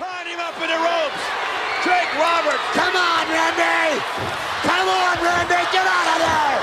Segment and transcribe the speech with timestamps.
[0.00, 1.24] Tying him up in the ropes.
[1.84, 2.64] Jake Roberts.
[2.72, 4.00] Come on, Randy!
[4.64, 5.60] Come on, Randy!
[5.68, 6.60] Get out of there!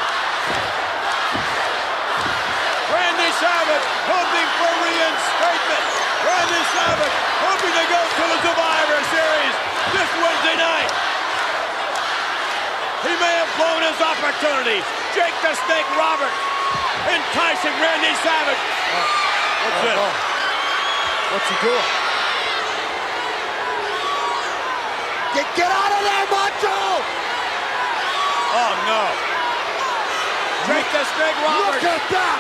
[2.98, 5.86] Randy Savage hoping for reinstatement.
[6.26, 7.16] Randy Savage
[7.46, 9.56] hoping to go to the Survivor Series
[9.94, 10.90] this Wednesday night.
[13.06, 14.82] He may have blown his opportunity.
[15.14, 16.42] Jake the Snake Roberts
[17.06, 18.58] enticing Randy Savage.
[18.58, 19.06] Oh,
[19.62, 19.98] What's oh, this?
[20.02, 20.14] Oh.
[21.38, 22.07] What's he doing?
[25.38, 26.82] Get, get out of there, Macho!
[28.58, 29.06] Oh no.
[30.66, 31.78] Jake the Snake Roberts.
[31.78, 32.38] Look at that!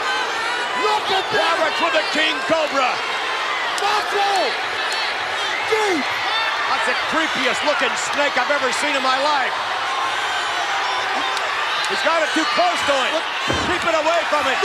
[0.82, 1.54] Look at that!
[1.62, 2.90] Roberts with the King Cobra.
[3.86, 4.34] Macho!
[5.70, 6.02] Gee!
[6.02, 9.54] That's the creepiest looking snake I've ever seen in my life.
[11.94, 13.14] He's got it too close to him.
[13.70, 14.58] Keep it away from it.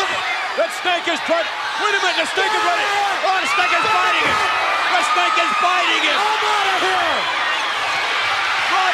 [0.56, 1.44] That snake is trying.
[1.84, 2.86] Wait a minute, the snake is ready.
[3.28, 4.40] Oh, the snake is biting him.
[4.88, 6.16] The snake is biting him.
[6.16, 7.41] I'm out of here!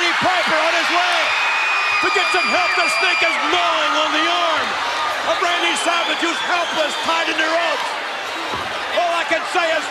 [0.09, 1.21] Roddy Piper on his way
[2.01, 2.73] to get some help.
[2.80, 4.69] The snake is gnawing on the arm
[5.29, 7.88] of Randy Savage, who's helpless, tied in the ropes.
[8.97, 9.85] All I can say is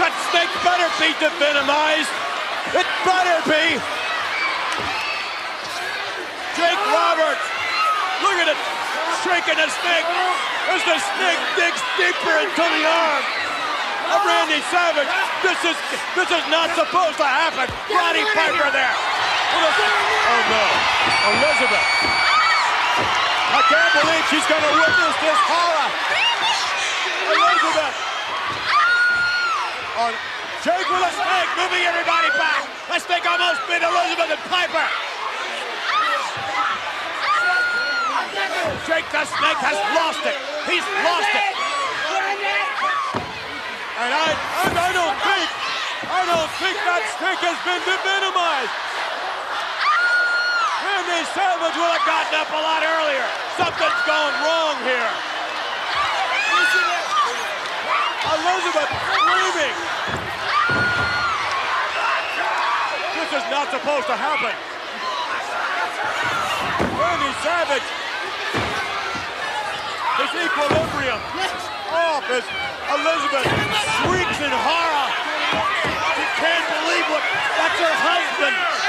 [0.00, 2.08] that snake better be devenomized.
[2.72, 3.76] It better be.
[6.56, 7.44] Jake Roberts,
[8.24, 8.60] look at it,
[9.28, 10.08] shaking the snake
[10.72, 13.24] as the snake digs deeper into the arm
[14.08, 15.10] of Randy Savage.
[15.44, 15.76] This is
[16.16, 17.68] this is not supposed to happen.
[17.92, 19.03] Roddy Piper there.
[19.54, 20.64] Oh no,
[21.30, 21.88] Elizabeth.
[23.54, 25.88] I can't believe she's going to witness this horror.
[27.30, 27.96] Elizabeth.
[29.94, 30.10] On
[30.66, 32.66] Jake with a snake, moving everybody back.
[32.90, 34.86] That snake almost bit Elizabeth and Piper.
[38.90, 40.36] Jake the Snake has lost it.
[40.66, 41.54] He's lost it.
[43.94, 44.28] And I,
[44.66, 45.46] and I don't think,
[46.10, 48.93] I don't think that snake has been devenomized.
[51.04, 53.28] Randy Savage would have gotten up a lot earlier.
[53.60, 55.12] Something's going wrong here.
[58.24, 59.76] Elizabeth screaming.
[63.20, 64.56] This is not supposed to happen.
[66.96, 67.88] Randy Savage.
[70.24, 71.20] His equilibrium
[71.92, 72.44] off as
[72.96, 73.44] Elizabeth
[74.00, 75.08] shrieks in horror.
[76.16, 77.22] She can't believe what,
[77.60, 78.83] that's her husband.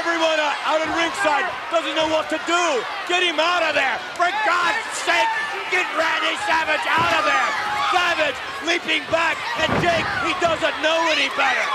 [0.00, 2.64] Everyone out at ringside doesn't know what to do.
[3.04, 4.00] Get him out of there.
[4.16, 5.28] For God's sake,
[5.68, 7.48] get Randy Savage out of there.
[7.92, 11.66] Savage leaping back, and Jake, he doesn't know any better.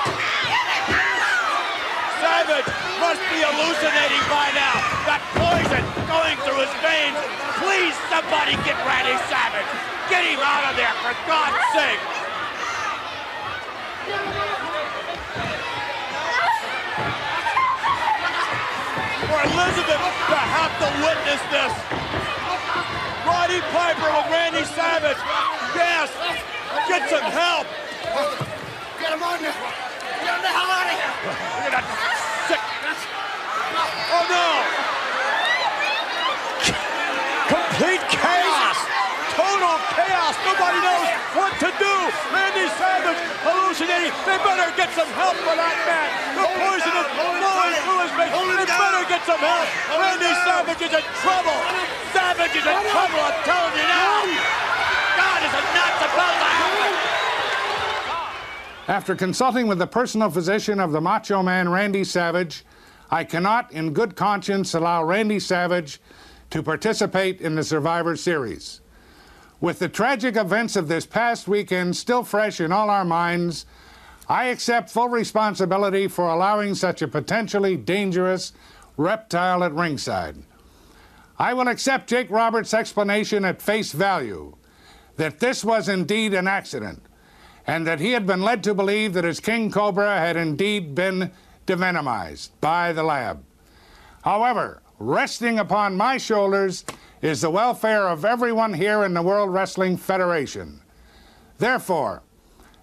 [2.18, 2.66] Savage
[2.98, 4.74] must be hallucinating by now.
[5.06, 7.22] That poison going through his veins.
[7.62, 9.70] Please, somebody get Randy Savage.
[10.10, 12.15] Get him out of there, for God's sake.
[19.36, 20.00] For Elizabeth
[20.32, 21.74] to have to witness this.
[23.28, 25.20] Roddy Piper with Randy Savage.
[25.76, 26.08] Yes,
[26.88, 27.68] get some help.
[28.98, 29.52] Get him on there!
[30.24, 31.12] Get him the hell out of here!
[31.28, 31.84] Look at that
[32.48, 32.64] sick.
[34.16, 34.48] Oh no!
[37.52, 38.35] Complete chaos!
[39.96, 40.36] Total chaos!
[40.44, 41.08] Nobody knows
[41.40, 41.96] what to do!
[42.36, 43.16] Randy Savage
[43.48, 44.12] hallucinating!
[44.28, 46.36] They better get some help for that man!
[46.36, 47.40] The poison is flowing
[47.80, 48.36] through his veins!
[48.36, 49.68] They better get some help!
[49.96, 51.56] Randy Savage is in trouble!
[52.12, 54.36] Savage is in trouble, I'm telling you now!
[55.16, 56.94] God, this is not supposed to happen!
[58.88, 62.66] After consulting with the personal physician of the Macho Man, Randy Savage,
[63.10, 66.02] I cannot, in good conscience, allow Randy Savage
[66.50, 68.82] to participate in the Survivor Series.
[69.62, 73.66] With the tragic events of this past weekend still fresh in all our minds,
[74.28, 78.54] I accept full responsibility for allowing such a potentially dangerous
[78.98, 80.38] reptile at ringside.
[81.38, 84.56] I will accept Jake Roberts' explanation at face value
[85.18, 87.02] that this was indeed an accident
[87.68, 91.32] and that he had been led to believe that his king cobra had indeed been
[91.66, 93.44] devenomized by the lab.
[94.24, 96.86] However, resting upon my shoulders
[97.26, 100.80] is the welfare of everyone here in the World Wrestling Federation.
[101.58, 102.22] Therefore,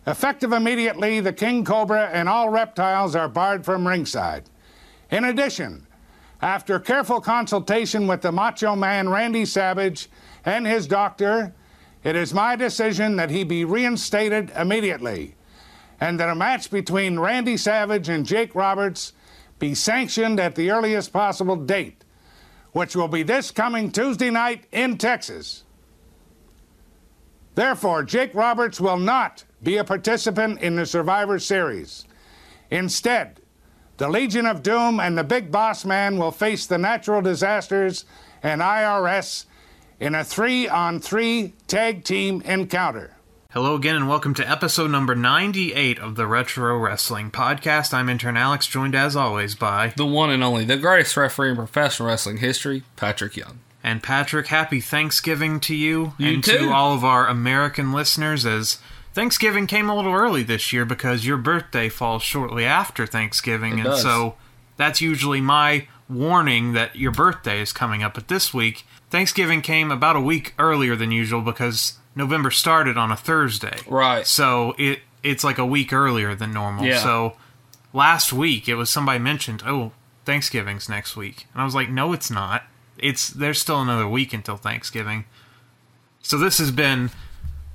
[0.04, 4.50] effective immediately, the king cobra and all reptiles are barred from ringside.
[5.12, 5.86] In addition,
[6.40, 10.08] after careful consultation with the Macho Man Randy Savage
[10.44, 11.54] and his doctor,
[12.02, 15.36] it is my decision that he be reinstated immediately
[16.00, 19.12] and that a match between Randy Savage and Jake Roberts
[19.60, 22.01] be sanctioned at the earliest possible date,
[22.72, 25.64] which will be this coming Tuesday night in Texas.
[27.54, 32.06] Therefore, Jake Roberts will not be a participant in the Survivor Series.
[32.70, 33.40] Instead,
[33.98, 38.06] the Legion of Doom and the Big Boss Man will face the natural disasters
[38.42, 39.44] and IRS
[40.00, 43.14] in a three on three tag team encounter.
[43.52, 47.92] Hello again, and welcome to episode number 98 of the Retro Wrestling Podcast.
[47.92, 49.92] I'm intern Alex, joined as always by.
[49.96, 53.58] the one and only, the greatest referee in professional wrestling history, Patrick Young.
[53.84, 56.58] And Patrick, happy Thanksgiving to you, You and too.
[56.58, 58.78] to all of our American listeners, as
[59.12, 63.80] Thanksgiving came a little early this year because your birthday falls shortly after Thanksgiving, It
[63.80, 64.02] and does.
[64.02, 64.36] so
[64.78, 68.14] that's usually my warning that your birthday is coming up.
[68.14, 73.10] But this week, Thanksgiving came about a week earlier than usual because November started on
[73.10, 73.78] a Thursday.
[73.86, 74.26] Right.
[74.26, 76.84] So it it's like a week earlier than normal.
[76.84, 76.98] Yeah.
[76.98, 77.36] So
[77.92, 79.92] last week it was somebody mentioned, "Oh,
[80.24, 82.64] Thanksgiving's next week." And I was like, "No, it's not.
[82.98, 85.24] It's there's still another week until Thanksgiving."
[86.22, 87.10] So this has been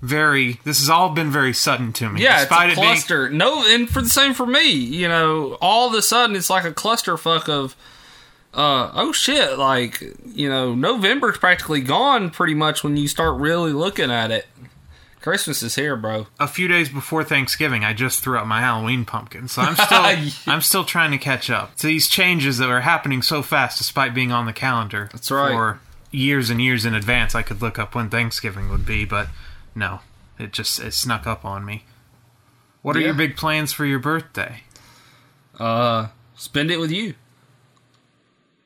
[0.01, 2.21] very this has all been very sudden to me.
[2.21, 3.29] Yeah, Despite it's a it being- cluster.
[3.29, 6.63] no, and for the same for me, you know, all of a sudden it's like
[6.65, 7.75] a clusterfuck of,
[8.57, 13.71] uh, oh shit, like you know, November's practically gone pretty much when you start really
[13.71, 14.47] looking at it.
[15.21, 16.27] Christmas is here, bro.
[16.39, 19.47] a few days before Thanksgiving, I just threw out my Halloween pumpkin.
[19.49, 23.21] So I'm still I'm still trying to catch up to these changes that are happening
[23.21, 25.09] so fast, despite being on the calendar.
[25.11, 25.51] That's right.
[25.51, 25.79] For
[26.11, 29.27] years and years in advance, I could look up when Thanksgiving would be, but
[29.75, 29.99] no,
[30.39, 31.83] it just it snuck up on me.
[32.81, 33.07] What are Yeah.
[33.07, 34.61] your big plans for your birthday?
[35.59, 37.15] Uh, spend it with you.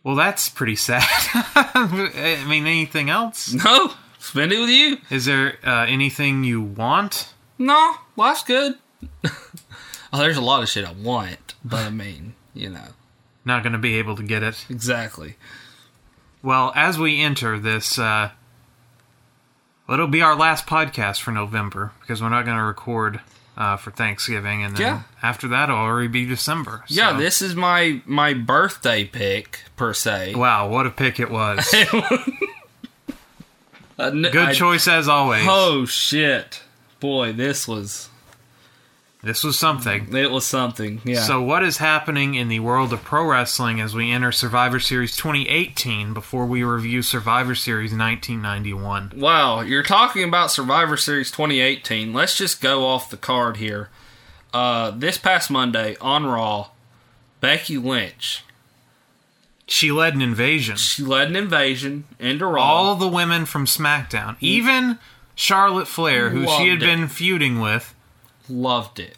[0.04, 1.04] Well, that's pretty sad.
[1.56, 3.54] I mean, anything else?
[3.54, 4.98] No, spend it with you.
[5.10, 7.34] Is there uh, anything you want?
[7.58, 8.76] No, life's good.
[9.24, 9.30] oh,
[10.18, 12.88] there's a lot of shit I want, but I mean, you know,
[13.46, 14.66] Not going to be able to get it.
[14.70, 15.36] exactly.
[16.44, 18.32] Well, as we enter this, uh,
[19.88, 23.20] well, it'll be our last podcast for November because we're not going to record
[23.58, 25.02] uh, for Thanksgiving, and then Yeah.
[25.22, 26.84] after that, it'll already be December.
[26.88, 30.36] Yeah, this is my my birthday pick per se.
[30.36, 31.60] Wow, what a pick it was!
[33.98, 35.46] Good choice as always.
[35.48, 36.64] Oh shit,
[37.00, 38.10] boy, this was
[39.24, 40.16] This was something.
[40.16, 41.00] it was something.
[41.04, 41.22] Yeah.
[41.22, 45.16] So, what is happening in the world of pro wrestling as we enter Survivor Series
[45.16, 49.14] 2018 before we review Survivor Series 1991?
[49.18, 52.14] wow, you're talking about Survivor Series 2018.
[52.14, 53.90] Let's just go off the card here.
[54.54, 56.70] Uh, this past Monday on Raw,
[57.40, 58.44] Becky Lynch
[59.68, 60.76] She led an invasion.
[60.78, 62.62] she led an invasion into Raw.
[62.64, 64.98] all the women from SmackDown, even
[65.36, 66.86] Charlotte Flair, who she had it.
[66.86, 67.94] been feuding with.
[68.52, 69.18] Loved it.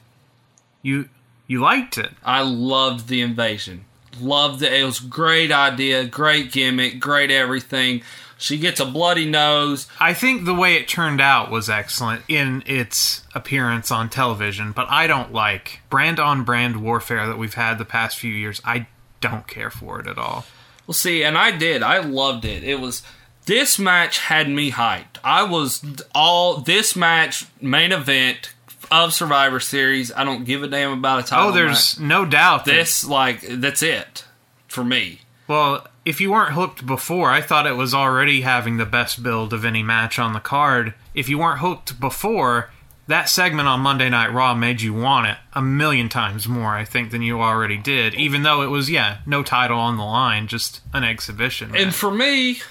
[0.81, 1.09] You
[1.47, 2.11] you liked it.
[2.23, 3.85] I loved the invasion.
[4.19, 4.73] Loved it.
[4.73, 8.03] It was a great idea, great gimmick, great everything.
[8.37, 9.87] She gets a bloody nose.
[9.99, 14.87] I think the way it turned out was excellent in its appearance on television, but
[14.89, 18.61] I don't like brand on brand warfare that we've had the past few years.
[18.65, 18.87] I
[19.21, 20.45] don't care for it at all.
[20.85, 21.81] Well, see, and I did.
[21.81, 22.63] I loved it.
[22.63, 23.03] It was
[23.45, 25.17] this match had me hyped.
[25.23, 25.83] I was
[26.13, 28.52] all this match main event
[28.93, 30.11] of Survivor Series.
[30.13, 31.49] I don't give a damn about a title.
[31.49, 34.25] Oh, there's no doubt that this like that's it
[34.67, 35.21] for me.
[35.47, 39.53] Well, if you weren't hooked before, I thought it was already having the best build
[39.53, 40.93] of any match on the card.
[41.13, 42.71] If you weren't hooked before,
[43.07, 46.85] that segment on Monday Night Raw made you want it a million times more, I
[46.85, 48.13] think, than you already did.
[48.15, 51.75] Even though it was, yeah, no title on the line, just an exhibition.
[51.75, 52.61] And for me,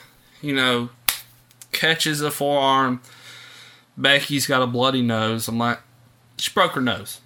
[0.40, 0.88] you know,
[1.72, 3.02] catches a forearm.
[3.96, 5.48] Becky's got a bloody nose.
[5.48, 5.80] I'm like,
[6.42, 7.20] she broke her nose.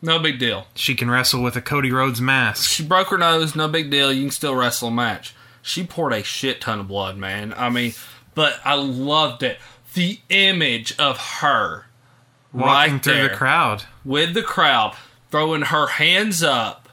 [0.00, 0.66] No big deal.
[0.74, 2.70] she can wrestle with a Cody Rhodes mask.
[2.70, 4.12] She broke her nose, no big deal.
[4.12, 5.34] You can still wrestle a match.
[5.62, 7.52] She poured a shit ton of blood, man.
[7.56, 7.92] I mean,
[8.34, 9.58] but I loved it.
[9.94, 11.86] The image of her
[12.52, 13.84] Walking right through there the crowd.
[14.04, 14.94] with the crowd,
[15.30, 16.88] throwing her hands up,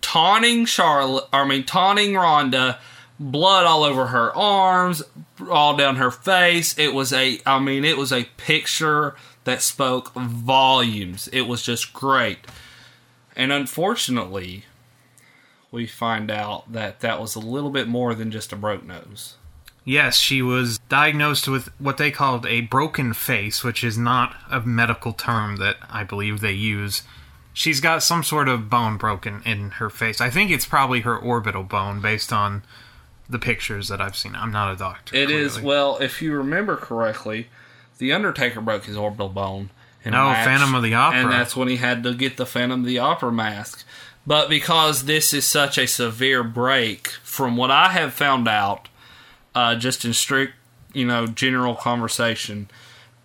[0.00, 2.78] taunting Charlotte, I mean, taunting Ronda,
[3.18, 5.02] blood all over her arms,
[5.50, 6.78] all down her face.
[6.78, 11.28] It was a, I mean, it was a picture that spoke volumes.
[11.32, 12.38] It was just great.
[13.34, 14.64] And unfortunately,
[15.70, 19.36] we find out that that was a little bit more than just a broke nose.
[19.84, 24.60] Yes, she was diagnosed with what they called a broken face, which is not a
[24.60, 27.02] medical term that I believe they use.
[27.52, 30.20] She's got some sort of bone broken in her face.
[30.20, 32.62] I think it's probably her orbital bone based on
[33.28, 34.36] the pictures that I've seen.
[34.36, 35.16] I'm not a doctor.
[35.16, 35.66] It is clearly.
[35.66, 37.48] well, if you remember correctly,
[37.98, 39.70] the Undertaker broke his orbital bone.
[40.04, 41.20] In a Oh, Phantom of the Opera.
[41.20, 43.84] and that's when he had to get the Phantom of the Opera mask.
[44.26, 48.88] But because this is such a severe break, from what I have found out,
[49.54, 50.54] uh, just in strict,
[50.92, 52.68] you know, general conversation,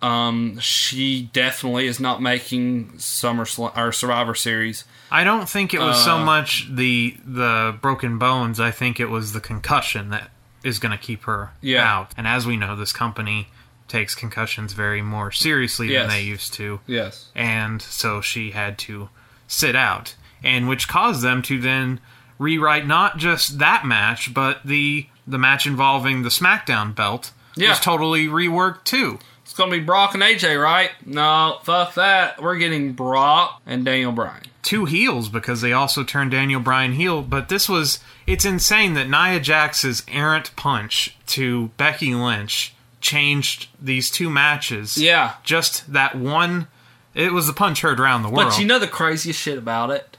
[0.00, 4.84] Um, she definitely is not making SummerSlam or Survivor Series.
[5.10, 8.60] I don't think it was so Uh, much the the broken bones.
[8.60, 10.30] I think it was the concussion that
[10.62, 11.82] is going to keep her Yeah.
[11.84, 12.12] out.
[12.16, 13.48] And as we know, this company
[13.88, 16.02] takes concussions very more seriously Yes.
[16.02, 16.80] than they used to.
[16.86, 17.26] Yes.
[17.34, 19.08] and so she had to
[19.46, 20.14] sit out,
[20.44, 22.00] and which caused them to then
[22.38, 27.70] rewrite not just that match, but the the match involving the SmackDown belt Yeah.
[27.70, 29.18] was totally reworked too.
[29.42, 30.90] It's gonna be Brock and AJ, right?
[31.04, 32.40] No, fuck that.
[32.42, 34.42] We're getting Brock and Daniel Bryan.
[34.62, 39.08] Two heels because they also turned Daniel Bryan heel, but this was it's insane that
[39.08, 44.96] Nia Jax's errant punch to Becky Lynch changed these two matches.
[44.98, 45.34] Yeah.
[45.44, 46.68] Just that one
[47.14, 48.50] it was the punch heard around the world.
[48.50, 50.16] But you know the craziest shit about it?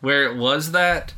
[0.00, 1.14] Where it was that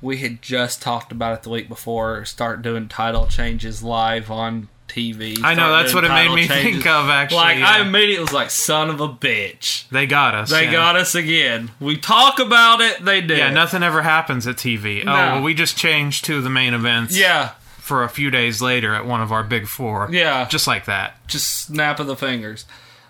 [0.00, 2.24] we had just talked about it the week before.
[2.24, 5.42] Start doing title changes live on TV.
[5.42, 6.74] I know, that's what it made me changes.
[6.74, 10.50] think of, actually, Like I immediately was like, "Son of a bitch." they got us.
[10.50, 10.72] They yeah.
[10.72, 11.70] got us again.
[11.80, 13.04] We talk about it.
[13.04, 13.38] They did.
[13.38, 15.00] Yeah, nothing ever happens at TV.
[15.00, 15.12] Oh, no.
[15.12, 17.16] Oh, well, we just changed to the main events.
[17.16, 20.08] Yeah, For a few days later at one of our big four.
[20.12, 20.46] Yeah.
[20.48, 21.26] Just like that.
[21.26, 22.64] just snap of the fingers.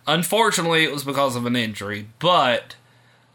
[0.06, 2.74] Unfortunately, it was because of an injury, but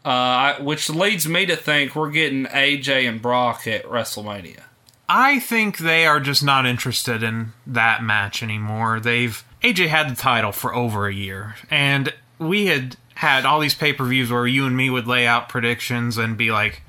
[0.04, 4.60] uh, which leads me to think we're getting AJ and Brock at WrestleMania.
[5.08, 9.00] I think they are just not interested in that match anymore.
[9.00, 13.74] They've AJ had the title for over a year, and we had had all these
[13.74, 16.82] pay per views where you and me would lay out predictions and be like,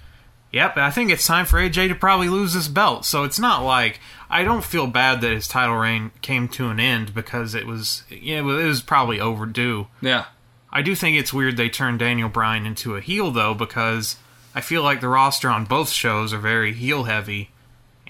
[0.51, 3.63] "Yep, I think it's time for AJ to probably lose this belt." So it's not
[3.63, 7.65] like I don't feel bad that his title reign came to an end because it
[7.65, 9.87] was yeah, it was- it was probably overdue.
[10.01, 10.25] Yeah,
[10.71, 14.17] I do think it's weird they turned Daniel Bryan into a heel though because
[14.53, 17.49] I feel like the roster on both shows are very heel heavy.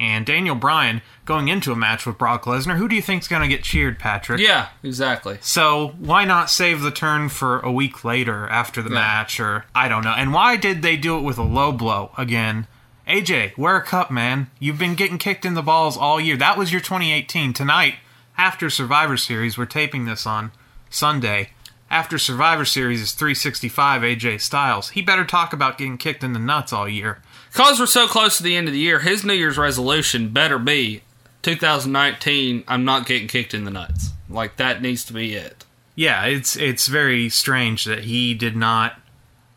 [0.01, 3.41] And Daniel Bryan going into a match with Brock Lesnar, who do you think's going
[3.41, 4.39] to get cheered, Patrick?
[4.39, 5.37] yeah, exactly.
[5.41, 8.95] So why not save the turn for a week later after the Yeah.
[9.01, 10.13] match, or I don't know.
[10.13, 12.67] And why did they do it with a low blow again?
[13.09, 14.51] AJ, wear a cup, man.
[14.59, 16.37] You've been getting kicked in the balls all year.
[16.37, 17.53] That was your 2018.
[17.53, 17.95] Tonight,
[18.37, 20.51] after Survivor Series, we're taping this on
[20.91, 21.49] Sunday.
[21.89, 24.91] After Survivor Series is 365 AJ Styles.
[24.91, 27.19] He better talk about getting kicked in the nuts all year.
[27.51, 30.59] Because we're so close to the end of the year, his New Year's resolution better
[30.59, 31.01] be
[31.41, 32.63] 2019.
[32.67, 34.11] I'm not getting kicked in the nuts.
[34.29, 35.65] Like that needs to be it.
[35.95, 38.99] Yeah, it's it's very strange that he did not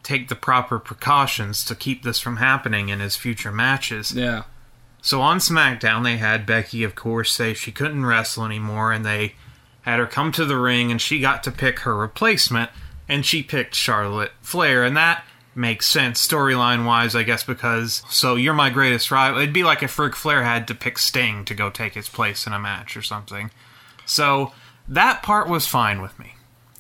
[0.03, 4.13] take the proper precautions to keep this from happening in his future matches.
[4.13, 4.45] Yeah,
[5.01, 9.35] So on SmackDown, they had Becky, of course, say she couldn't wrestle anymore, and they
[9.83, 12.71] had her come to the ring, and she got to pick her replacement,
[13.09, 18.37] and she picked Charlotte Flair, and that makes sense storyline wise, I guess, because so
[18.37, 19.41] you're my greatest rival.
[19.41, 22.47] It'd be like if Ric Flair had to pick Sting to go take his place
[22.47, 23.51] in a match or something.
[24.07, 24.53] So
[24.89, 26.32] that part was fine with me.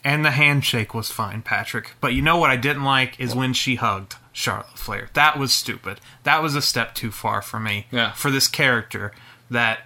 [0.04, 1.92] And the handshake was fine, Patrick.
[2.00, 5.10] But you know what I didn't like is when she hugged Charlotte Flair.
[5.14, 6.00] That was stupid.
[6.24, 7.86] That was a step too far for me.
[7.92, 8.12] Yeah.
[8.12, 9.12] For this character
[9.50, 9.80] that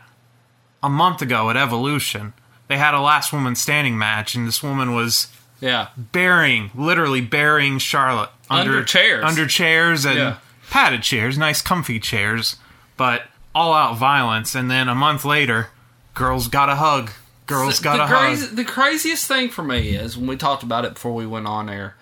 [0.82, 2.32] a month ago at Evolution,
[2.68, 5.28] they had a last woman standing match, and this woman was
[5.60, 5.88] yeah.
[5.96, 9.24] burying, literally burying Charlotte Under chairs.
[9.24, 10.36] under chairs and Yeah.
[10.70, 12.56] padded chairs, nice comfy chairs,
[12.96, 14.54] but all out violence.
[14.54, 15.68] And then a month later,
[16.14, 17.10] girls got a hug.
[17.46, 18.18] Girls got the, a hug.
[18.18, 21.46] crazy, the craziest thing for me is when we talked about it before we went
[21.46, 21.96] on air.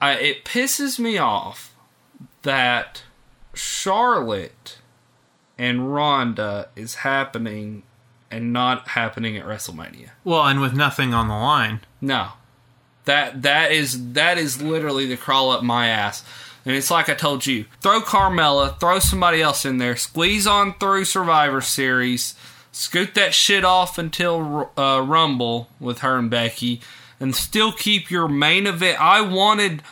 [0.00, 1.74] I, it pisses me off
[2.42, 3.02] that
[3.54, 4.78] Charlotte
[5.58, 7.82] and Ronda is happening
[8.30, 10.10] and not happening at WrestleMania.
[10.24, 11.80] Well, and with nothing on the line.
[12.00, 12.30] No,
[13.04, 16.24] that that is that is literally the crawl up my ass.
[16.64, 20.74] And it's like I told you: throw Carmella, throw somebody else in there, squeeze on
[20.78, 22.34] through Survivor Series,
[22.74, 26.80] scoot that shit off until uh, Rumble with her and Becky,
[27.20, 29.00] and still keep your main event.
[29.00, 29.82] I wanted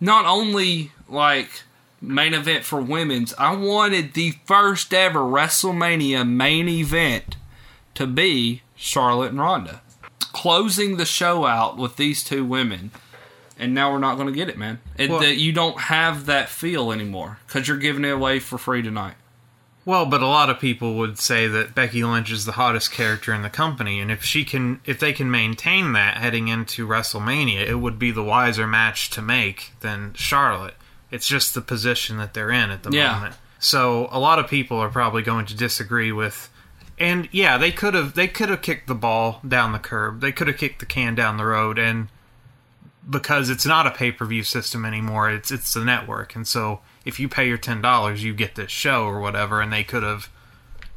[0.00, 1.62] not only like
[2.00, 7.36] main event for women's, I wanted the first ever WrestleMania main event
[7.94, 9.82] to be Charlotte and Ronda
[10.32, 12.90] closing the show out with these two women,
[13.58, 14.78] and now we're not going to get it, man.
[14.96, 18.58] It, Well- that you don't have that feel anymore because you're giving it away for
[18.58, 19.14] free tonight.
[19.90, 23.34] Well, but a lot of people would say that Becky Lynch is the hottest character
[23.34, 27.66] in the company, and if she can, if they can maintain that heading into WrestleMania,
[27.66, 30.76] it would be the wiser match to make than Charlotte.
[31.10, 33.14] It's just the position that they're in at the Yeah.
[33.14, 33.34] moment.
[33.58, 36.48] So a lot of people are probably going to disagree with.
[36.96, 40.20] And yeah, they could have they could have kicked the ball down the curb.
[40.20, 42.06] They could have kicked the can down the road, and
[43.08, 46.78] because it's not a pay per view system anymore, it's it's the network, and so
[47.04, 49.60] if you pay your ten dollars, you get this show or whatever.
[49.60, 50.28] And they could have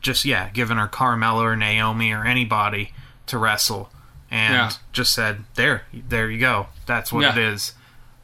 [0.01, 2.93] just yeah given her Carmella or Naomi or anybody
[3.27, 3.89] to wrestle,
[4.29, 4.71] and Yeah.
[4.91, 6.67] just said, "There, there you go.
[6.85, 7.31] That's what Yeah.
[7.31, 7.73] it is."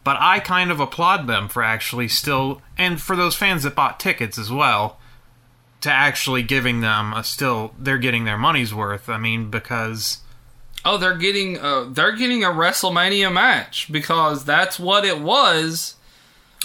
[0.03, 3.99] But I kind of applaud them for actually still, and for those fans that bought
[3.99, 4.97] tickets as well,
[5.81, 9.07] to actually giving them a still, they're getting their money's worth.
[9.09, 10.19] I mean, because
[10.85, 15.95] Oh, they're getting uh, they're getting a WrestleMania match because that's what it was.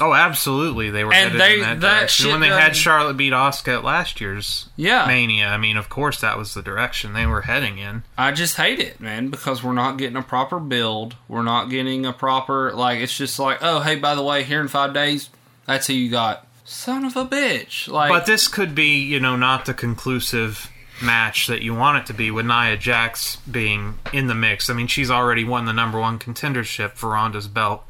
[0.01, 2.25] Oh, absolutely, they were And headed they- in that, that direction.
[2.25, 5.07] shit when they had Charlotte beat Asuka at last year's Yeah.
[5.07, 5.49] Mania.
[5.49, 8.03] I mean, of course, that was the direction they were heading in.
[8.19, 11.17] I just hate it, man, because we're not getting a proper build.
[11.29, 12.99] We're not getting a proper like.
[13.01, 15.31] It's just like, oh, hey, by the way, here in five days,
[15.67, 16.47] that's who you got.
[16.67, 17.89] Son of a bitch!
[17.89, 20.71] Like, But this could be, you know, not the conclusive
[21.03, 24.71] match that you want it to be with Nia Jax being in the mix.
[24.71, 27.85] I mean, she's already won the number one contendership for Ronda's belt.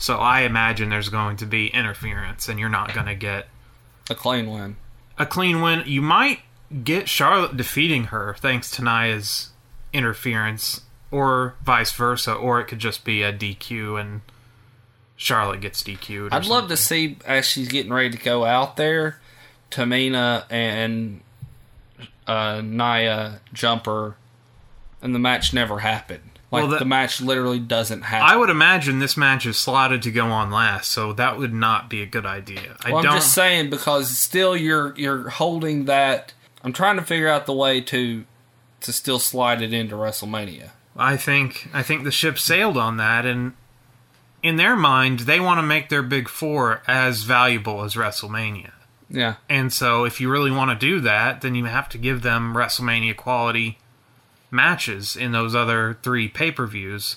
[0.00, 3.48] So I imagine there's going to be interference and you're not going to get
[4.08, 4.76] a clean win.
[5.18, 5.82] a clean win.
[5.86, 6.40] You might
[6.82, 9.50] get Charlotte defeating her thanks to Nia's
[9.92, 10.80] interference
[11.10, 14.22] or vice versa or it could just be a DQ and
[15.16, 16.32] Charlotte gets DQ'd.
[16.32, 19.20] I'd love to see as she's getting ready to go out there,
[19.70, 21.20] Tamina and
[22.26, 24.16] uh, Nia jumper,
[25.02, 26.29] and the match never happened.
[26.50, 28.28] Like Well, that- the match literally doesn't happen.
[28.28, 31.88] I would imagine this match is slotted to go on last, so that would not
[31.88, 32.76] be a good idea.
[32.84, 33.12] I Well, don't.
[33.12, 36.32] I'm just saying because still you're you're holding that.
[36.64, 38.24] I'm trying to figure out the way to
[38.80, 40.70] to still slide it into WrestleMania.
[40.96, 43.52] I think I think the ship sailed on that, and
[44.42, 48.70] in their mind, they want to make their big four as valuable as WrestleMania.
[49.12, 52.22] Yeah, And so, if you really want to do that, then you have to give
[52.22, 53.76] them WrestleMania quality
[54.50, 57.16] matches in those other three pay per views.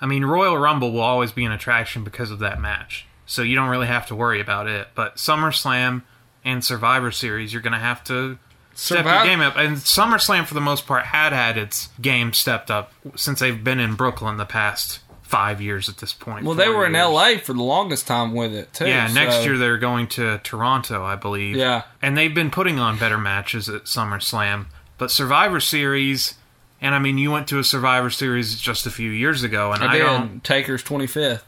[0.00, 3.54] I mean, Royal Rumble will always be an attraction because of that match, so you
[3.56, 4.88] don't really have to worry about it.
[4.94, 6.02] But SummerSlam
[6.44, 8.38] and Survivor Series, you're going to have to
[8.74, 9.56] step your game up.
[9.56, 13.80] And SummerSlam, for the most part, had had its game stepped up since they've been
[13.80, 16.46] in Brooklyn the past five years at this point.
[16.46, 16.92] well, they were in.
[16.94, 18.86] LA for the longest time with it too.
[18.86, 21.56] Yeah, next year they're going to Toronto, I believe.
[21.56, 21.82] Yeah.
[22.00, 24.66] And they've been putting on better matches at SummerSlam.
[24.96, 26.34] But Survivor Series,
[26.80, 29.82] and I mean, you went to a Survivor Series just a few years ago, and
[29.82, 30.20] I I, did don't.
[30.22, 31.42] Um, Taker's 25th.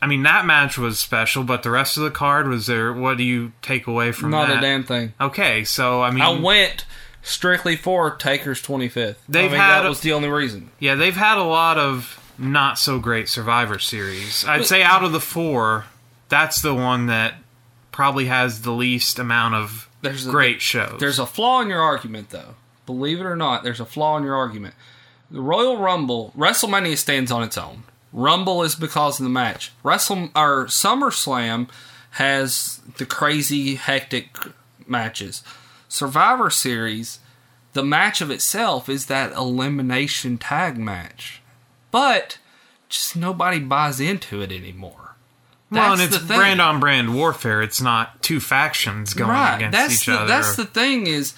[0.00, 2.92] I mean, that match was special, but the rest of the card was there.
[2.92, 4.36] What do you take away from that?
[4.36, 4.58] Not that?
[4.58, 5.12] a damn thing.
[5.20, 6.84] Okay, so I mean, I went
[7.22, 9.16] strictly for Taker's 25th.
[9.28, 10.70] They've I mean, had that a- was the only reason.
[10.80, 14.44] yeah, they've had a lot of not so great Survivor Series.
[14.44, 15.84] I'd But- say out of the four,
[16.28, 17.34] that's the one that
[17.92, 20.96] probably has the least amount of There's a- great shows.
[20.98, 22.56] There's a flaw in your argument, though.
[22.86, 24.74] Believe it or not, there's a flaw in your argument.
[25.30, 27.84] The Royal Rumble, WrestleMania stands on its own.
[28.12, 29.72] Rumble is because of the match.
[29.82, 31.68] Wrestle or SummerSlam
[32.12, 34.36] has the crazy hectic
[34.86, 35.42] matches.
[35.88, 37.20] Survivor Series,
[37.72, 41.40] the match of itself is that elimination tag match,
[41.90, 42.38] but
[42.88, 45.16] just nobody buys into it anymore.
[45.70, 47.62] Well, and That's it's brand on brand warfare.
[47.62, 50.26] It's not two factions going against that's each the, other.
[50.26, 51.32] That's the thing is,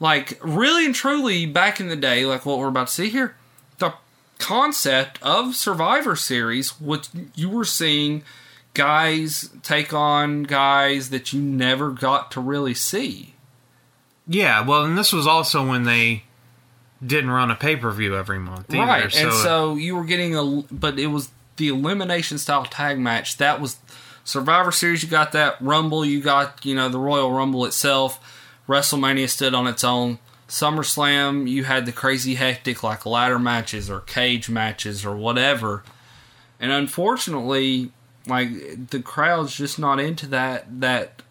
[0.00, 3.36] like, really and truly, back in the day, like what we're about to see here,
[3.78, 3.94] the
[4.38, 8.22] concept of Survivor Series, what you were seeing
[8.74, 13.34] guys take on guys that you never got to really see.
[14.28, 16.24] yeah, well, and this was also when they
[17.04, 18.86] didn't run a pay per view every month either.
[18.86, 19.12] right.
[19.12, 23.38] So, and so you were getting a, but it was the elimination style tag match.
[23.38, 23.78] That was
[24.24, 25.02] Survivor Series.
[25.02, 26.04] You got that Rumble.
[26.04, 28.20] You got you know the Royal Rumble itself.
[28.68, 30.18] WrestleMania stood on its own.
[30.48, 35.82] SummerSlam, you had the crazy hectic like ladder matches or cage matches or whatever.
[36.60, 37.90] And unfortunately,
[38.26, 41.22] like the crowd's just not into that that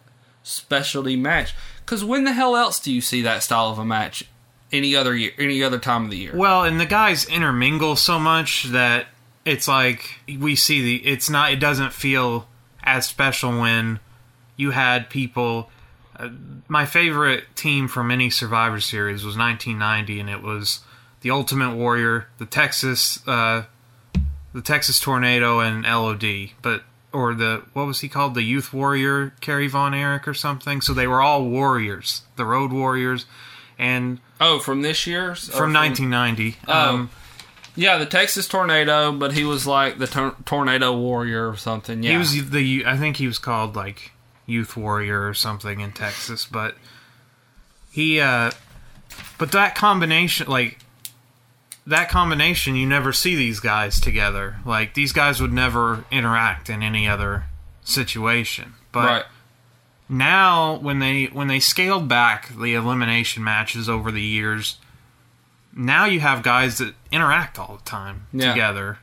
[0.42, 1.54] specialty match.
[1.84, 4.28] Because when the hell else do you see that style of a match
[4.72, 6.32] any other year, any other time of the year?
[6.34, 9.06] well, and the guys intermingle so much that
[9.44, 11.06] it's like we see the.
[11.06, 11.52] It's not.
[11.52, 12.48] It doesn't feel
[12.82, 14.00] as special when
[14.56, 15.70] you had people.
[16.18, 16.28] Uh,
[16.68, 20.80] my favorite team from any Survivor Series was 1990, and it was
[21.20, 23.64] the Ultimate Warrior, the Texas, uh,
[24.52, 26.50] the Texas Tornado, and LOD.
[26.62, 28.34] But or the what was he called?
[28.34, 30.80] The Youth Warrior, Kerry Von Erich, or something.
[30.80, 33.26] So they were all warriors, the Road Warriors,
[33.78, 35.48] and Oh, from this year's?
[35.50, 36.56] Or from 1990.
[36.68, 36.72] Oh.
[36.72, 37.10] Um,
[37.74, 42.02] Yeah, the Texas Tornado, but he was like the tor- Tornado Warrior or something.
[42.02, 42.12] Yeah.
[42.12, 44.12] He was the I think he was called like
[44.46, 46.76] Youth Warrior or something in Texas, but
[47.90, 48.50] he uh
[49.38, 50.78] but that combination like
[51.86, 54.56] that combination you never see these guys together.
[54.64, 57.44] Like these guys would never interact in any other
[57.84, 58.74] situation.
[58.92, 59.24] But right.
[60.08, 64.78] now when they when they scaled back the elimination matches over the years
[65.78, 68.48] now you have guys that interact all the time Yeah.
[68.50, 68.98] together,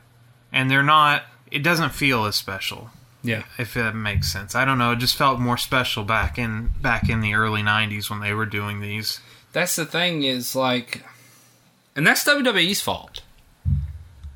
[0.52, 1.22] and they're not.
[1.50, 2.90] It doesn't feel as special.
[3.24, 3.42] Yeah.
[3.58, 4.54] if that makes sense.
[4.54, 4.92] I don't know.
[4.92, 8.46] It just felt more special back in back in the early '90s when they were
[8.46, 9.20] doing these.
[9.52, 11.02] That's the thing is like,
[11.96, 13.22] and that's WWE's fault.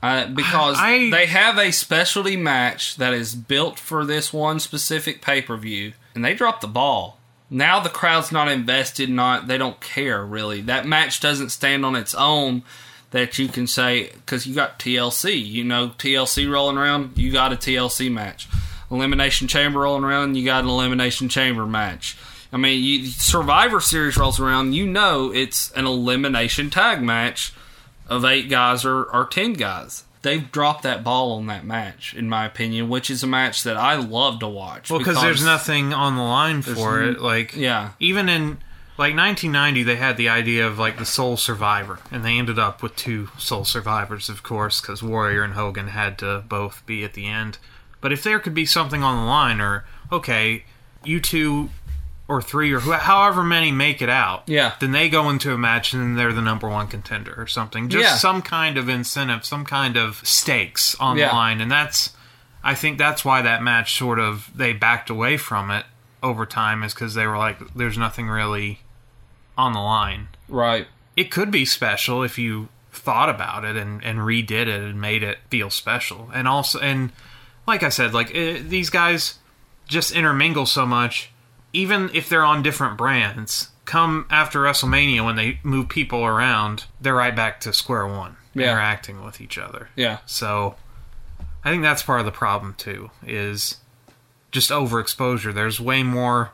[0.03, 5.21] Uh, because I- they have a specialty match that is built for this one specific
[5.21, 7.19] pay per view, and they drop the ball.
[7.51, 9.11] Now the crowd's not invested.
[9.11, 10.61] Not they don't care really.
[10.61, 12.63] That match doesn't stand on its own.
[13.11, 15.35] That you can say because you got TLC.
[15.45, 17.17] You know TLC rolling around.
[17.17, 18.47] You got a TLC match.
[18.91, 20.37] Elimination Chamber rolling around.
[20.37, 22.17] You got an Elimination Chamber match.
[22.53, 24.73] I mean, you, Survivor Series rolls around.
[24.73, 27.53] You know it's an elimination tag match
[28.09, 30.05] of eight guys or, or ten guys.
[30.23, 33.77] They've dropped that ball on that match, in my opinion, which is a match that
[33.77, 34.91] I love to watch.
[34.91, 37.21] Well, because there's nothing on the line for it.
[37.21, 37.91] Like, yeah.
[38.01, 38.59] even in
[38.99, 42.83] like 1990, they had the idea of like the sole survivor, and they ended up
[42.83, 47.15] with two sole survivors, of course, because Warrior and Hogan had to both be at
[47.15, 47.59] the end.
[48.01, 50.65] But if there could be something on the line, or okay,
[51.05, 51.71] you two
[52.29, 54.73] or three or who, however many make it out, Yeah.
[54.81, 57.89] then they go into a match and they're the number one contender or something.
[57.89, 58.15] Just Yeah.
[58.17, 61.29] some kind of incentive, some kind of stakes on Yeah.
[61.31, 62.15] the line, and that's
[62.63, 65.87] I think that's why that match sort of they backed away from it
[66.23, 68.81] over time is because they were like, there's nothing really
[69.57, 70.29] on the line.
[70.49, 70.87] right.
[71.17, 75.23] It could be special if you thought about it and, and redid it and made
[75.23, 76.31] it feel special.
[76.35, 77.11] And also, and
[77.69, 79.39] like I said, like eh, these guys
[79.87, 81.31] just intermingle so much,
[81.73, 83.69] even if they're on different brands.
[83.85, 88.73] Come after WrestleMania when they move people around, they're right back to square one, Yeah.
[88.73, 89.89] interacting with each other.
[89.97, 90.19] Yeah.
[90.27, 90.75] So
[91.65, 93.77] I think that's part of the problem too, is
[94.51, 95.55] just overexposure.
[95.55, 96.51] There's way more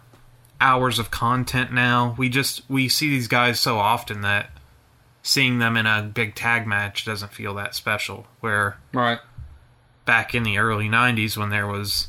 [0.60, 2.14] hours of content now.
[2.16, 4.50] We just we see these guys so often that
[5.22, 8.26] seeing them in a big tag match doesn't feel that special.
[8.40, 9.18] Where Right.
[10.04, 12.08] Back in the early 90s when there was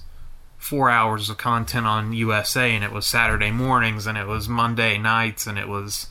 [0.58, 4.98] 4 hours of content on USA and it was Saturday mornings and it was Monday
[4.98, 6.08] nights and it was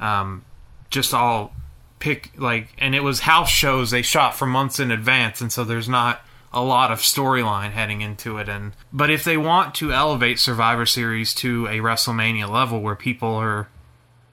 [0.00, 0.44] um
[0.90, 1.52] just all
[1.98, 5.40] pick like and it was house shows they shot for months in advance.
[5.40, 8.48] And so there's not a lot of storyline heading into it.
[8.48, 13.34] And but if they want to elevate survivor series to a wrestlemania level where people
[13.34, 13.68] are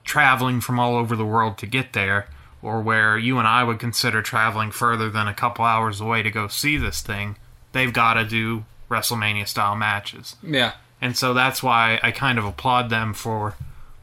[0.04, 2.28] traveling from all over the world to get there
[2.66, 6.30] or where you and i would consider traveling further than a couple hours away to
[6.30, 7.36] go see this thing
[7.72, 10.72] they've got to do wrestlemania style matches Yeah.
[11.00, 13.54] and so that's why I kind of applaud them for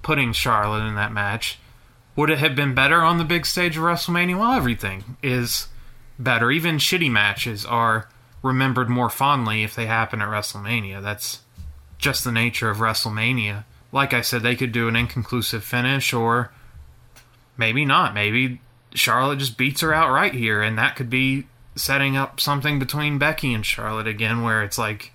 [0.01, 1.57] putting Charlotte in that match.
[2.17, 4.37] Would it have been better on the big stage of WrestleMania?
[4.37, 5.67] Well, everything is
[6.19, 6.51] better.
[6.51, 8.09] Even shitty matches are
[8.43, 11.01] remembered more fondly if they happen at WrestleMania.
[11.01, 11.39] That's
[11.97, 13.63] just the nature of WrestleMania.
[13.93, 16.51] Like I said, they could do an inconclusive finish or
[17.57, 18.13] maybe not.
[18.13, 18.61] Maybe
[18.93, 23.53] Charlotte just beats her outright here, and that could be setting up something between Becky
[23.53, 25.11] and Charlotte again where it's like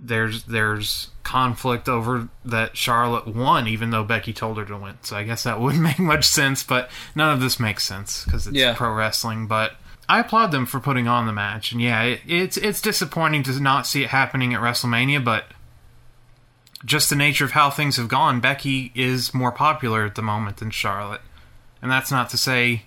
[0.00, 4.98] there's there's conflict over that Charlotte won, even though Becky told her to win.
[5.02, 8.46] So I guess that wouldn't make much sense, but none of this makes sense because
[8.46, 8.74] it's Yeah.
[8.74, 9.46] pro wrestling.
[9.46, 9.72] But
[10.08, 13.60] I applaud them for putting on the match, and yeah, it, it's it's disappointing to
[13.60, 15.44] not see it happening at WrestleMania, but
[16.84, 20.58] just the nature of how things have gone, Becky is more popular at the moment
[20.58, 21.22] than Charlotte,
[21.80, 22.84] and that's not to say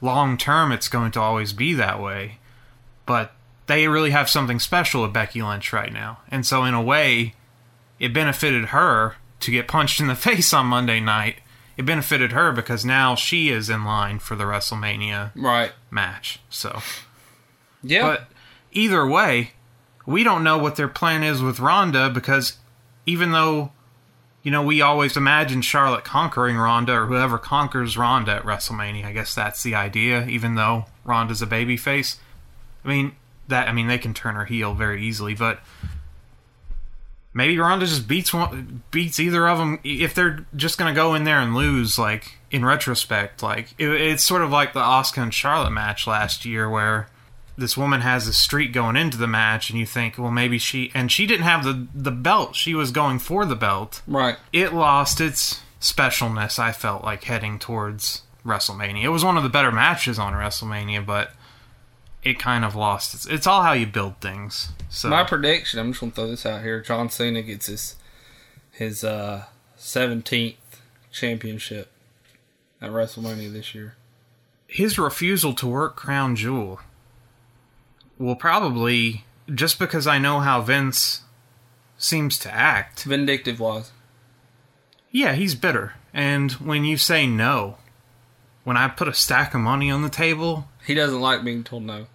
[0.00, 2.38] long term it's going to always be that way,
[3.06, 3.32] but
[3.66, 6.18] they really have something special with Becky Lynch right now.
[6.30, 7.34] And so, in a way,
[7.98, 11.36] it benefited her to get punched in the face on Monday night.
[11.76, 15.72] It benefited her because now she is in line for the WrestleMania Right.
[15.90, 16.38] match.
[16.48, 16.82] So,
[17.82, 18.02] Yeah.
[18.02, 18.28] but
[18.70, 19.52] either way,
[20.06, 22.58] we don't know what their plan is with Ronda because
[23.06, 23.72] even though,
[24.42, 29.12] you know, we always imagine Charlotte conquering Ronda or whoever conquers Ronda at WrestleMania, I
[29.12, 32.16] guess that's the idea, even though Ronda's a babyface.
[32.84, 33.16] I mean,
[33.48, 35.60] that, I mean, they can turn her heel very easily, but
[37.34, 41.24] maybe Ronda just beats one, beats either of them if they're just to go in
[41.24, 41.98] there and lose.
[41.98, 46.44] Like in retrospect, like it, it's sort of like the Asuka and Charlotte match last
[46.44, 47.08] year, where
[47.56, 50.90] this woman has a streak going into the match, and you think, well, maybe she
[50.94, 54.02] and she didn't have the the belt; she was going for the belt.
[54.06, 54.36] right.
[54.52, 56.58] It lost its specialness.
[56.58, 59.02] I felt like heading towards WrestleMania.
[59.04, 61.32] It was one of the better matches on WrestleMania, but.
[62.22, 63.12] It kind of lost.
[63.12, 64.70] It's, it's all how you build things.
[64.88, 66.80] So My prediction, I'm just gonna throw this out here.
[66.80, 67.96] John Cena gets his
[68.70, 69.44] his uh
[69.76, 70.80] seventeenth
[71.12, 71.92] championship
[72.80, 73.96] at WrestleMania this year.
[74.66, 76.80] his refusal to work Crown Jewel
[78.18, 81.22] will probably just because I know how Vince
[81.98, 83.04] seems to act.
[83.04, 83.92] Vindictive was.
[85.10, 85.94] Yeah, he's bitter.
[86.12, 87.76] And when you say no,
[88.64, 91.84] when I put a stack of money on the table, He doesn't like being told
[91.84, 92.06] no.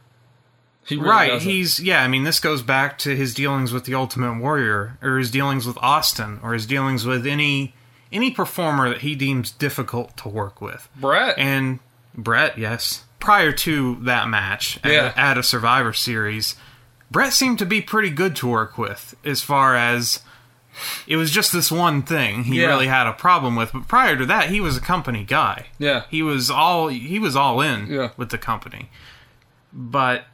[0.86, 1.28] He really right?
[1.32, 1.50] doesn't.
[1.50, 2.04] He's yeah.
[2.04, 5.68] I mean, this goes back to his dealings with the Ultimate Warrior, or his dealings
[5.68, 7.76] with Austin, or his dealings with any
[8.12, 10.90] any performer that he deems difficult to work with.
[10.96, 11.38] Brett.
[11.38, 11.80] And
[12.16, 13.06] Brett, yes.
[13.20, 15.14] Prior to that match at- Yeah.
[15.16, 16.56] at, a Survivor Series,
[17.12, 20.22] Brett seemed to be pretty good to work with as far as
[21.08, 22.68] it was just this one thing he Yeah.
[22.68, 23.74] really had a problem with.
[23.74, 25.68] But prior to that, he was a company guy.
[25.78, 26.04] Yeah.
[26.10, 28.10] He was all he was all in Yeah.
[28.16, 28.90] with the company.
[29.74, 30.26] But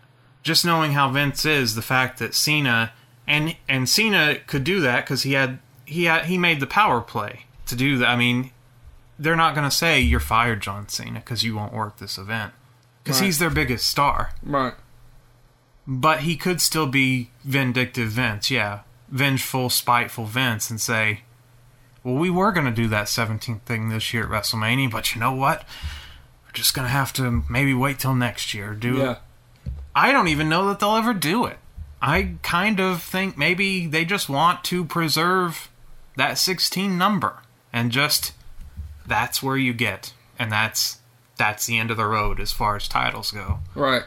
[0.44, 2.92] just knowing how Vince is, the fact that Cena
[3.28, 7.02] and and Cena could do that because he had he had he made the power
[7.02, 8.10] play to do that.
[8.10, 8.52] I mean,
[9.18, 12.54] they're not going to say you're fired, John Cena, because you won't work this event
[13.06, 13.28] because Right.
[13.28, 14.32] he's their biggest star.
[14.44, 14.74] right.
[15.88, 21.22] But he could still be vindictive Vince, yeah, vengeful, spiteful Vince, and say,
[22.04, 25.22] "Well, we were going to do that 17th thing this year at WrestleMania, but you
[25.22, 25.64] know what?
[26.44, 28.74] We're just going to have to maybe wait till next year.
[28.74, 29.16] Do Yeah.
[29.94, 31.60] I don't even know that they'll ever do it.
[32.02, 35.70] I kind of think maybe they just want to preserve
[36.18, 38.34] that 16 number and just
[39.06, 41.00] that's where you get and that's
[41.38, 43.60] that's the end of the road as far as titles go.
[43.74, 44.04] Right.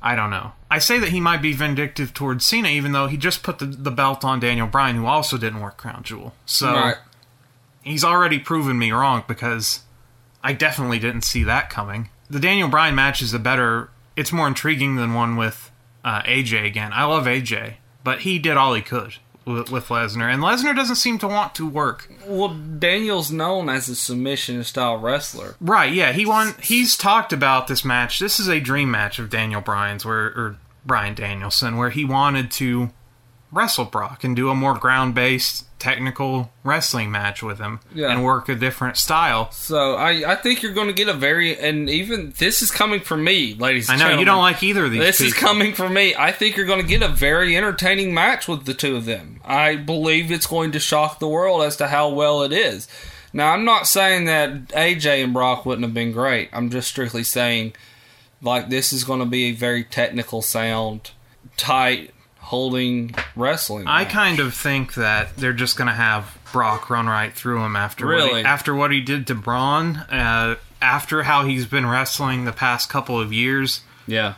[0.00, 0.52] I don't know.
[0.70, 3.66] I say that he might be vindictive towards Cena even though he just put the,
[3.66, 6.34] the belt on Daniel Bryan who also didn't work Crown Jewel.
[6.46, 6.96] So right.
[7.82, 9.80] he's already proven me wrong because
[10.42, 12.10] I definitely didn't see that coming.
[12.30, 15.70] The Daniel Bryan match is a better, it's more intriguing than one with
[16.04, 16.92] uh, AJ again.
[16.92, 19.14] I love AJ, but he did all he could
[19.48, 22.08] with, with Lesnar, and Lesnar doesn't seem to want to work.
[22.26, 25.56] Well, Daniel's known as a submission style wrestler.
[25.60, 25.92] Right?
[25.92, 26.54] Yeah, he won.
[26.62, 28.18] He's talked about this match.
[28.18, 32.50] This is a dream match of Daniel Bryan's, where or Brian Danielson, where he wanted
[32.52, 32.90] to
[33.50, 38.10] wrestle Brock and do a more ground based technical wrestling match with him Yeah.
[38.10, 39.50] and work a different style.
[39.52, 43.00] So I, I think you're going to get a very and even this is coming
[43.00, 43.88] from me, ladies.
[43.88, 45.00] I know you don't like either of these.
[45.00, 46.14] This is coming from me.
[46.16, 49.40] I think you're going to get a very entertaining match with the two of them.
[49.44, 52.88] I believe it's going to shock the world as to how well it is.
[53.32, 56.48] Now, I'm not saying that AJ and Brock wouldn't have been great.
[56.52, 57.74] I'm just strictly saying,
[58.40, 61.10] like, this is going to be a very technical sound,
[61.58, 62.10] tight,
[62.48, 63.86] holding wrestling.
[63.86, 64.12] I match.
[64.12, 68.06] kind of think that they're just going to have Brock run right through him after
[68.06, 68.40] what Really?
[68.40, 72.88] he, after what he did to Braun, uh, after how he's been wrestling the past
[72.88, 73.82] couple of years.
[74.06, 74.34] yeah,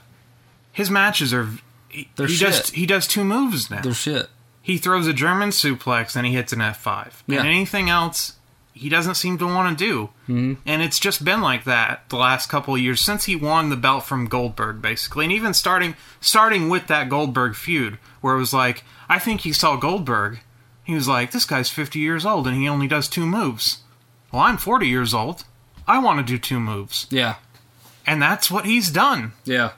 [0.72, 1.48] His matches are
[1.88, 2.70] he, They're he does shit.
[2.70, 3.80] he does two moves now.
[3.82, 4.28] they're shit.
[4.62, 7.12] he throws a German suplex and he hits an F5.
[7.26, 7.38] Yeah.
[7.40, 8.34] And anything else
[8.80, 10.08] he doesn't seem to want to do.
[10.28, 10.54] Mm-hmm.
[10.66, 13.76] And it's just been like that the last couple of years since he won the
[13.76, 15.24] belt from Goldberg basically.
[15.26, 19.52] And even starting starting with that Goldberg feud where it was like I think he
[19.52, 20.40] saw Goldberg
[20.84, 23.80] he was like this guy's 50 years old and he only does two moves.
[24.32, 25.44] Well, I'm 40 years old.
[25.86, 27.06] I want to do two moves.
[27.10, 27.34] Yeah,
[28.06, 29.32] And that's what he's done.
[29.44, 29.72] yeah,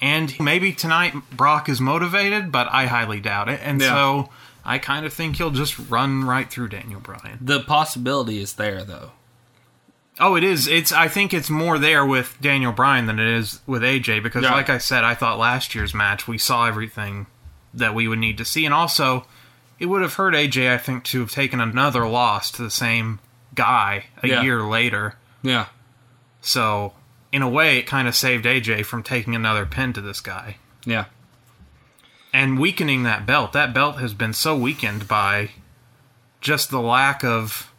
[0.00, 3.60] And maybe tonight Brock is motivated, but I highly doubt it.
[3.62, 3.88] And Yeah.
[3.88, 4.30] so
[4.68, 7.38] I kind of think he'll just run right through Daniel Bryan.
[7.40, 9.12] the possibility is there though.
[10.20, 10.66] Oh, it is.
[10.66, 10.90] It's.
[10.92, 14.50] I think it's more there with Daniel Bryan than it is with AJ because, Yeah.
[14.52, 17.26] like I said, I thought last year's match we saw everything
[17.72, 19.26] that we would need to see, and also
[19.78, 23.20] it would have hurt AJ, I think, to have taken another loss to the same
[23.54, 24.42] guy a Yeah.
[24.42, 25.14] year later.
[25.42, 25.66] Yeah,
[26.40, 26.94] So,
[27.30, 30.56] in a way, it kind of saved AJ from taking another pin to this guy.
[30.84, 31.04] yeah,
[32.32, 33.52] and weakening that belt.
[33.52, 35.50] That belt has been so weakened by
[36.40, 37.72] just the lack of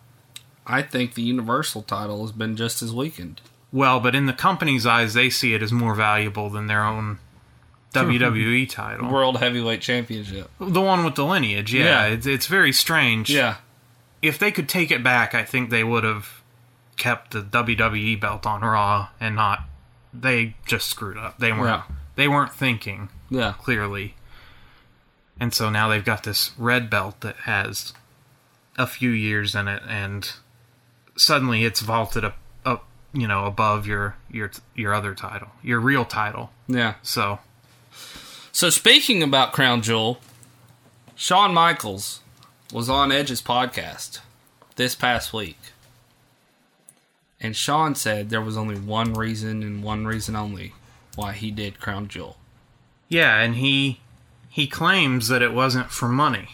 [0.66, 3.42] I think the Universal title has been just as weakened.
[3.72, 7.20] well, but in the company's eyes, they see it as more valuable than their own
[7.94, 9.12] WWE title.
[9.12, 10.50] World Heavyweight Championship.
[10.60, 12.14] The one with the lineage, yeah, Yeah.
[12.14, 13.30] It's, it's very strange.
[13.32, 13.56] Yeah,
[14.22, 16.42] If they could take it back, I think they would have
[16.98, 19.62] kept the WWE belt on Raw and not.
[20.14, 21.40] They just screwed up.
[21.40, 21.84] They weren't.
[21.90, 21.96] Yeah.
[22.16, 23.10] They weren't thinking.
[23.30, 24.16] yeah, clearly.
[25.40, 27.94] And so now they've got this red belt that has
[28.78, 30.32] a few years in it, and
[31.16, 36.06] suddenly it's vaulted up, up, you know, above your your your other title, your real
[36.06, 36.52] title.
[36.68, 36.96] yeah.
[37.04, 37.40] So
[38.52, 40.20] So speaking about Crown Jewel,
[41.16, 42.22] Shawn Michaels
[42.74, 44.20] was on Edge's podcast
[44.76, 45.58] this past week.
[47.42, 50.74] And Shawn said there was only one reason and one reason only
[51.16, 52.38] why he did Crown Jewel.
[53.08, 54.00] yeah, and he
[54.50, 56.50] he claims that it wasn't for money.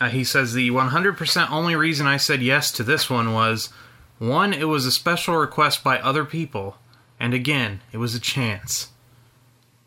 [0.00, 3.70] Uh, he says the 100% only reason I said yes to this one was
[4.18, 6.78] one, it was a special request by other people,
[7.20, 8.88] and again, it was a chance.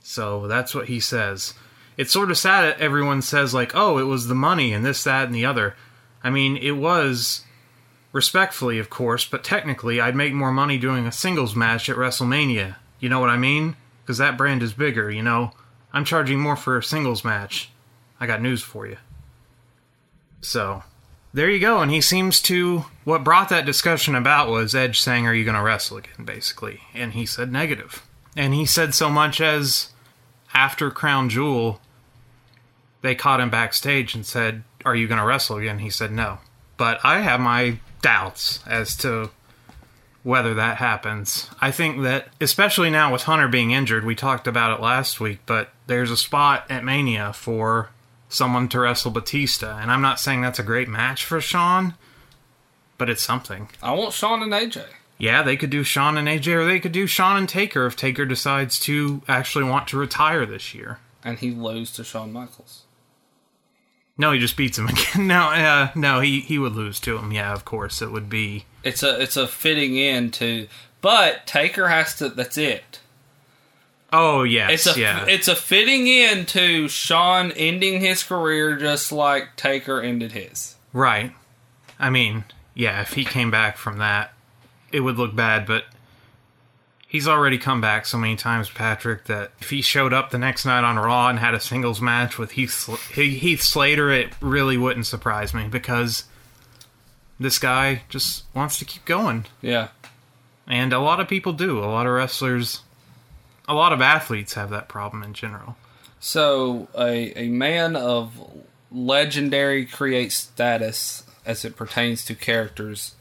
[0.01, 1.53] So that's what he says.
[1.97, 5.03] It's sort of sad that everyone says, like, oh, it was the money and this,
[5.03, 5.75] that, and the other.
[6.23, 7.43] I mean, it was
[8.17, 12.77] Respectfully, of course, but technically, I'd make more money doing a singles match at WrestleMania.
[12.99, 13.75] You know what I mean?
[14.01, 15.51] Because that brand is bigger, you know?
[15.93, 17.69] I'm charging more for a singles match.
[18.19, 18.97] I got news for you.
[20.41, 20.83] So,
[21.33, 21.81] there you go.
[21.81, 22.85] And he seems to.
[23.03, 26.81] What brought that discussion about was Edge saying, Are you going to wrestle again, basically?
[26.93, 28.05] And he said negative.
[28.35, 29.91] And he said so much as
[30.53, 31.79] after Crown Jewel,
[33.01, 35.79] they caught him backstage and said, Are you going to wrestle again?
[35.79, 36.39] He said, No.
[36.77, 39.31] But I have my doubts as to
[40.23, 41.49] whether that happens.
[41.61, 45.39] I think that, especially now with Hunter being injured, we talked about it last week,
[45.45, 47.89] but there's a spot at Mania for
[48.29, 49.77] someone to wrestle Batista.
[49.79, 51.95] And I'm not saying that's a great match for Shawn,
[52.97, 53.69] but it's something.
[53.81, 54.85] I want Shawn and AJ.
[55.17, 57.95] Yeah, they could do Shawn and AJ, or they could do Shawn and Taker if
[57.95, 60.99] Taker decides to actually want to retire this year.
[61.23, 62.83] And he loses to Shawn Michaels.
[64.17, 65.27] No, he just beats him again.
[65.27, 67.31] No, uh, no, he he would lose to him.
[67.31, 68.65] Yeah, of course, it would be.
[68.83, 70.67] It's a it's a fitting end to,
[71.01, 72.29] but Taker has to.
[72.29, 72.99] That's it.
[74.13, 75.25] Oh yes, It's a yeah.
[75.27, 80.75] it's a fitting end to Shawn ending his career just like Taker ended his.
[80.93, 81.33] Right.
[81.99, 84.33] I mean, yeah, if he came back from that,
[84.91, 85.83] it would look bad, but
[87.07, 90.65] he's already come back so many times, Patrick, that if he showed up the next
[90.65, 94.77] night on Raw and had a singles match with Heath, Sl- Heath Slater, it really
[94.77, 96.23] wouldn't surprise me because
[97.39, 99.45] this guy just wants to keep going.
[99.61, 99.89] Yeah.
[100.67, 101.79] And a lot of people do.
[101.79, 102.81] A lot of wrestlers,
[103.67, 105.75] a lot of athletes have that problem in general.
[106.19, 108.31] So a a man of
[108.91, 113.15] legendary create status as it pertains to characters,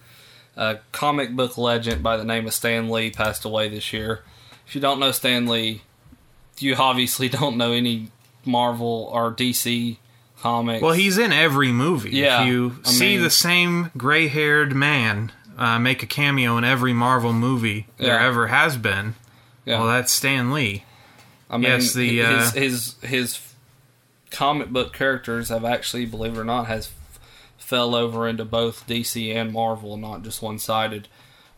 [0.56, 4.20] a comic book legend by the name of Stan Lee passed away this year.
[4.66, 5.82] If you don't know Stan Lee,
[6.58, 8.10] you obviously don't know any
[8.44, 9.98] Marvel or DC
[10.40, 10.82] comics.
[10.82, 12.10] Well, he's in every movie.
[12.10, 16.56] Yeah, If you I see mean- the same gray haired man uh, make a cameo
[16.58, 19.14] in every Marvel movie there ever has been,
[19.66, 19.80] yeah.
[19.80, 20.84] well, that's Stan Lee.
[21.50, 23.54] I mean, Yes, the, uh, his, his his
[24.30, 27.20] comic book characters have actually, believe it or not, has f-
[27.58, 31.08] fell over into both DC and Marvel, not just one sided.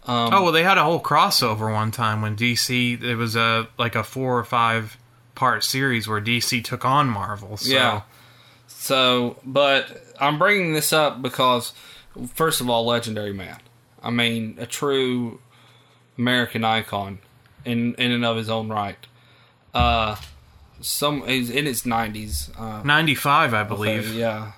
[0.06, 3.68] Um, oh, well, they had a whole crossover one time when DC, it was a
[3.78, 4.96] like a four or five
[5.34, 7.56] part series where DC took on Marvel.
[7.56, 7.72] So.
[7.72, 8.02] Yeah.
[8.66, 11.72] So, but I'm bringing this up because,
[12.34, 13.58] first of all, legendary man.
[14.02, 15.40] I mean, a true
[16.16, 17.18] American icon
[17.64, 18.98] in in and of his own right.
[19.74, 20.16] Uh,
[20.80, 22.50] some is in his 90s.
[22.58, 24.14] Uh, 95, I okay, believe.
[24.14, 24.52] yeah.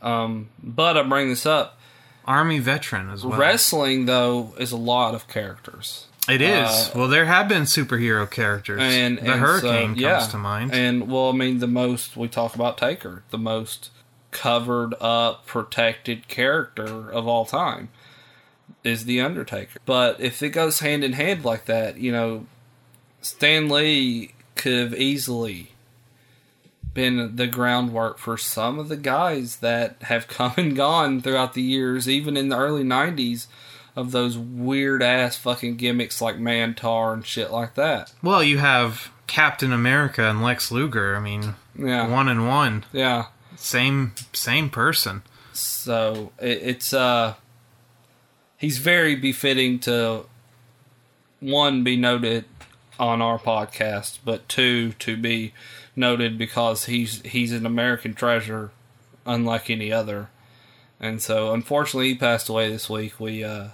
[0.00, 1.78] Um, but I bring this up.
[2.24, 3.38] Army veteran as well.
[3.38, 6.06] Wrestling, though, is a lot of characters.
[6.28, 6.68] It is.
[6.68, 8.80] uh, well, there have been superhero characters.
[8.80, 10.18] and the and Hurricane so, yeah.
[10.18, 10.72] comes to mind.
[10.72, 13.90] And well, I mean, the most we talk about Taker, the most
[14.30, 17.88] covered up, protected character of all time
[18.84, 19.78] is the Undertaker.
[19.86, 22.46] But if it goes hand in hand like that, you know,
[23.20, 25.68] Stan Lee could have easily
[26.94, 31.62] been the groundwork for some of the guys that have come and gone throughout the
[31.62, 33.46] years, even in the early '90s.
[33.94, 38.10] Of those weird ass fucking gimmicks like Mantaur and shit like that.
[38.22, 41.14] Well, you have Captain America and Lex Luger.
[41.14, 42.08] I mean, Yeah.
[42.08, 43.26] one and one, Yeah.
[43.56, 45.20] same same person.
[45.52, 47.34] So it, it's uh
[48.62, 50.24] he's very befitting to
[51.40, 52.44] one be noted
[52.98, 55.52] on our podcast, but two to be
[55.94, 58.70] noted because he's he's an American treasure
[59.26, 60.30] unlike any other.
[60.98, 63.20] And so unfortunately he passed away this week.
[63.20, 63.68] We uh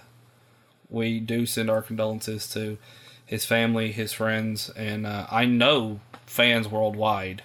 [0.89, 2.79] we do send our condolences to
[3.27, 7.43] his family, his friends, and uh, I know fans worldwide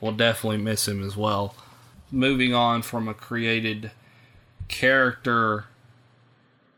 [0.00, 1.54] will definitely miss him as well
[2.10, 3.90] moving on from a created
[4.68, 5.66] character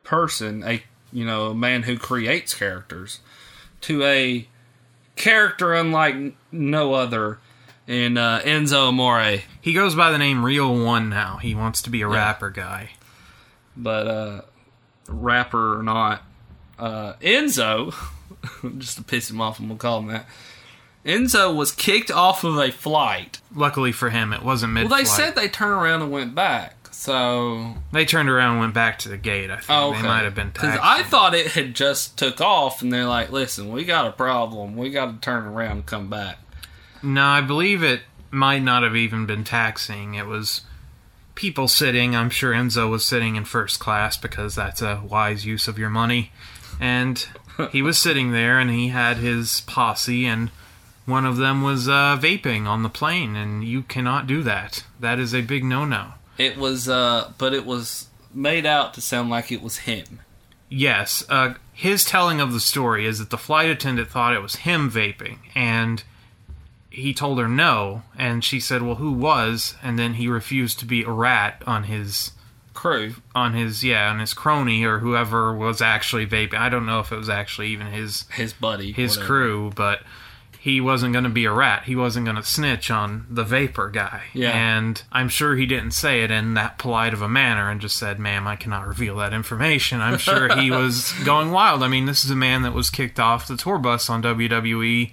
[0.08, 3.20] person, a you know, a man who creates characters,
[3.82, 4.48] to a
[5.16, 7.38] character unlike no other
[7.86, 9.42] in uh, Enzo Amore.
[9.60, 11.36] He goes by the name Real One now.
[11.36, 12.90] He wants to be a rapper guy.
[13.76, 14.40] But uh,
[15.08, 16.22] rapper or not,
[16.78, 17.94] uh, Enzo,
[18.78, 20.26] just to piss him off, I'm gonna call him that.
[21.04, 23.40] Enzo was kicked off of a flight.
[23.54, 24.88] Luckily for him, it wasn't mid.
[24.88, 26.77] Well, they said they turned around and went back.
[26.98, 29.52] So they turned around and went back to the gate.
[29.52, 30.02] I think Oh, okay.
[30.02, 30.80] they might have been Because.
[30.82, 34.76] I thought it had just took off, and they're like, "Listen, we got a problem.
[34.76, 36.38] We got to turn around and come back."
[37.00, 38.00] No, I believe it
[38.32, 40.14] might not have even been taxing.
[40.14, 40.62] It was
[41.36, 42.16] people sitting.
[42.16, 45.90] I'm sure Enzo was sitting in first class because that's a wise use of your
[45.90, 46.32] money.
[46.80, 47.24] And
[47.70, 50.50] he was sitting there and he had his posse, and
[51.06, 54.82] one of them was uh, vaping on the plane, and you cannot do that.
[54.98, 56.14] That is a big no no.
[56.38, 60.20] It was, uh, but it was made out to sound like it was him.
[60.70, 64.56] Yes, uh, his telling of the story is that the flight attendant thought it was
[64.56, 66.04] him vaping, and
[66.90, 70.84] he told her no, and she said, "Well, who was?" And then he refused to
[70.84, 72.32] be a rat on his
[72.74, 73.14] Crew.
[73.34, 76.58] on his yeah on his crony or whoever was actually vaping.
[76.58, 78.92] I don't know if it was actually even his His buddy.
[78.92, 79.26] his whatever.
[79.26, 80.02] crew, but
[80.68, 81.84] he wasn't going to be a rat.
[81.84, 84.24] He wasn't going to snitch on the vapor guy.
[84.34, 84.50] Yeah.
[84.50, 87.96] And I'm sure he didn't say it in that polite of a manner and just
[87.96, 90.02] said, ma'am, I cannot reveal that information.
[90.02, 91.82] I'm sure he was going wild.
[91.82, 95.12] I mean, this is a man that was kicked off the tour bus on WWE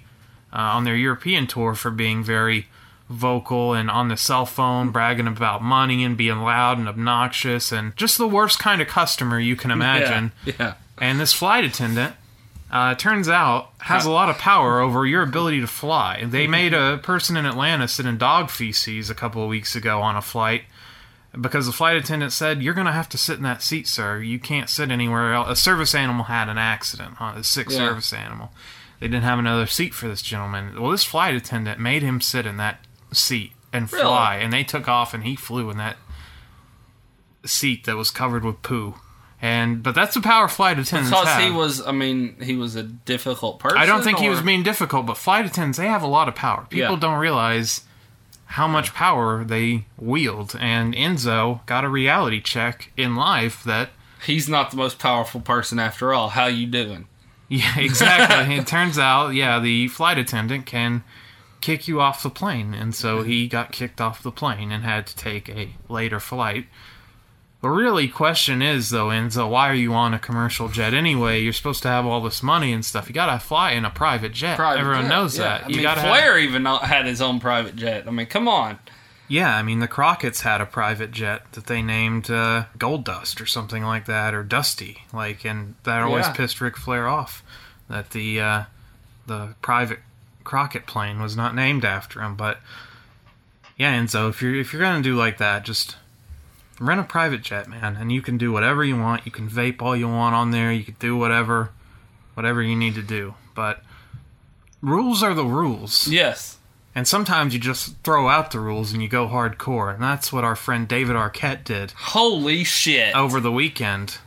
[0.52, 2.66] uh, on their European tour for being very
[3.08, 7.96] vocal and on the cell phone bragging about money and being loud and obnoxious and
[7.96, 10.32] just the worst kind of customer you can imagine.
[10.44, 10.52] Yeah.
[10.60, 10.74] yeah.
[10.98, 12.14] And this flight attendant,
[12.70, 16.24] uh, it turns out, has a lot of power over your ability to fly.
[16.26, 20.00] They made a person in Atlanta sit in dog feces a couple of weeks ago
[20.02, 20.62] on a flight
[21.40, 24.20] because the flight attendant said, You're going to have to sit in that seat, sir.
[24.20, 25.48] You can't sit anywhere else.
[25.50, 27.34] A service animal had an accident, huh?
[27.36, 27.76] a sick Yeah.
[27.76, 28.52] service animal.
[29.00, 30.80] They didn't have another seat for this gentleman.
[30.80, 32.80] Well, this flight attendant made him sit in that
[33.12, 34.04] seat and Really?
[34.04, 35.98] fly, and they took off, and he flew in that
[37.44, 38.94] seat that was covered with poo.
[39.42, 41.42] And but that's the power flight attendants Because have.
[41.42, 43.76] he was, I mean, he was a difficult person.
[43.78, 46.34] I don't think he was being difficult, but flight attendants they have a lot of
[46.34, 46.66] power.
[46.70, 47.00] People Yeah.
[47.00, 47.82] don't realize
[48.50, 50.56] how much power they wield.
[50.58, 53.90] And Enzo got a reality check in life that
[54.24, 56.30] He's not the most powerful person after all.
[56.30, 57.06] How you doing?
[57.48, 58.56] yeah, exactly.
[58.56, 61.04] it turns out, yeah, the flight attendant can
[61.60, 65.06] kick you off the plane, and so he got kicked off the plane and had
[65.08, 66.66] to take a later flight.
[67.62, 71.40] The really question is though, Enzo, why are you on a commercial jet anyway?
[71.42, 73.08] You're supposed to have all this money and stuff.
[73.08, 74.56] You gotta fly in a private jet.
[74.56, 75.44] Private Everyone jet, knows yeah.
[75.44, 75.64] that.
[75.64, 78.06] I you mean, gotta have- Flair even had his own private jet.
[78.06, 78.78] I mean, come on.
[79.28, 83.40] Yeah, I mean the Crockett's had a private jet that they named uh, Gold Dust
[83.40, 86.32] or something like that, or Dusty, like, and that always Yeah.
[86.32, 87.42] pissed Ric Flair off
[87.88, 88.62] that the uh,
[89.26, 89.98] the private
[90.44, 92.36] Crockett plane was not named after him.
[92.36, 92.60] But
[93.76, 95.96] yeah, and so if you're if you're gonna do like that, just
[96.78, 99.26] rent a private jet, man, and you can do whatever you want.
[99.26, 100.72] You can vape all you want on there.
[100.72, 101.70] You can do whatever
[102.34, 103.82] whatever you need to do, but
[104.82, 106.06] rules are the rules.
[106.06, 106.58] Yes.
[106.94, 109.92] And sometimes you just throw out the rules and you go hardcore.
[109.92, 113.14] And that's what our friend David Arquette did Holy shit.
[113.14, 114.18] over the weekend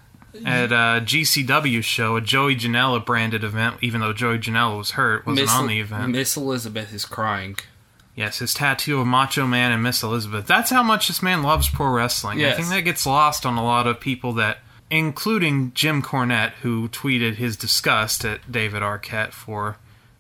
[0.46, 5.26] at a GCW show, a Joey Janela branded event, even though Joey Janela was hurt,
[5.26, 6.12] wasn't Miss, on the event.
[6.12, 7.58] Miss Elizabeth is crying.
[8.20, 10.46] Yes, his tattoo of Macho Man and Miss Elizabeth.
[10.46, 12.44] That's how much this man loves pro wrestling.
[12.44, 14.60] I think that gets lost on a lot of people that,
[14.90, 19.78] including Jim Cornette, who tweeted his disgust at David Arquette for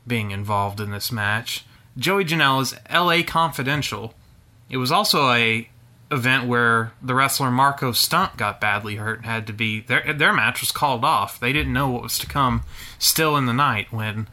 [0.07, 1.65] being involved in this match.
[1.97, 4.13] Joey Janela's LA Confidential.
[4.69, 5.69] It was also a
[6.09, 10.33] event where the wrestler Marco Stunt got badly hurt and had to be their their
[10.33, 11.37] match was called off.
[11.37, 12.63] They didn't know what was to come
[12.97, 14.27] still in the night when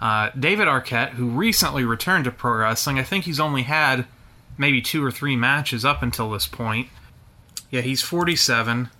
[0.00, 4.06] uh, David Arquette, who recently returned to pro wrestling, I think he's only had
[4.58, 6.88] maybe two or three matches up until this point.
[7.70, 8.90] Yeah, he's 47.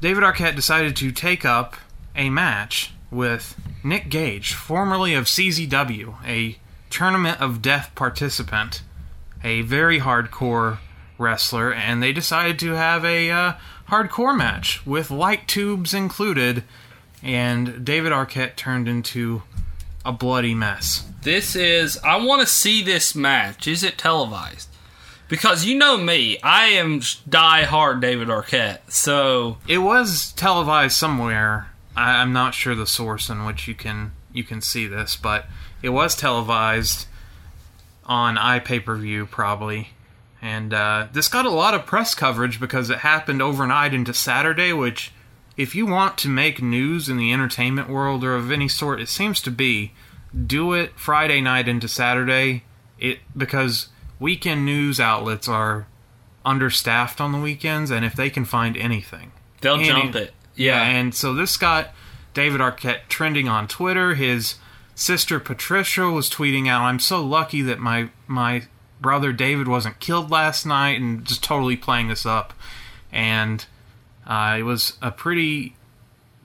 [0.00, 1.76] David Arquette decided to take up
[2.16, 6.58] a match with Nick Gage, formerly of CZW, a
[6.90, 8.82] Tournament of Death participant,
[9.44, 10.78] a very hardcore
[11.18, 13.52] wrestler, and they decided to have a uh,
[13.88, 16.64] hardcore match with light tubes included,
[17.22, 19.42] and David Arquette turned into
[20.04, 21.08] a bloody mess.
[21.22, 21.98] This is.
[21.98, 23.66] I want to see this match.
[23.66, 24.68] Is it televised?
[25.28, 28.90] Because you know me, I am die hard David Arquette.
[28.90, 31.70] So It was televised somewhere.
[31.96, 35.46] I, I'm not sure the source in which you can you can see this, but
[35.82, 37.06] it was televised
[38.04, 39.90] on iPay per view probably.
[40.42, 44.72] And uh, this got a lot of press coverage because it happened overnight into Saturday,
[44.72, 45.12] which,
[45.56, 49.08] if you want to make news in the entertainment world or of any sort, it
[49.08, 49.92] seems to be
[50.46, 52.64] do it Friday night into Saturday.
[52.98, 53.88] It because
[54.18, 55.86] weekend news outlets are
[56.44, 60.34] understaffed on the weekends, and if they can find anything, they'll Any- jump it.
[60.54, 61.90] yeah, and so this got
[62.34, 64.14] David Arquette trending on Twitter.
[64.14, 64.56] His
[64.94, 68.62] sister Patricia was tweeting out, "I'm so lucky that my my
[69.00, 72.52] brother David wasn't killed last night," and just totally playing this up.
[73.12, 73.64] And
[74.26, 75.74] uh, it was a pretty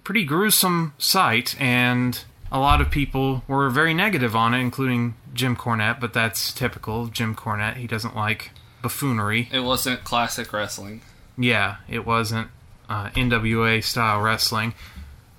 [0.04, 5.56] pretty gruesome sight, and a lot of people were very negative on it, including Jim
[5.56, 6.00] Cornette.
[6.00, 7.78] But that's typical of Jim Cornette.
[7.78, 8.52] He doesn't like
[8.82, 9.50] buffoonery.
[9.52, 11.02] It wasn't classic wrestling.
[11.38, 12.50] Yeah, it wasn't
[12.90, 14.74] uh, NWA style wrestling.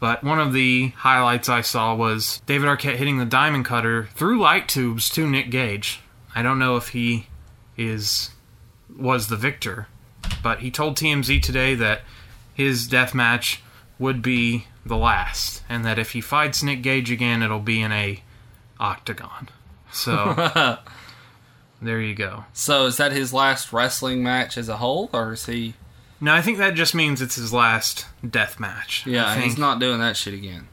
[0.01, 4.41] But one of the highlights I saw was David Arquette hitting the diamond cutter through
[4.41, 6.01] light tubes to Nick Gage.
[6.35, 7.27] I don't know if he
[7.77, 8.31] is
[8.97, 9.89] was the victor,
[10.43, 12.03] but he told TMZ today that
[12.59, 13.63] his death match
[14.01, 17.93] would be the last, and that if he fights Nick Gage again, it'll be in
[17.93, 18.21] a
[18.81, 19.49] octagon.
[19.93, 20.79] So
[21.81, 22.47] there you go.
[22.53, 25.75] So is that his last wrestling match as a whole, or is he?
[26.21, 29.07] No, I think that just means it's his last death match.
[29.07, 30.67] Yeah, he's not doing that shit again.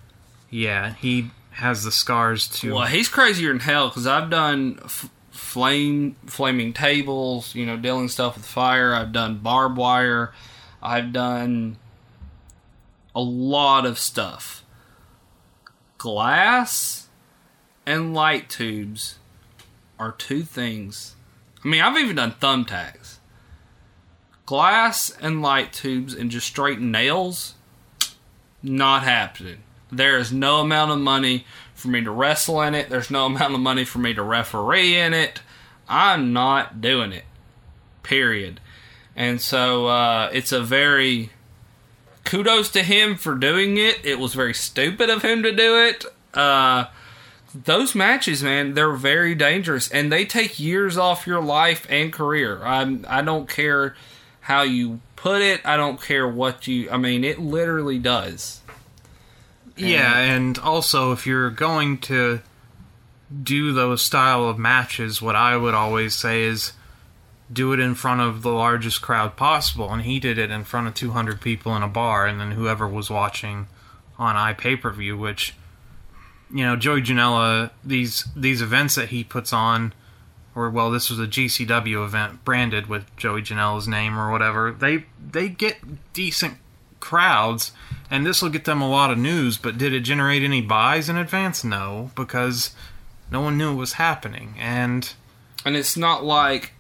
[0.49, 2.73] Yeah, he has the scars to.
[2.73, 8.07] Well, he's crazier than hell because I've done f- flame flaming tables, you know, dealing
[8.07, 8.95] stuff with fire.
[8.95, 10.33] I've done barbed wire.
[10.85, 11.77] I've done
[13.15, 14.63] a lot of stuff.
[15.97, 17.07] Glass
[17.85, 19.17] and light tubes
[19.97, 21.15] are two things.
[21.63, 23.17] I mean, I've even done thumbtacks.
[24.45, 27.55] Glass and light tubes and just straight nails,
[28.61, 29.63] not happening.
[29.91, 32.89] There is no amount of money for me to wrestle in it.
[32.89, 35.41] There's no amount of money for me to referee in it.
[35.87, 37.25] I'm not doing it.
[38.03, 38.59] Period.
[39.15, 41.29] And so uh, it's a very
[42.25, 44.03] kudos to him for doing it.
[44.03, 46.05] It was very stupid of him to do it.
[46.33, 46.85] Uh,
[47.53, 52.61] those matches, man, they're very dangerous, and they take years off your life and career.
[52.63, 53.95] I'm, I don't care
[54.41, 55.61] how you put it.
[55.65, 56.89] I don't care what you.
[56.91, 58.59] I mean, it literally does.
[59.77, 62.41] Yeah, and also if you're going to
[63.43, 66.73] do those style of matches, what I would always say is
[67.51, 69.91] do it in front of the largest crowd possible.
[69.91, 72.87] And he did it in front of 200 people in a bar, and then whoever
[72.87, 73.67] was watching
[74.17, 75.55] on iPay per view, which
[76.51, 79.93] you know Joey Janela these these events that he puts on.
[80.55, 84.71] Or well, this was a GCW event branded with Joey Janela's name or whatever.
[84.71, 86.57] They they get decent
[87.01, 87.73] crowds,
[88.09, 89.57] and this will get them a lot of news.
[89.57, 91.63] But did it generate any buys in advance?
[91.63, 92.73] No, because
[93.29, 94.55] no one knew it was happening.
[94.57, 95.13] And
[95.65, 96.71] And it's not like.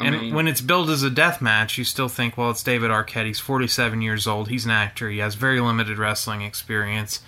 [0.00, 2.62] I and mean, when it's billed as a death match, you still think, well, it's
[2.62, 3.26] David Arquette.
[3.26, 4.48] He's 47 years old.
[4.48, 5.10] He's an actor.
[5.10, 7.20] He has very limited wrestling experience.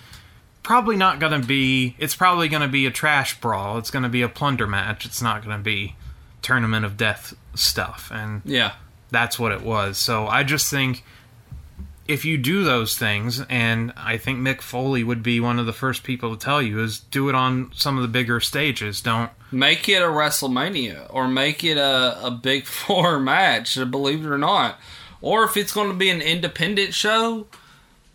[0.63, 1.95] Probably not going to be.
[1.99, 3.77] It's probably going to be a trash brawl.
[3.77, 5.05] It's going to be a plunder match.
[5.05, 5.95] It's not going to be
[6.41, 8.09] tournament of death stuff.
[8.13, 8.73] And yeah,
[9.11, 9.97] that's what it was.
[9.97, 11.03] So I just think
[12.07, 15.73] if you do those things, and I think Mick Foley would be one of the
[15.73, 18.99] first people to tell you, is do it on some of the bigger stages.
[19.01, 19.31] Don't.
[19.51, 24.37] make it a WrestleMania or make it a, a Big Four match, believe it or
[24.37, 24.79] not.
[25.21, 27.47] Or if it's going to be an independent show,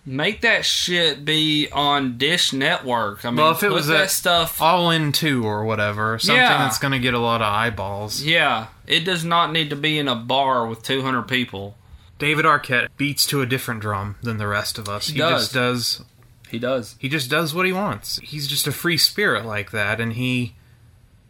[0.05, 3.25] make that shit be on Dish Network.
[3.25, 4.61] I mean, Well, if it was that stuff.
[4.61, 6.59] All in two or whatever, something Yeah.
[6.59, 8.23] that's going to get a lot of eyeballs.
[8.23, 11.78] Yeah, it does not need to be in a bar with 200 people.
[12.19, 15.09] David Arquette beats to a different drum than the rest of us.
[15.09, 15.43] He, does.
[15.43, 16.03] just does.
[16.51, 16.97] He does.
[16.99, 18.19] He just does what he wants.
[18.23, 20.55] He's just a free spirit like that, and he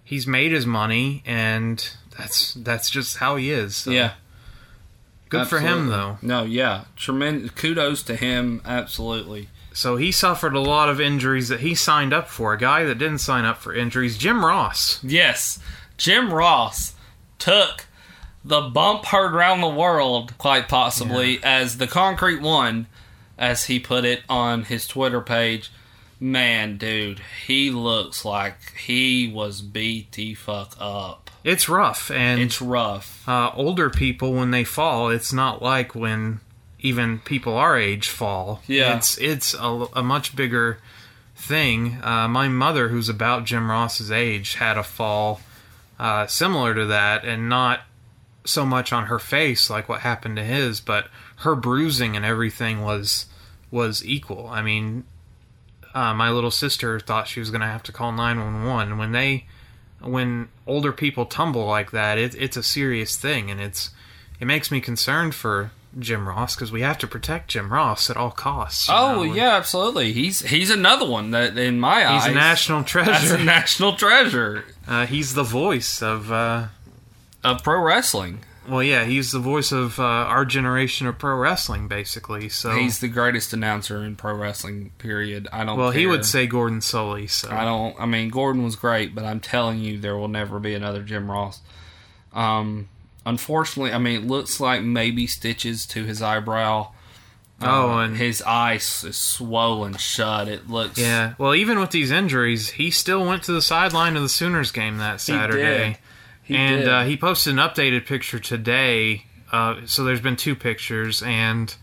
[0.05, 3.77] he's made his money, and that's that's just how he is.
[3.77, 4.13] So Yeah.
[5.29, 6.19] good for him though.
[6.23, 6.85] No, yeah.
[6.97, 9.49] Tremendous kudos to him, absolutely.
[9.73, 12.53] So he suffered a lot of injuries that he signed up for.
[12.55, 14.99] A guy that didn't sign up for injuries, Jim Ross.
[15.05, 15.59] Yes,
[15.99, 16.95] Jim Ross
[17.39, 17.87] took
[18.49, 22.87] the bump heard around the world, quite possibly, as the concrete one,
[23.39, 25.71] as he put it on his Twitter page.
[26.21, 31.31] Man, dude, he looks like he was beat the fuck up.
[31.45, 33.27] It's rough, and It's rough.
[33.29, 36.41] uh, older people when they fall, it's not like when
[36.81, 38.63] even people our age fall.
[38.67, 38.97] Yeah.
[38.97, 40.79] it's it's a, a much bigger
[41.37, 41.99] thing.
[42.03, 45.41] Uh, my mother, who's about Jim Ross's age, had a fall
[46.01, 47.81] uh, similar to that, and not
[48.49, 52.83] so much on her face like what happened to his, but her bruising and everything
[52.83, 53.27] was
[53.71, 54.49] was equal.
[54.49, 55.05] I mean,
[55.95, 59.47] uh, my little sister thought she was going to have to call 911 when they
[60.01, 63.91] when older people tumble like that it, it's a serious thing and it's
[64.39, 68.17] it makes me concerned for jim ross because we have to protect jim ross at
[68.17, 69.35] all costs Oh know?
[69.35, 70.13] yeah, absolutely.
[70.13, 74.65] He's he's another one that, in my eyes, he's a national treasure a national treasure
[74.87, 76.67] uh, he's the voice of uh,
[77.45, 78.41] of pro wrestling.
[78.69, 82.99] well yeah he's the voice of uh, our generation of pro wrestling basically so He's
[82.99, 84.91] the greatest announcer in pro wrestling.
[84.99, 85.49] Period.
[85.53, 85.79] I don't.
[85.79, 87.99] well he would say gordon solie so I don't.
[88.01, 91.31] I mean, Gordon was great, but I'm telling you, there will never be another Jim
[91.31, 91.61] Ross.
[92.33, 92.89] Um,
[93.25, 96.89] unfortunately, I mean, it looks like maybe stitches to his eyebrow.
[97.61, 100.47] Oh, Uh, and- his eye s- is swollen shut.
[100.47, 100.97] It looks.
[100.99, 104.71] Yeah, well, even with these injuries, he still went to the sideline of the Sooners
[104.71, 105.21] game that.
[105.21, 105.99] Saturday.
[106.49, 106.89] He and.
[106.89, 109.25] Uh, he posted an updated picture today.
[109.53, 111.75] Uh, so there's been two pictures, and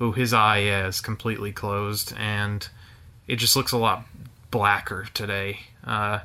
[0.00, 2.68] oh, his eye yeah, is completely closed, and
[3.26, 4.04] it just looks a lot
[4.50, 5.60] blacker today.
[5.84, 6.20] Uh,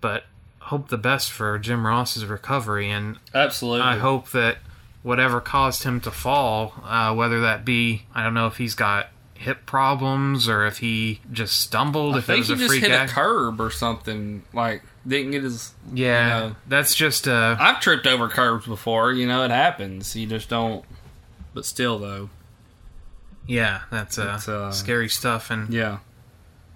[0.00, 0.24] but
[0.58, 3.82] hope the best for Jim Ross's recovery, and absolutely.
[3.82, 4.58] I hope that
[5.02, 9.08] whatever caused him to fall, uh, whether that be I don't know if he's got
[9.34, 12.14] hip problems or if he just stumbled.
[12.14, 14.42] I if it think was he a just freak hit ac- a curb or something.
[14.52, 15.74] Like didn't get his.
[15.92, 16.56] Yeah, you know.
[16.68, 19.12] that's just uh, I've tripped over curbs before.
[19.12, 20.14] You know, it happens.
[20.16, 20.84] You just don't.
[21.54, 22.30] But still, though,
[23.46, 25.50] yeah, that's uh, uh, scary stuff.
[25.50, 25.98] And yeah.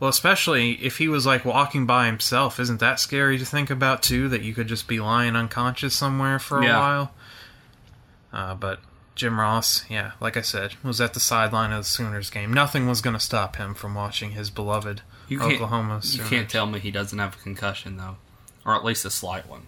[0.00, 4.02] well, especially if he was like walking by himself, isn't that scary to think about
[4.02, 4.28] too?
[4.28, 6.78] That you could just be lying unconscious somewhere for a Yeah.
[6.78, 7.14] while.
[8.32, 8.80] Uh, but
[9.14, 12.52] Jim Ross, yeah, like I said, was at the sideline of the Sooners game.
[12.52, 15.60] Nothing was going to stop him from watching his beloved You can't,
[16.14, 18.16] You can't tell me he doesn't have a concussion though,
[18.64, 19.62] or at least a slight one.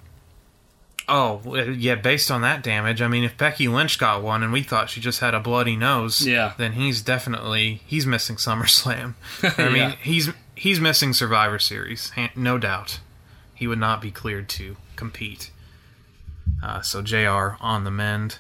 [1.09, 4.65] Oh, yeah, based on that damage, I mean, if Becky Lynch got one and we
[4.65, 6.55] thought she just had a bloody nose, Yeah.
[6.59, 9.15] then he's definitely he's missing SummerSlam.
[9.59, 9.95] I mean, Yeah.
[10.03, 13.01] he's he's missing Survivor Series, no doubt.
[13.55, 15.51] He would not be cleared to compete.
[16.63, 17.57] Uh, so Jr.
[17.61, 18.39] on the mend.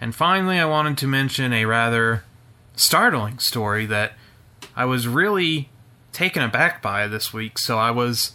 [0.00, 2.24] And finally, I wanted to mention a rather
[2.76, 4.12] startling story that
[4.76, 5.68] I was really
[6.18, 7.56] taken aback by this week.
[7.58, 8.32] So I was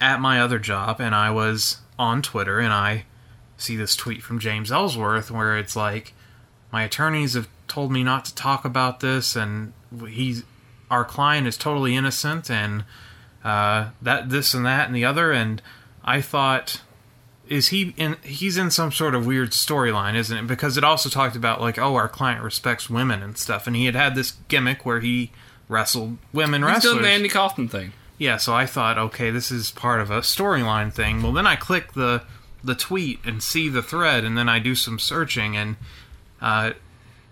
[0.00, 3.04] at my other job and I was on Twitter and I
[3.58, 6.14] see this tweet from James Ellsworth where it's like
[6.72, 9.74] my attorneys have told me not to talk about this and
[10.08, 10.44] he's
[10.90, 12.84] our client is totally innocent and
[13.44, 15.60] uh, that this and that and the other and
[16.02, 16.80] I thought
[17.50, 21.10] is he in he's in some sort of weird storyline isn't it because it also
[21.10, 24.32] talked about like oh our client respects women and stuff and he had had this
[24.48, 25.30] gimmick where he
[25.72, 27.92] wrestled women He's wrestlers doing the Andy Kaufman thing.
[28.18, 31.22] yeah, so I thought, okay, this is part of a storyline thing.
[31.22, 32.22] Well, then I click the
[32.64, 35.76] the tweet and see the thread, and then I do some searching, and
[36.40, 36.72] uh,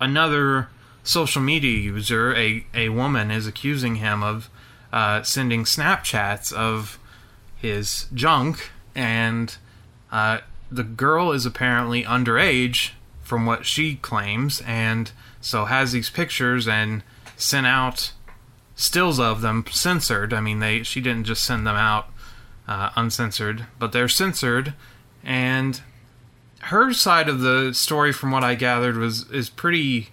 [0.01, 0.69] another
[1.05, 4.51] social media user, a a woman, is accusing him of
[4.93, 6.99] uh, sending Snapchats of
[7.57, 9.57] his junk, and
[10.11, 10.39] uh,
[10.71, 12.91] the girl is apparently underage,
[13.23, 17.03] from what she claims, and so has these pictures and
[17.37, 18.13] sent out
[18.81, 20.33] stills of them censored.
[20.33, 22.09] I mean, they she didn't just send them out
[22.67, 24.75] uh, uncensored, but they're censored.
[25.23, 25.81] And
[26.65, 30.09] her side of the story, from what I gathered, was is pretty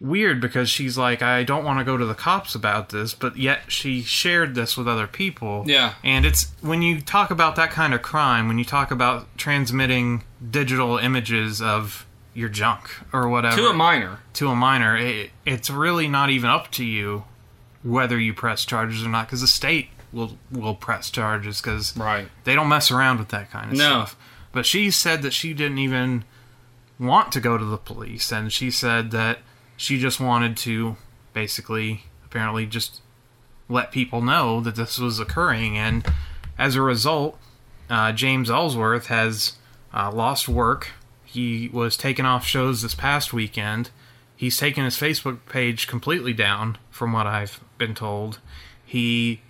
[0.00, 3.36] weird because she's like, I don't want to go to the cops about this, but
[3.38, 5.64] yet she shared this with other people.
[5.66, 5.94] Yeah.
[6.04, 10.24] And it's when you talk about that kind of crime, when you talk about transmitting
[10.50, 14.18] digital images of your junk or whatever To a minor.
[14.34, 17.24] to a minor, it, it's really not even up to you
[17.86, 22.28] whether you press charges or not, because the state will will press charges because Right.
[22.44, 23.84] they don't mess around with that kind of No.
[23.84, 24.16] stuff.
[24.52, 26.24] But she said that she didn't even
[26.98, 29.40] want to go to the police, and she said that
[29.76, 30.96] she just wanted to
[31.34, 33.00] basically, apparently, just
[33.68, 36.06] let people know that this was occurring, and
[36.58, 37.38] as a result,
[37.90, 39.56] uh, James Ellsworth has
[39.92, 40.92] uh, lost work.
[41.24, 43.90] He was taken off shows this past weekend.
[44.36, 48.38] He's taken his Facebook page completely down, from what I've been told.
[48.84, 49.40] He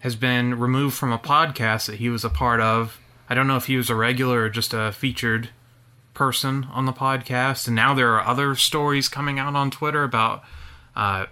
[0.00, 2.98] has been removed from a podcast that he was a part of.
[3.28, 5.50] I don't know if he was a regular or just a featured
[6.14, 7.66] person on the podcast.
[7.66, 10.42] And now there are other stories coming out on Twitter about
[10.96, 11.26] uh,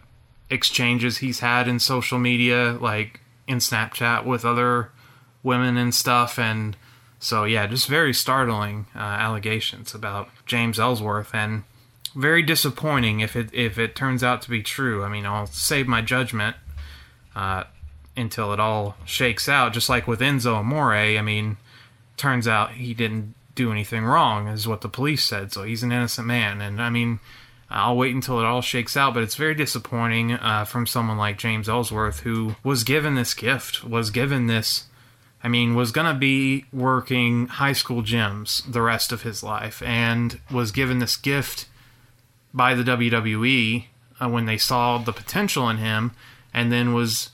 [0.48, 4.90] exchanges he's had in social media, like in Snapchat with other
[5.42, 6.38] women and stuff.
[6.38, 6.76] And
[7.18, 11.64] so, yeah, just very startling uh, allegations about James Ellsworth and
[12.14, 15.04] very disappointing if it if it turns out to be true.
[15.04, 16.56] I mean, I'll save my judgment
[17.34, 17.64] uh,
[18.16, 19.72] until it all shakes out.
[19.72, 21.56] Just like with Enzo Amore, I mean,
[22.16, 25.52] turns out he didn't do anything wrong, is what the police said.
[25.52, 27.20] So he's an innocent man, and I mean,
[27.68, 29.14] I'll wait until it all shakes out.
[29.14, 33.84] But it's very disappointing uh, from someone like James Ellsworth, who was given this gift,
[33.84, 34.86] was given this.
[35.42, 39.82] I mean, was going to be working high school gyms the rest of his life,
[39.82, 41.66] and was given this gift
[42.54, 43.84] by the WWE
[44.20, 46.12] uh, when they saw the potential in him,
[46.52, 47.30] and then was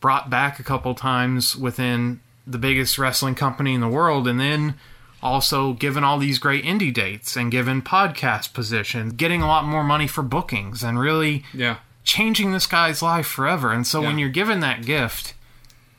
[0.00, 4.74] brought back a couple times within the biggest wrestling company in the world, and then
[5.22, 9.84] also given all these great indie dates and given podcast positions, getting a lot more
[9.84, 11.76] money for bookings, and really Yeah.
[12.04, 13.70] changing this guy's life forever.
[13.72, 15.34] And so when you're given that gift,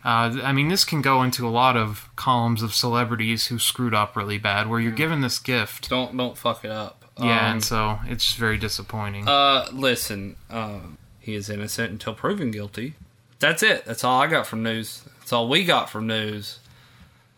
[0.04, 3.94] uh, I mean, this can go into a lot of columns of celebrities who screwed
[3.94, 5.88] up really bad, where you're given this gift.
[5.92, 7.01] Don't don't fuck it up.
[7.18, 9.28] Yeah, Um, and so it's just very disappointing.
[9.28, 12.96] Uh, listen, um, he is innocent until proven guilty.
[13.40, 13.86] That's it.
[13.86, 15.04] That's all I got from news.
[15.20, 16.60] That's all we got from news.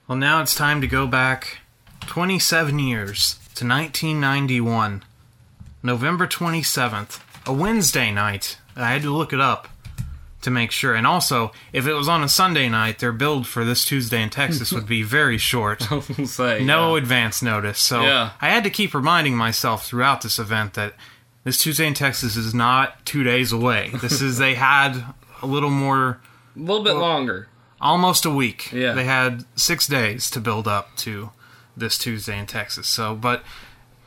[0.07, 1.59] Well, now it's time to go back
[2.01, 5.03] 27 years to 1991,
[5.81, 8.57] November 27th, a Wednesday night.
[8.75, 9.67] I had to look it up
[10.43, 10.93] to make sure.
[10.93, 14.29] And also, if it was on a Sunday night, their build for this Tuesday in
[14.29, 15.81] Texas would be very short.
[16.25, 17.01] Say no yeah.
[17.01, 17.79] advance notice.
[17.79, 18.31] So Yeah.
[18.39, 20.93] I had to keep reminding myself throughout this event that
[21.43, 23.91] this Tuesday in Texas is not two days away.
[24.01, 25.03] This is they had
[25.41, 26.21] a little more,
[26.55, 27.47] a little bit longer.
[27.81, 28.71] almost a week.
[28.71, 28.93] Yeah.
[28.93, 31.31] they had six days to build up to
[31.75, 32.87] this Tuesday in Texas.
[32.87, 33.43] So, but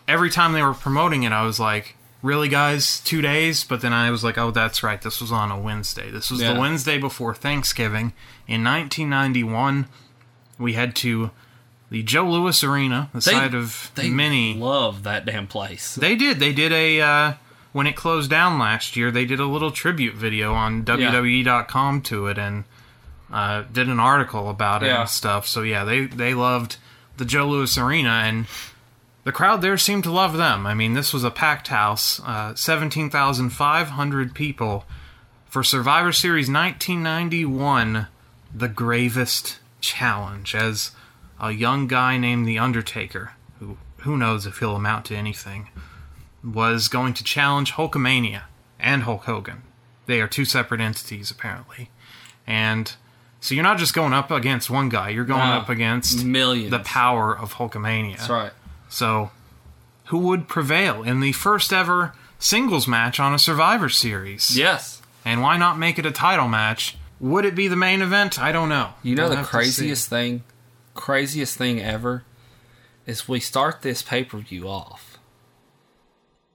[0.09, 1.97] every time they were promoting it, I was like.
[2.23, 3.63] Really, guys, two days?
[3.65, 5.01] But then I was like, oh, that's right.
[5.01, 6.11] This was on a Wednesday.
[6.11, 6.55] This was Yeah.
[6.55, 8.13] the Wednesday before Thanksgiving.
[8.49, 9.87] In 1991,
[10.59, 11.31] we head to
[11.91, 15.95] the Joe Louis Arena, the They- site of They many love that damn place.
[15.95, 16.41] they did.
[16.41, 17.33] They did a uh,
[17.73, 19.11] when it closed down last year.
[19.13, 22.65] They did a little tribute video on WWE.com to it and
[23.33, 25.03] uh, did an article about it Yeah.
[25.03, 25.47] and stuff.
[25.47, 26.77] So yeah, they they loved
[27.19, 28.47] the Joe Louis Arena and
[29.27, 30.67] the crowd there seemed to love them.
[30.67, 34.85] I mean, this was a packed house, uh, seventeen thousand five hundred people
[35.47, 38.07] for Survivor Series 1991,
[38.55, 40.93] the gravest challenge as
[41.41, 45.69] a young guy named The Undertaker, who who knows if he'll amount to anything,
[46.45, 48.43] was going to challenge Hulkamania
[48.79, 49.63] and Hulk Hogan.
[50.07, 51.91] They are two separate entities, apparently.
[52.47, 52.95] And
[53.41, 55.57] so you're not just going up against one guy, you're going No.
[55.57, 56.71] up against Millions.
[56.71, 58.17] the power of Hulkamania.
[58.19, 58.53] That's right.
[58.89, 59.31] So,
[60.07, 64.57] who would prevail in the first ever singles match on a Survivor Series?
[64.57, 65.03] Yes.
[65.25, 66.97] And why not make it a title match?
[67.19, 68.39] Would it be the main event?
[68.39, 68.91] I don't know.
[69.03, 69.57] You know We'll the have to see.
[69.57, 70.45] craziest thing,
[70.95, 72.25] craziest thing ever,
[73.07, 75.19] is we start this pay per view off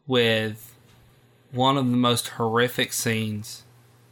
[0.08, 0.76] with
[1.52, 3.64] one of the most horrific scenes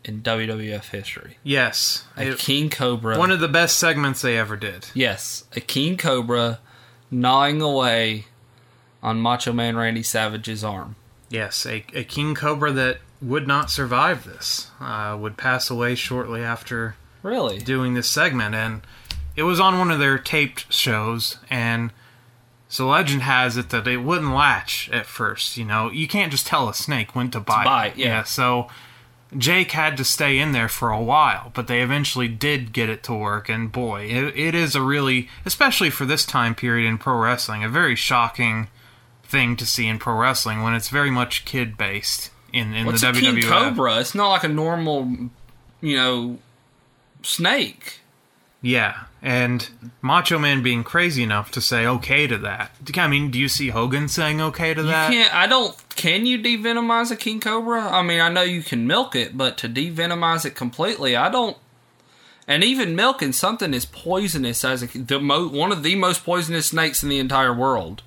[0.03, 1.37] in WWF history.
[1.43, 2.05] Yes.
[2.17, 3.17] A It- king cobra.
[3.17, 4.87] one of the best segments they ever did.
[4.93, 6.59] yes, a king cobra
[7.11, 8.25] gnawing away
[9.01, 10.95] on Macho Man Randy Savage's arm.
[11.29, 16.41] Yes, a, a king cobra that would not survive this uh, would pass away shortly
[16.41, 17.59] after Really?
[17.59, 18.81] doing this segment, and
[19.35, 21.37] it was on one of their taped shows.
[21.49, 21.91] And
[22.67, 25.57] so legend has it that it wouldn't latch at first.
[25.57, 27.65] You know, you can't just tell a snake when to bite.
[27.65, 28.23] bite, yeah.
[28.23, 28.67] So
[29.37, 33.03] Jake had to stay in there for a while, but they eventually did get it
[33.03, 33.47] to work.
[33.49, 37.63] And boy, it, it is a really, especially for this time period in pro wrestling,
[37.63, 38.67] a very shocking
[39.23, 43.01] thing to see in pro wrestling when it's very much kid based in, in What's
[43.01, 43.41] the a WWF.
[43.41, 43.99] king cobra?
[43.99, 45.07] It's not like a normal,
[45.81, 46.39] you know,
[47.21, 47.99] snake.
[48.61, 49.69] Yeah, and
[50.01, 52.71] Macho Man being crazy enough to say okay to that.
[52.97, 55.11] I mean, do you see Hogan saying okay to You that?
[55.11, 55.33] can't.
[55.33, 55.73] I don't.
[55.99, 57.81] Can you devenomize a king cobra?
[57.81, 61.57] I mean, I know you can milk it, but to devenomize it completely, I don't.
[62.47, 66.67] And even milking something as poisonous as a, the mo, one of the most poisonous
[66.67, 68.01] snakes in the entire world.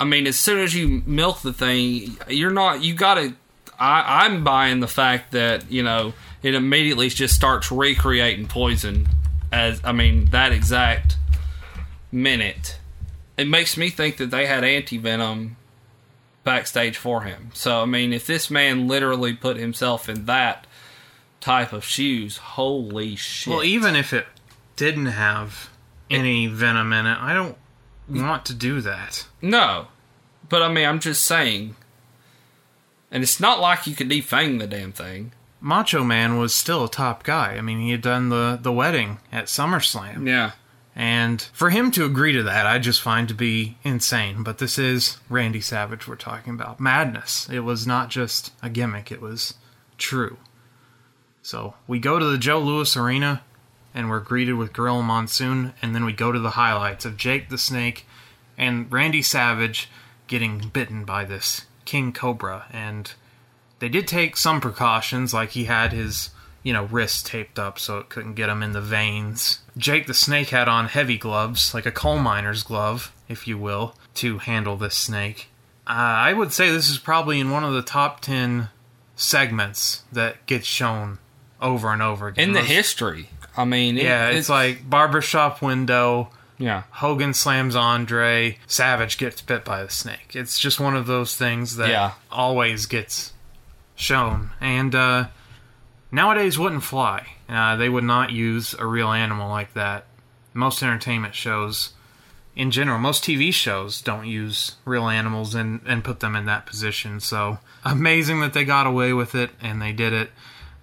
[0.00, 2.82] I mean, as soon as you milk the thing, you're not.
[2.82, 3.34] You gotta.
[3.78, 6.12] I, I'm buying the fact that you know
[6.42, 9.06] it immediately just starts recreating poison.
[9.52, 11.18] As I mean, that exact
[12.10, 12.80] minute,
[13.38, 15.56] it makes me think that they had anti venom
[16.44, 17.50] backstage for him.
[17.54, 20.66] So I mean, if this man literally put himself in that
[21.40, 23.52] type of shoes, holy shit!
[23.52, 24.26] Well, even if it
[24.76, 25.70] didn't have
[26.10, 27.56] any venom in it, I don't
[28.08, 29.26] want to do that.
[29.40, 29.88] no,
[30.48, 31.76] but I mean, I'm just saying.
[33.12, 35.32] And it's not like you could defang the damn thing.
[35.60, 37.54] Macho Man was still a top guy.
[37.54, 40.26] I mean, he had done the the wedding at SummerSlam.
[40.28, 40.52] Yeah.
[41.00, 44.42] And for him to agree to that, I just find to be insane.
[44.42, 46.78] But this is Randy Savage we're talking about.
[46.78, 47.48] Madness.
[47.48, 49.54] It was not just a gimmick, it was
[49.96, 50.36] true.
[51.40, 53.40] So we go to the Joe Louis Arena
[53.94, 57.48] and we're greeted with Gorilla Monsoon, and then we go to the highlights of Jake
[57.48, 58.06] the Snake
[58.58, 59.88] and Randy Savage
[60.26, 62.66] getting bitten by this King Cobra.
[62.70, 63.10] And
[63.78, 66.28] they did take some precautions, like he had his,
[66.62, 69.60] you know, wrist taped up so it couldn't get him in the veins.
[69.80, 73.96] Jake the Snake had on heavy gloves, like a coal miner's glove, if you will,
[74.16, 75.48] to handle this snake.
[75.86, 78.68] Uh, I would say this is probably in one of the top 10
[79.16, 81.18] segments that gets shown
[81.60, 82.48] over and over again.
[82.48, 86.30] In the Most- history, I mean, it- Yeah, it's, like barbershop window.
[86.58, 88.58] yeah, Hogan slams Andre.
[88.66, 90.32] Savage gets bit by the snake.
[90.34, 92.12] It's just one of those things that Yeah.
[92.30, 93.32] always gets
[93.96, 94.50] shown.
[94.60, 95.26] And uh,
[96.10, 97.26] nowadays wouldn't fly.
[97.48, 100.06] Uh, they would not use a real animal like that.
[100.52, 101.92] Most entertainment shows,
[102.56, 106.66] in general, most TV shows don't use real animals and, and put them in that
[106.66, 107.20] position.
[107.20, 110.30] So amazing that they got away with it and they did it.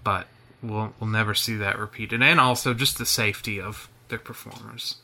[0.03, 0.28] But
[0.61, 2.21] we'll, we'll never see that repeated.
[2.21, 4.97] And also just the safety of their performers.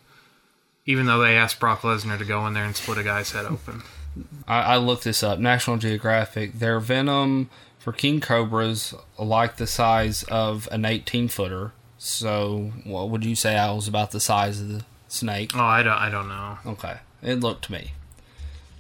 [0.85, 3.45] Even though they asked Brock Lesnar to go in there and split a guy's head
[3.45, 3.83] open.
[4.47, 5.39] I, I looked this up.
[5.39, 6.59] National Geographic.
[6.59, 7.49] Their venom
[7.83, 11.73] for king cobras like the size of an 18 footer.
[11.97, 15.51] So, what would you say I was about the size of the snake?
[15.53, 15.97] Oh, I don't.
[15.97, 16.59] I don't know.
[16.65, 17.91] Okay, it looked to me.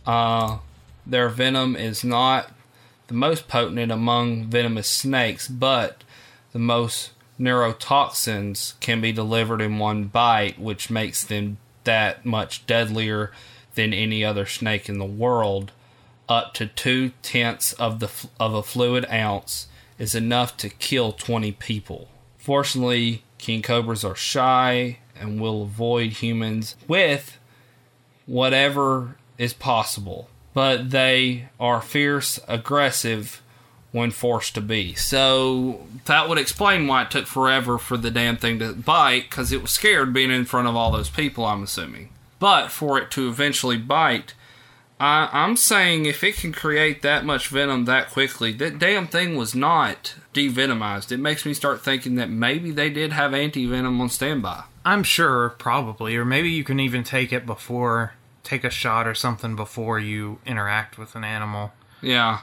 [0.05, 0.59] Uh,
[1.05, 2.51] their venom is not
[3.07, 6.05] the most potent among venomous snakes, but
[6.53, 13.31] the most neurotoxins can be delivered in one bite, which makes them that much deadlier
[13.75, 15.73] than any other snake in the world.
[16.29, 18.09] Up to two tenths of the
[18.39, 19.67] of a fluid ounce
[19.99, 22.07] is enough to kill twenty people.
[22.37, 27.37] Fortunately, king cobras are shy and will avoid humans with
[28.25, 33.41] whatever is possible, but they are fierce, aggressive
[33.91, 34.95] when forced to be.
[34.95, 39.51] So that would explain why it took forever for the damn thing to bite because
[39.51, 42.09] it was scared being in front of all those people, I'm assuming.
[42.39, 44.33] But for it to eventually bite,
[44.99, 49.35] I, I'm saying if it can create that much venom that quickly, that damn thing
[49.35, 51.11] was not devenomized.
[51.11, 54.63] It makes me start thinking that maybe they did have anti venom on standby.
[54.85, 58.13] I'm sure, probably, or maybe you can even take it before,
[58.43, 61.71] take a shot or something before you interact with an animal.
[62.01, 62.39] Yeah.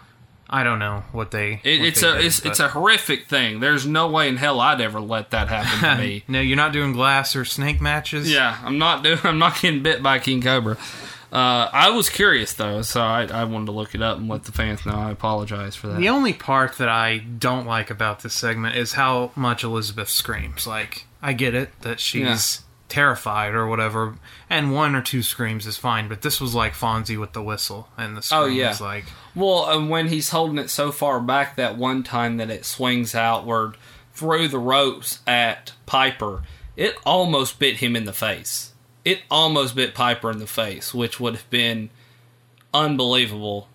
[0.52, 1.60] I don't know what they.
[1.62, 3.60] It, what it's they a did, it's, it's a horrific thing.
[3.60, 6.24] There's no way in hell I'd ever let that happen to me.
[6.28, 8.30] no, you're not doing glass or snake matches.
[8.30, 9.20] yeah, I'm not doing.
[9.24, 10.76] I'm not getting bit by king cobra.
[11.32, 14.44] Uh, I was curious though, so I, I wanted to look it up and let
[14.44, 14.94] the fans know.
[14.94, 15.98] I apologize for that.
[15.98, 20.66] The only part that I don't like about this segment is how much Elizabeth screams.
[20.66, 24.16] Like, I get it that she's terrified or whatever,
[24.48, 27.88] and one or two screams is fine, but this was like Fonzie with the whistle,
[27.96, 28.76] and the scream Oh, yeah.
[28.80, 29.04] like,
[29.36, 33.14] Well, and when he's holding it so far back that one time that it swings
[33.14, 33.76] outward
[34.12, 36.42] through the ropes at Piper,
[36.76, 38.69] it almost bit him in the face.
[39.04, 41.90] It almost bit Piper in the face, which would have been
[42.74, 43.68] unbelievable.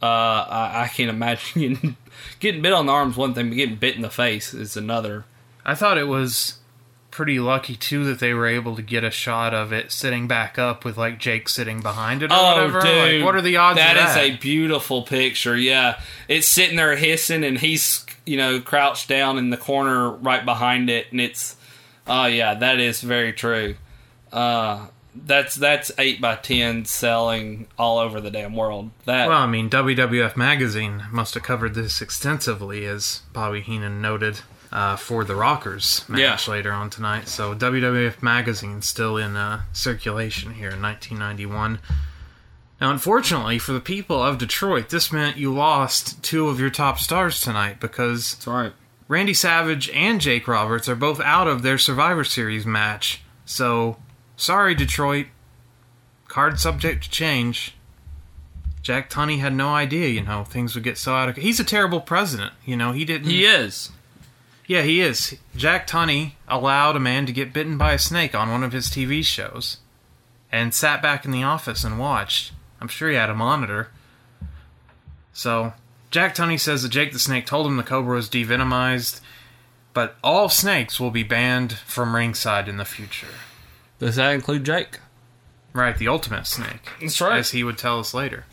[0.00, 1.96] Uh, I, I can't imagine getting,
[2.38, 5.24] getting bit on the arm's one thing, but getting bit in the face is another.
[5.64, 6.58] I thought it was
[7.10, 10.56] pretty lucky too that they were able to get a shot of it sitting back
[10.56, 12.80] up with like Jake sitting behind it or whatever.
[12.80, 14.18] Like, what are the odds That is that?
[14.18, 15.56] a beautiful picture.
[15.56, 20.44] Yeah, it's sitting there hissing, and he's you know crouched down in the corner right
[20.44, 21.56] behind it, and it's
[22.06, 23.74] oh yeah, that is very true.
[24.32, 28.90] Uh, that's that's eight by ten selling all over the damn world.
[29.04, 34.40] That Well, I mean, WWF Magazine must have covered this extensively, as Bobby Heenan noted,
[34.70, 36.52] uh, for the Rockers match Yeah.
[36.52, 37.26] later on tonight.
[37.28, 41.80] So, WWF Magazine's still in uh, circulation here in 1991.
[42.80, 46.98] Now, unfortunately for the people of Detroit, this meant you lost two of your top
[47.00, 48.72] stars tonight because that's right.
[49.08, 53.22] Randy Savage and Jake Roberts are both out of their Survivor Series match.
[53.46, 53.96] So,
[54.38, 55.26] sorry, Detroit.
[56.28, 57.74] Card subject to change.
[58.80, 61.36] Jack Tunney had no idea, you know, things would get so out of.
[61.36, 62.92] He's a terrible president, you know.
[62.92, 63.28] He didn't.
[63.28, 63.90] He is.
[64.66, 65.36] Yeah, he is.
[65.56, 68.86] Jack Tunney allowed a man to get bitten by a snake on one of his
[68.86, 69.78] TV shows,
[70.50, 72.52] and sat back in the office and watched.
[72.80, 73.88] I'm sure he had a monitor.
[75.32, 75.74] So,
[76.10, 79.20] Jack Tunney says that Jake the Snake told him the cobra was devenomized,
[79.92, 83.28] but all snakes will be banned from ringside in the future.
[83.98, 85.00] Does that include Jake?
[85.72, 86.88] Right, the ultimate snake.
[87.00, 87.38] That's right.
[87.38, 88.46] As he would tell us later.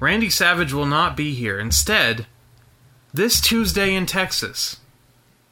[0.00, 1.58] Randy Savage will not be here.
[1.58, 2.26] Instead,
[3.14, 4.80] this Tuesday in Texas,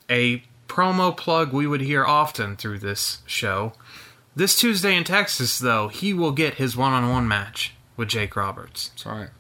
[0.08, 3.72] a promo plug we would hear often through this show.
[4.34, 8.36] This Tuesday in Texas, though, he will get his one on one match with Jake
[8.36, 8.88] Roberts.
[8.88, 9.30] That's right.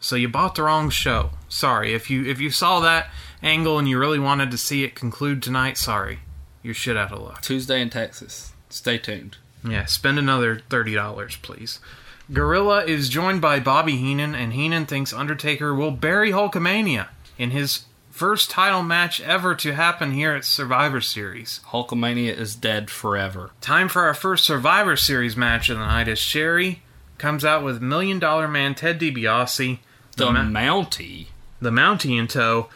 [0.00, 1.30] So you bought the wrong show.
[1.48, 1.92] Sorry.
[1.92, 3.10] If you if you saw that
[3.42, 6.20] angle and you really wanted to see it conclude tonight, sorry.
[6.62, 7.42] You're shit out of luck.
[7.42, 8.49] Tuesday in Texas.
[8.70, 9.36] Stay tuned.
[9.64, 11.80] Yeah, spend another thirty dollars, please.
[12.32, 17.84] Gorilla is joined by Bobby Heenan, and Heenan thinks Undertaker will bury Hulkamania in his
[18.10, 21.60] first title match ever to happen here at Survivor Series.
[21.68, 23.50] Hulkamania is dead forever.
[23.60, 26.82] Time for our first Survivor Series match of the night as Sherri
[27.18, 29.78] comes out with Million Dollar Man Ted DiBiase,
[30.16, 31.26] The Ma- Mountie.
[31.60, 32.68] the Mountie in tow.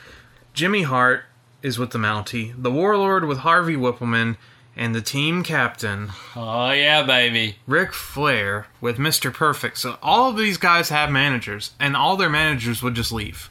[0.52, 1.24] Jimmy Hart
[1.62, 4.36] is with the Mountie, the Warlord with Harvey Whippleman,
[4.76, 7.56] and the team captain Oh yeah, baby.
[7.66, 9.32] Ric Flair with Mr.
[9.32, 9.78] Perfect.
[9.78, 13.50] So all of these guys have managers, and all their managers would just leave.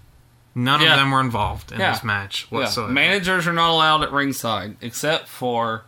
[0.56, 0.94] None Yeah.
[0.94, 1.92] of them were involved in Yeah.
[1.94, 2.60] this match Yeah.
[2.60, 2.92] whatsoever.
[2.92, 5.86] Managers are not allowed at ringside except for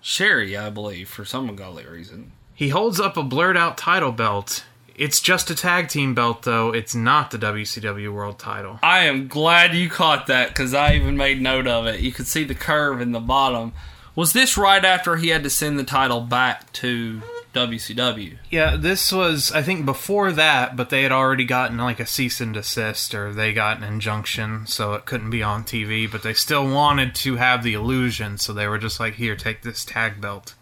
[0.00, 2.32] Sherri, I believe, for some ungodly reason.
[2.56, 4.64] he holds up a blurred out title belt.
[4.96, 6.70] It's just a tag team belt, though.
[6.72, 8.78] It's not the WCW World title.
[8.80, 11.98] I am glad you caught that because I even made note of it.
[11.98, 13.72] You could see the curve in the bottom.
[14.14, 17.20] Was this right after he had to send the title back to
[17.54, 18.36] WCW.
[18.50, 22.40] Yeah, this was I think before that, but they had already gotten like a cease
[22.40, 26.10] and desist or they got an injunction, so it couldn't be on TV.
[26.10, 29.62] But they still wanted to have the illusion, so they were just like, "Here, take
[29.62, 30.54] this tag belt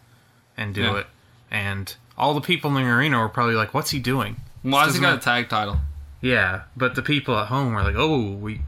[0.55, 0.97] and do Yeah.
[0.99, 1.07] it."
[1.49, 4.95] And all the people in the arena were probably like, "What's he doing?" Why has
[4.95, 5.81] he got a tag title?
[6.21, 8.61] Yeah, but the people at home were like, "Oh, we,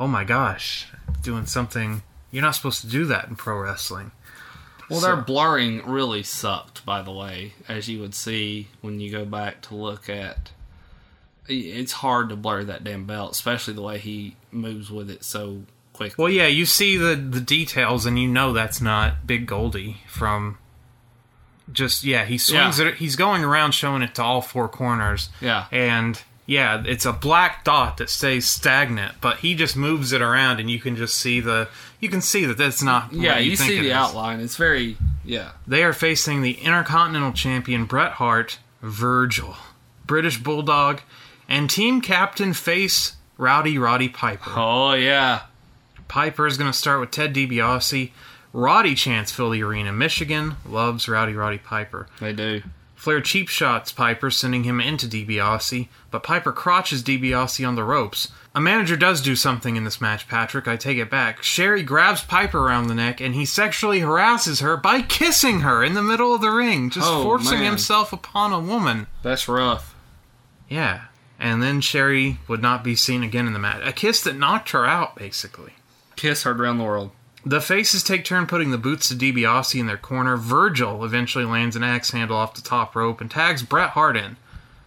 [0.00, 0.86] oh my gosh,
[1.22, 4.10] doing something." You're not supposed to do that in pro wrestling.
[4.88, 9.10] Well, So- their blurring really sucked, by the way, as you would see when you
[9.10, 10.50] go back to look at.
[11.48, 15.62] It's hard to blur that damn belt, especially the way he moves with it so
[15.92, 16.22] quickly.
[16.22, 20.58] Well, yeah, you see the the details, and you know that's not Big Goldie from.
[21.72, 22.86] Just yeah, he swings Yeah.
[22.86, 22.96] it.
[22.96, 25.30] He's going around showing it to all four corners.
[25.40, 25.66] Yeah.
[25.72, 30.60] and yeah, it's a black dot that stays stagnant, but he just moves it around,
[30.60, 31.68] and you can just see the.
[32.00, 33.12] You can see that that's not.
[33.12, 33.92] yeah, what you, think see the is.
[33.92, 34.40] outline.
[34.40, 35.52] It's very yeah.
[35.66, 39.56] They are facing the Intercontinental Champion Bret Hart, Virgil,
[40.06, 41.00] British Bulldog,
[41.48, 44.50] and team captain face Rowdy Roddy Piper.
[44.54, 45.42] Oh yeah,
[46.08, 48.10] Piper is going to start with Ted DiBiase.
[48.52, 49.92] Roddy chants fill the arena.
[49.92, 52.06] Michigan loves Rowdy Roddy Piper.
[52.20, 52.62] they do.
[53.06, 58.32] Flair cheap shots Piper, sending him into DiBiase, but Piper crotches DiBiase on the ropes.
[58.52, 60.66] A manager does do something in this match, Patrick.
[60.66, 61.40] I take it back.
[61.40, 65.94] Sherri grabs Piper around the neck and he sexually harasses her by kissing her in
[65.94, 67.66] the middle of the ring, just Oh, forcing man.
[67.68, 69.06] himself upon a woman.
[69.22, 69.94] That's rough.
[70.68, 71.02] Yeah.
[71.38, 73.82] And then Sherri would not be seen again in the match.
[73.86, 75.74] A kiss that knocked her out, basically.
[76.16, 77.12] Kiss heard around the world.
[77.46, 80.36] The faces take turn putting the boots to DiBiase in their corner.
[80.36, 84.36] Virgil eventually lands an axe handle off the top rope and tags Bret Hart in,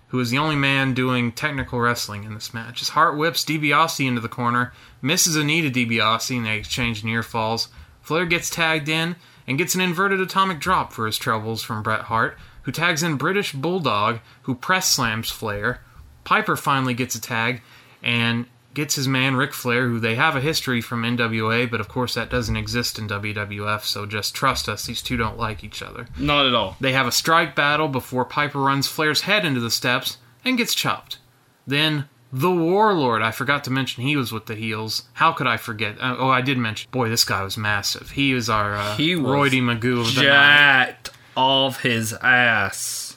[0.10, 2.82] who is the only man doing technical wrestling in this match.
[2.82, 7.02] As Hart whips DiBiase into the corner, misses a knee to DiBiase, and they exchange
[7.02, 7.70] near falls.
[8.02, 9.16] Flair gets tagged in
[9.48, 13.16] and gets an inverted atomic drop for his troubles from Bret Hart, who tags in
[13.16, 15.80] British Bulldog, who press slams Flair.
[16.26, 17.62] Piper finally gets a tag
[18.04, 18.48] and
[18.80, 22.16] gets his man Ric Flair, who they have a history from NWA, but of course
[22.16, 26.08] that doesn't exist in WWF, so just trust us, these two don't like each other.
[26.18, 26.76] Not at all.
[26.80, 30.74] They have a strike battle before Piper runs Flair's head into the steps and gets
[30.74, 31.20] chopped.
[31.68, 35.04] Then the Warlord, I forgot to mention he was with the heels.
[35.14, 35.98] How could I forget?
[36.00, 36.90] Uh, oh, I did mention.
[36.92, 38.12] Boy, this guy was massive.
[38.12, 40.28] He is our uh, He was Roydy Magoo of the night.
[40.28, 43.09] Jacked off his ass.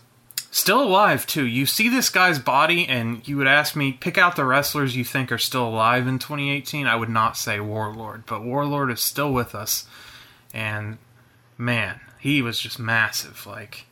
[0.55, 1.47] Still alive too.
[1.47, 5.03] You see this guy's body, and you would ask me pick out the wrestlers you
[5.03, 6.87] think are still alive in 2018.
[6.87, 9.87] I would not say Warlord, but Warlord is still with us,
[10.53, 10.99] and
[11.57, 13.47] man, he was just massive.
[13.47, 13.87] Like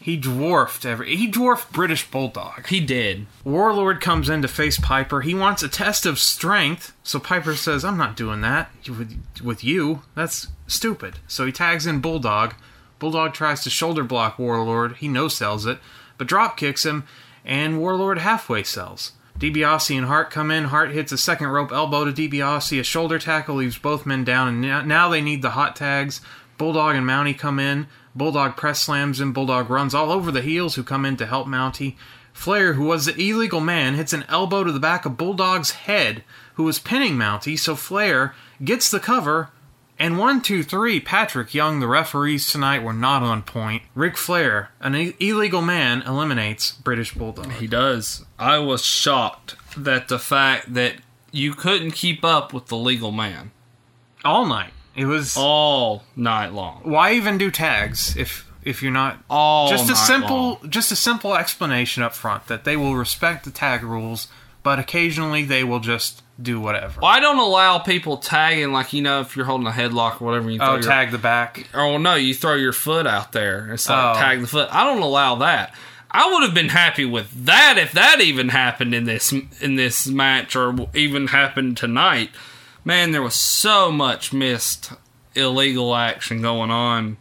[0.00, 1.14] he dwarfed every.
[1.16, 2.66] He dwarfed British Bulldog.
[2.68, 3.26] He did.
[3.44, 5.20] Warlord comes in to face Piper.
[5.20, 9.62] He wants a test of strength, so Piper says, "I'm not doing that with with
[9.62, 10.00] you.
[10.14, 12.54] That's stupid." So he tags in Bulldog.
[12.98, 14.96] Bulldog tries to shoulder block Warlord.
[14.96, 15.78] He no sells it,
[16.18, 17.04] but drop kicks him,
[17.44, 19.12] and Warlord halfway sells.
[19.38, 20.64] DiBiase and Hart come in.
[20.64, 22.80] Hart hits a second rope elbow to DiBiase.
[22.80, 26.20] A shoulder tackle leaves both men down, and now- they need the hot tags.
[26.56, 27.86] Bulldog and Mountie come in.
[28.14, 29.32] Bulldog press slams him.
[29.32, 31.96] Bulldog runs all over the heels who come in to help Mountie.
[32.32, 36.24] Flair, who was the illegal man, hits an elbow to the back of Bulldog's head,
[36.54, 39.50] who was pinning Mountie, so Flair gets the cover.
[39.98, 43.82] And one, two, three, Patrick Young, the referees tonight were not on point.
[43.94, 47.50] Ric Flair, an illegal man, eliminates British Bulldog.
[47.52, 48.24] He does.
[48.38, 50.96] I was shocked that the fact that
[51.32, 53.52] you couldn't keep up with the legal man
[54.24, 54.72] All night.
[54.94, 55.36] It was.
[55.36, 56.80] all night long.
[56.84, 60.70] why even do tags if if you're not All just a night simple long.
[60.70, 64.28] just a simple explanation up front that they will respect the tag rules
[64.62, 69.02] but occasionally they will just do whatever Well, I don't allow people tagging like you
[69.02, 70.50] know if you're holding a headlock or whatever.
[70.50, 73.72] You oh your, tag the back Oh no, you throw your foot out there.
[73.72, 74.20] It's like Oh.
[74.20, 74.68] tag the foot.
[74.70, 75.74] I don't allow that.
[76.10, 80.06] I would have been happy with that if that even happened in this in this
[80.06, 82.30] match or even happened tonight.
[82.84, 84.92] Man, there was so much missed
[85.34, 87.16] illegal action going on.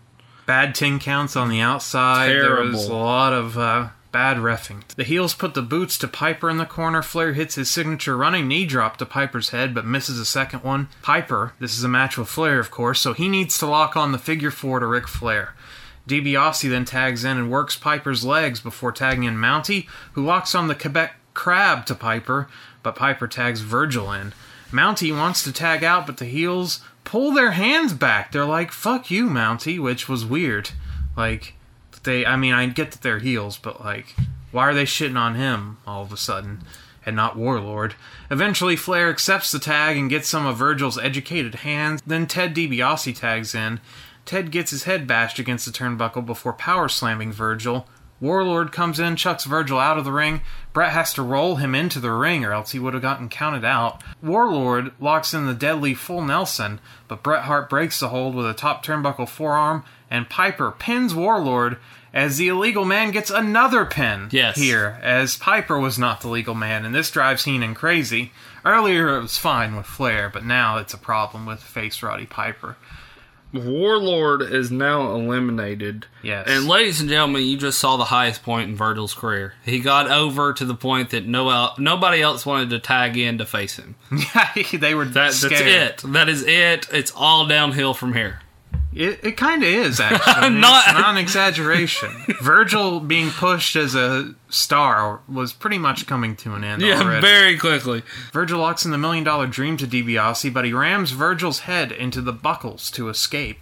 [0.45, 5.03] bad ten counts on the outside there was a lot of uh, bad refing the
[5.03, 8.65] heels put the boots to piper in the corner flair hits his signature running knee
[8.65, 12.29] drop to piper's head but misses a second one piper this is a match with
[12.29, 15.53] flair of course so he needs to lock on the figure four to Ric Flair
[16.07, 20.67] DiBiase then tags in and works Piper's legs before tagging in Mountie, who locks on
[20.67, 22.47] the Quebec crab to Piper,
[22.83, 24.31] but Piper tags Virgil in.
[24.71, 28.31] Mountie wants to tag out, but the heels pull their hands back.
[28.31, 30.69] They're like, fuck you, Mountie, which was weird.
[31.17, 31.55] Like,
[32.05, 34.15] they, I mean, I get that they're heels, but like,
[34.51, 36.63] why are they shitting on him all of a sudden?
[37.05, 37.93] And not Warlord.
[38.31, 42.01] Eventually, Flair accepts the tag and gets some of Virgil's educated hands.
[42.07, 43.79] Then Ted DiBiase tags in.
[44.25, 47.87] Ted gets his head bashed against the turnbuckle before power slamming Virgil.
[48.19, 50.41] Warlord comes in, chucks Virgil out of the ring.
[50.73, 53.65] Bret has to roll him into the ring, or else he would have gotten counted
[53.65, 54.01] out.
[54.23, 58.53] Warlord locks in the deadly full Nelson, but Bret Hart breaks the hold with a
[58.53, 61.77] top turnbuckle forearm, and Piper pins Warlord
[62.13, 64.55] as the illegal man gets another pin Yes.
[64.57, 68.31] here, as Piper was not the legal man, and this drives Heenan crazy.
[68.63, 72.77] Earlier it was fine with Flair, but now it's a problem with face Roddy Piper.
[73.53, 76.07] Warlord is now eliminated.
[76.21, 76.45] Yes.
[76.49, 79.53] And ladies and gentlemen, you just saw the highest point in Virgil's career.
[79.63, 83.37] He got over to the point that no el- nobody else wanted to tag in
[83.37, 83.95] to face him.
[84.11, 84.49] Yeah,
[84.79, 85.51] they were That, scared.
[85.53, 86.11] that's it.
[86.13, 86.87] That is it.
[86.91, 88.41] It's all downhill from here.
[88.95, 90.49] It, it kind of is actually.
[90.51, 92.09] Not- it's not an exaggeration.
[92.41, 96.81] Virgil being pushed as a star was pretty much coming to an end.
[96.81, 97.21] Yeah, already.
[97.21, 98.03] very quickly.
[98.31, 102.21] Virgil locks in the million dollar dream to DiBiase, but he rams Virgil's head into
[102.21, 103.59] the buckles to escape.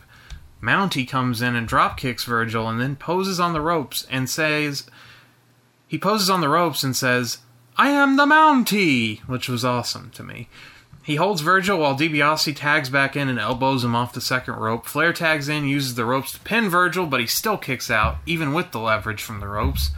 [0.62, 4.86] Mountie comes in and drop kicks Virgil, and then poses on the ropes and says,
[5.88, 7.40] he poses on the ropes and says,
[7.76, 10.48] "I am the Mountie," which was awesome to me.
[11.04, 14.86] He holds Virgil while DiBiase tags back in and elbows him off the second rope.
[14.86, 18.54] Flair tags in, uses the ropes to pin Virgil, but he still kicks out, even
[18.54, 19.90] with the leverage from the ropes.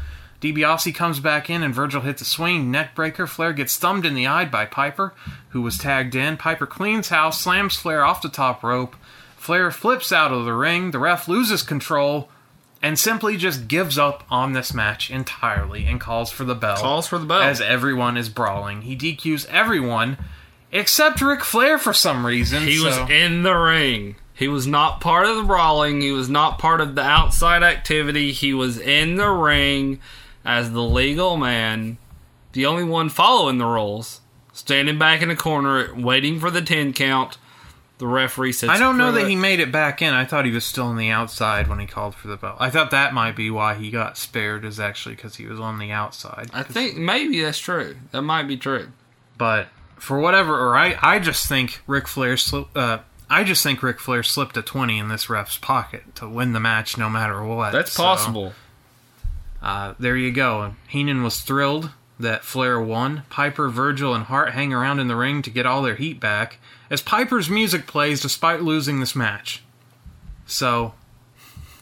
[0.41, 3.27] DiBiase comes back in and Virgil hits a swinging neckbreaker.
[3.27, 5.13] Flair gets thumbed in the eye by Piper,
[5.49, 6.37] who was tagged in.
[6.37, 8.95] Piper cleans house, slams Flair off the top rope.
[9.37, 10.89] Flair flips out of the ring.
[10.89, 12.29] The ref loses control
[12.81, 16.77] and simply just gives up on this match entirely and calls for the bell.
[16.77, 17.41] Calls for the bell.
[17.41, 18.81] As everyone is brawling.
[18.81, 20.17] He DQs everyone
[20.75, 22.63] except Ric Flair for some reason.
[22.67, 24.15] He was in the ring.
[24.33, 26.01] He was not part of the brawling.
[26.01, 28.33] He was not part of the outside activity.
[28.33, 29.99] He was in the ring
[30.43, 31.97] as the legal man,
[32.51, 34.19] the only one following the rules,
[34.51, 37.37] standing back in the corner, waiting for the 10 count.
[37.97, 40.13] The referee says, I don't know that it." he made it back in.
[40.13, 42.57] I thought he was still on the outside when he called for the bell.
[42.59, 45.79] I thought that might be why he got spared, is actually because he was on
[45.79, 46.49] the outside.
[46.53, 47.95] I think maybe that's true.
[48.11, 48.89] That might be true.
[49.37, 53.81] but for whatever, or I, I just think Ric Flair, sli- uh, I just think
[53.81, 57.43] Ric Flair slipped a twenty in this ref's pocket to win the match, no matter
[57.43, 57.71] what.
[57.71, 58.53] That's So, possible.
[59.61, 60.75] uh, there you go.
[60.87, 63.23] Heenan was thrilled that Flair won.
[63.29, 66.57] Piper, Virgil, and Hart hang around in the ring to get all their heat back
[66.89, 69.63] as Piper's music plays despite losing this match.
[70.45, 70.93] So,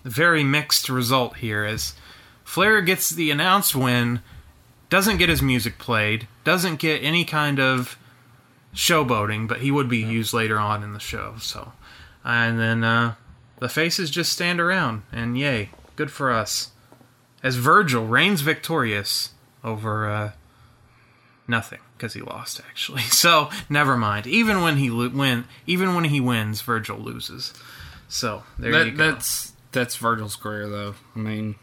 [0.03, 1.93] very mixed result here as
[2.43, 4.21] Flair gets the announced win,
[4.89, 7.97] doesn't get his music played, doesn't get any kind of
[8.73, 11.35] showboating, but he would be used later on in the show.
[11.39, 11.73] So,
[12.23, 13.15] and then uh,
[13.59, 16.71] the faces just stand around, and yay, good for us
[17.43, 19.31] as Virgil reigns victorious
[19.63, 20.31] over uh,
[21.47, 23.01] nothing because he lost actually.
[23.11, 24.25] So never mind.
[24.27, 27.53] Even when he lo- win, even when he wins, Virgil loses.
[28.07, 28.97] So there you go.
[29.11, 30.95] that's that's Virgil's career, though.
[31.15, 31.55] I mean,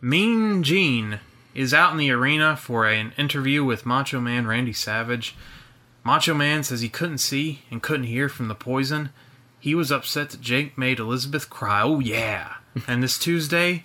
[0.00, 1.20] Mean Gene
[1.54, 5.34] is out in the arena for an interview with Macho Man Randy Savage.
[6.04, 9.10] Macho Man says he couldn't see and couldn't hear from the poison.
[9.60, 11.82] He was upset that Jake made Elizabeth cry.
[11.82, 12.54] Oh, yeah.
[12.86, 13.84] and this Tuesday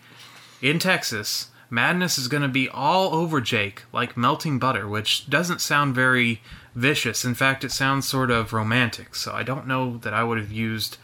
[0.62, 5.60] in Texas, Madness is going to be all over Jake like melting butter, which doesn't
[5.62, 6.42] sound very
[6.76, 7.26] vicious.
[7.26, 9.16] In fact, it sounds sort of romantic.
[9.16, 10.98] So I don't know that I would have used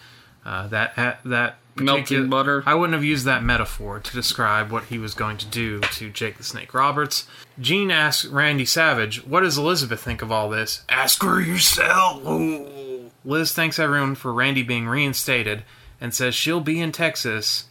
[0.45, 2.63] uh, that that Melting butter?
[2.65, 6.09] I wouldn't have used that metaphor to describe what he was going to do to
[6.09, 7.27] Jake the Snake Roberts.
[7.59, 12.25] Gene asks Randy Savage, "What does Elizabeth think of all this?" Ask her yourself.
[12.25, 13.11] Ooh.
[13.25, 15.63] Liz thanks everyone for Randy being reinstated
[15.99, 17.65] and says she'll be in Texas.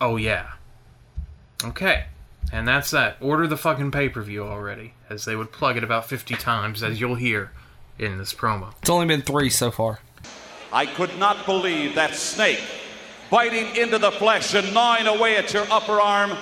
[0.00, 0.52] Oh yeah.
[1.64, 2.04] Okay.
[2.52, 3.16] And that's that.
[3.20, 6.82] Order the fucking pay per view already, as they would plug it about 50 times,
[6.82, 7.50] as you'll hear
[7.98, 8.72] in this promo.
[8.80, 10.00] it's only been three so far.
[10.72, 12.60] I could not believe that snake
[13.32, 16.36] biting into the flesh and gnawing away at your upper arm.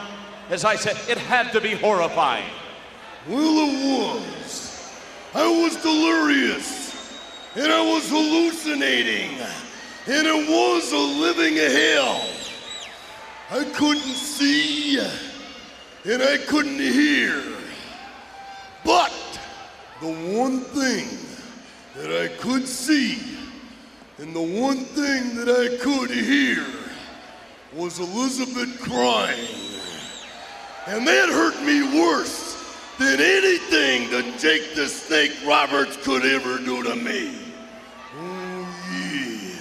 [0.50, 2.50] As I said, it had to be horrifying.
[3.28, 4.92] Well, it was.
[5.32, 6.90] I was delirious.
[7.54, 9.38] And I was hallucinating.
[10.08, 12.28] And it was a living hell.
[13.52, 14.98] I couldn't see.
[14.98, 17.40] And I couldn't hear.
[18.84, 19.12] But
[20.00, 21.06] the one thing
[21.94, 23.22] that I could see
[24.18, 26.66] and the one thing that I could hear
[27.72, 29.48] was Elizabeth crying.
[30.86, 32.56] And that hurt me worse
[32.98, 37.38] than anything that Jake the Snake Roberts could ever do to me.
[38.18, 39.60] Oh, yeah.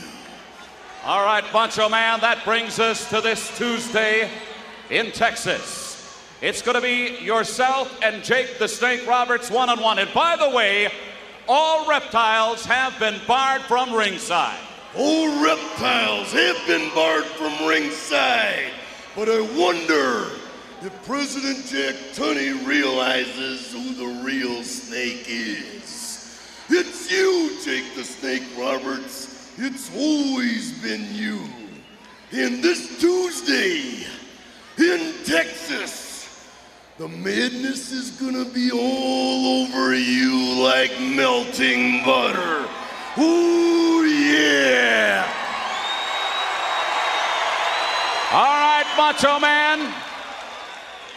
[1.06, 4.30] All right, Macho Man, that brings us to this Tuesday
[4.90, 6.20] in Texas.
[6.42, 10.00] It's going to be yourself and Jake the Snake Roberts one on one.
[10.00, 10.90] And by the way,
[11.48, 14.60] all reptiles have been barred from ringside.
[14.98, 18.72] All reptiles have been barred from ringside,
[19.16, 20.32] but I wonder
[20.82, 26.42] if President Jack Tunney realizes who the real snake is.
[26.70, 29.54] It's you, Jake the Snake Roberts.
[29.60, 31.40] It's always been you.
[32.32, 34.08] And this Tuesday
[34.80, 36.50] in Texas,
[36.98, 42.68] the madness is gonna be all over you like melting butter.
[43.20, 45.26] Ooh, yeah!
[48.32, 49.94] All right, Macho Man.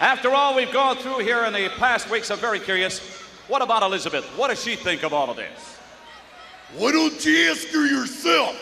[0.00, 2.98] After all we've gone through here in the past weeks, I'm very curious.
[3.46, 4.24] What about Elizabeth?
[4.36, 5.78] What does she think of all of this?
[6.76, 8.56] Why don't you ask her yourself?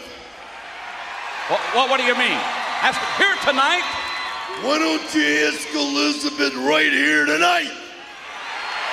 [1.48, 2.38] What, what, what do you mean?
[2.82, 3.86] Ask her here tonight?
[4.62, 7.70] Why don't you ask Elizabeth right here tonight?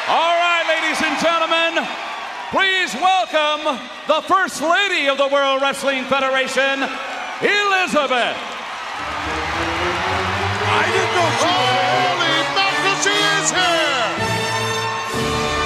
[0.07, 2.06] All right, ladies and gentlemen,
[2.51, 6.79] please welcome the First Lady of the World Wrestling Federation,
[7.43, 8.37] Elizabeth.
[10.63, 14.07] I didn't know she was Holy mackerel, she is here!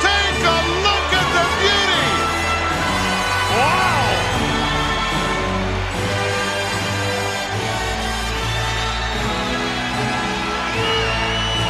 [0.02, 2.10] Take a look at the beauty!
[3.54, 4.10] Wow!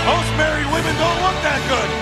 [0.08, 2.01] Most married women don't look that good.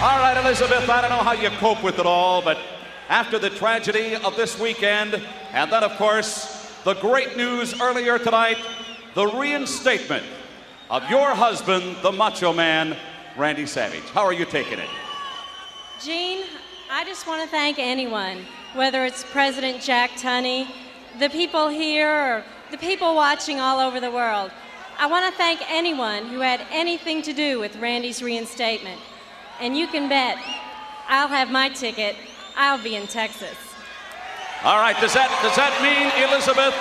[0.00, 2.56] All right, Elizabeth, I don't know how you cope with it all, but
[3.08, 5.20] after the tragedy of this weekend,
[5.50, 8.58] and then, of course, the great news earlier tonight,
[9.14, 10.24] the reinstatement
[10.88, 12.96] of your husband, the Macho Man,
[13.36, 14.04] Randy Savage.
[14.10, 14.88] How are you taking it?
[16.00, 16.44] Gene,
[16.88, 20.68] I just want to thank anyone, whether it's President Jack Tunney,
[21.18, 24.52] the people here, or the people watching all over the world.
[24.96, 29.00] I want to thank anyone who had anything to do with Randy's reinstatement.
[29.60, 30.38] And you can bet
[31.08, 32.16] I'll have my ticket.
[32.56, 33.56] I'll be in Texas.
[34.64, 36.74] All right, does that, does that mean, Elizabeth,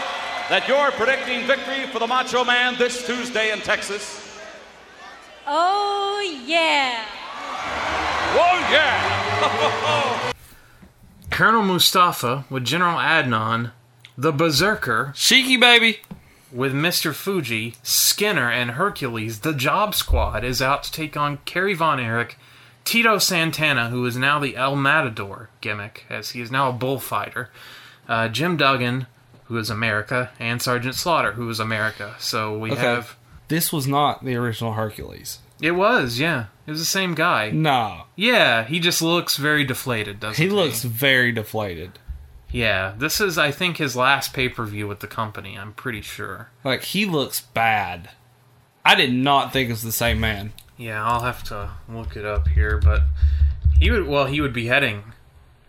[0.50, 4.24] that you're predicting victory for the Macho Man this Tuesday in Texas?
[5.46, 7.06] Oh, yeah.
[8.34, 10.34] Oh, yeah!
[11.30, 13.72] Colonel Mustafa with General Adnan,
[14.18, 16.00] the Berserker Sheiky baby.
[16.52, 17.14] with Mr.
[17.14, 22.38] Fuji, Skinner, and Hercules, the Job Squad is out to take on Kerry Von Erich,
[22.88, 27.50] Tito Santana, who is now the El Matador gimmick, as he is now a bullfighter,
[28.08, 29.08] uh, Jim Duggan,
[29.46, 32.16] who is America, and Sergeant Slaughter, who is America.
[32.18, 32.80] So we Okay.
[32.82, 33.18] have.
[33.50, 35.40] This was not the original Hercules.
[35.62, 36.46] It was, yeah.
[36.66, 37.50] It was the same guy.
[37.50, 38.04] No.
[38.16, 40.50] Yeah, he just looks very deflated, doesn't he?
[40.50, 42.00] He looks very deflated.
[42.50, 46.02] Yeah, this is, I think, his last pay per view with the company, I'm pretty
[46.02, 46.52] sure.
[46.64, 48.12] Like, he looks bad.
[48.86, 50.54] I did not think it was the same man.
[50.78, 53.02] Yeah, I'll have to look it up here, but
[53.80, 55.14] he would well, he would be heading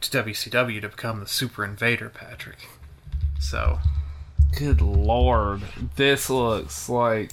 [0.02, 2.68] to WCW to become the Super Invader, Patrick.
[3.40, 3.78] So
[4.56, 5.62] Good lord.
[5.97, 7.30] This looks like.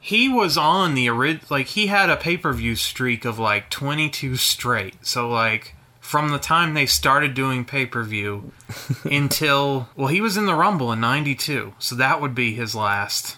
[0.00, 3.70] he was on the ori- like he had a pay per view streak of like
[3.70, 4.94] twenty two straight.
[5.06, 8.52] So like from the time they started doing pay per view
[9.04, 12.74] until well, he was in the Rumble in ninety two, so that would be his
[12.74, 13.36] last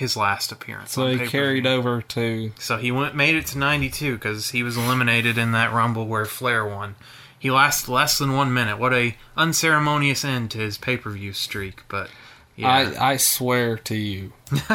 [0.00, 0.92] his last appearance.
[0.92, 1.30] So he pay-per-view.
[1.30, 2.52] carried over to.
[2.58, 6.24] So he went made it to 92 because he was eliminated in that Rumble where
[6.24, 6.96] Flair won.
[7.38, 8.78] He lasted less than one minute.
[8.78, 11.82] What a unceremonious end to his pay per view streak.
[11.88, 12.08] But
[12.56, 14.32] yeah, I, I swear to you.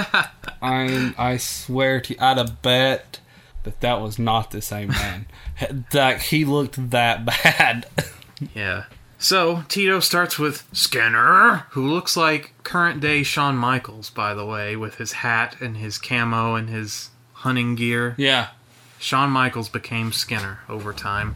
[0.62, 2.20] I I swear to you.
[2.22, 3.20] I'd have bet
[3.64, 5.26] that that was not the same man.
[5.92, 7.88] that he looked that bad.
[8.54, 8.84] yeah.
[9.18, 14.76] So Tito starts with Skinner, who looks like current day Shawn Michaels, by the way,
[14.76, 18.16] with his hat and his camo and his hunting gear.
[18.18, 18.50] yeah.
[18.98, 21.36] Shawn Michaels became Skinner over time.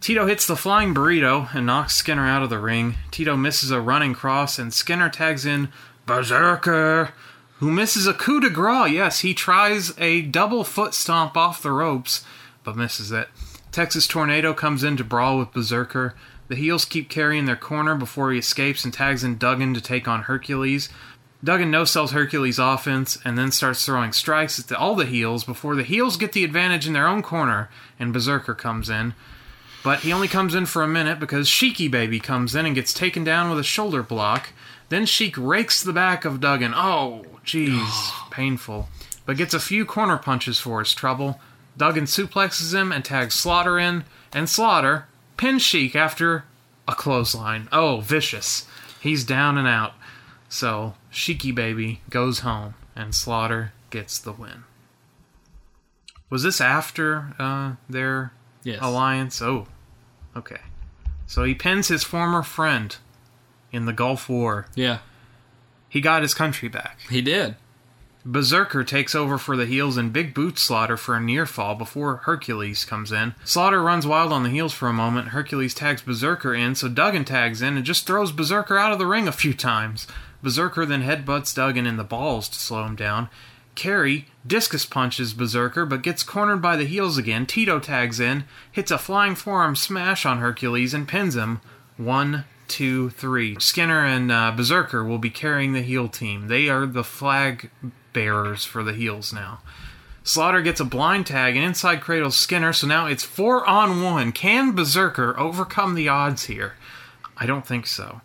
[0.00, 2.94] Tito hits the flying burrito and knocks Skinner out of the ring.
[3.10, 5.68] Tito misses a running cross and Skinner tags in
[6.06, 7.10] Berserker,
[7.58, 8.92] who misses a coup de grace.
[8.92, 12.24] Yes, he tries a double foot stomp off the ropes,
[12.64, 13.28] but misses it.
[13.70, 16.14] Texas Tornado comes in to brawl with Berserker.
[16.52, 20.06] The heels keep carrying their corner before he escapes and tags in Duggan to take
[20.06, 20.90] on Hercules.
[21.42, 25.44] Duggan no sells Hercules' offense and then starts throwing strikes at the, all the heels
[25.44, 29.14] before the heels get the advantage in their own corner and Berserker comes in.
[29.82, 32.92] But he only comes in for a minute because Sheiky Baby comes in and gets
[32.92, 34.50] taken down with a shoulder block.
[34.90, 36.74] Then Sheik rakes the back of Duggan.
[36.76, 38.90] Oh, jeez, painful.
[39.24, 41.40] But gets a few corner punches for his trouble.
[41.78, 44.04] Duggan suplexes him and tags Slaughter in,
[44.34, 46.44] and Slaughter pins Sheik after
[46.88, 47.68] a clothesline.
[47.72, 48.66] Oh, vicious.
[49.00, 49.94] He's down and out.
[50.48, 54.64] So, Sheiky Baby goes home, and Slaughter gets the win.
[56.30, 58.32] Was this after uh, their
[58.64, 58.78] Yes.
[58.82, 59.42] alliance?
[59.42, 59.66] Oh,
[60.36, 60.60] okay.
[61.26, 62.96] So he pins his former friend
[63.72, 64.66] in the Gulf War.
[64.74, 64.98] Yeah,
[65.88, 66.98] He got his country back.
[67.10, 67.56] he did.
[68.24, 72.18] Berserker takes over for the heels and big boot Slaughter for a near fall before
[72.18, 73.34] Hercules comes in.
[73.44, 75.28] Slaughter runs wild on the heels for a moment.
[75.28, 79.06] Hercules tags Berserker in, so Duggan tags in and just throws Berserker out of the
[79.06, 80.06] ring a few times.
[80.40, 83.28] Berserker then headbutts Duggan in the balls to slow him down.
[83.74, 87.44] Kerry discus punches Berserker but gets cornered by the heels again.
[87.44, 91.60] Tito tags in, hits a flying forearm smash on Hercules and pins him.
[91.96, 93.56] One, two, three.
[93.58, 96.48] Skinner and uh, Berserker will be carrying the heel team.
[96.48, 97.70] They are the flag
[98.12, 99.60] bearers for the heels now.
[100.24, 104.30] Slaughter gets a blind tag and inside cradles Skinner, so now it's four on one.
[104.32, 106.74] Can Berserker overcome the odds here?
[107.36, 108.20] I don't think so.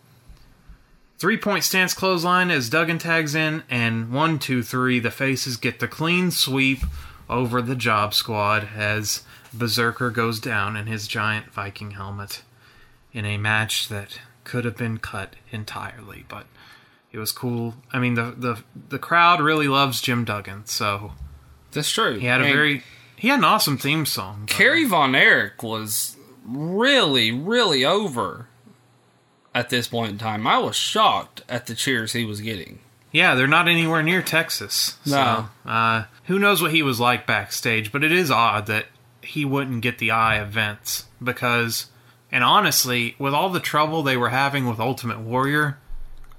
[1.18, 5.80] Three point stance clothesline as Duggan tags in, and one, two, three, the faces get
[5.80, 6.80] the clean sweep
[7.28, 12.44] over the job squad as Berserker goes down in his giant Viking helmet
[13.12, 16.46] in a match that could have been cut entirely, but
[17.12, 17.76] it was cool.
[17.92, 21.14] I mean, the the the crowd really loves Jim Duggan, so
[21.72, 22.18] That's true.
[22.20, 22.84] he had a And very
[23.16, 24.44] he had an awesome theme song.
[24.48, 26.16] Kerry Von Erich was
[26.46, 28.48] really, really over
[29.56, 30.46] at this point in time.
[30.46, 32.80] I was shocked at the cheers he was getting.
[33.12, 34.98] Yeah, they're not anywhere near Texas.
[35.06, 35.48] No.
[35.66, 38.86] So, uh, who knows what he was like backstage, but it is odd that
[39.22, 41.88] he wouldn't get the eye of Vince because,
[42.32, 45.80] and honestly, with all the trouble they were having with Ultimate Warrior,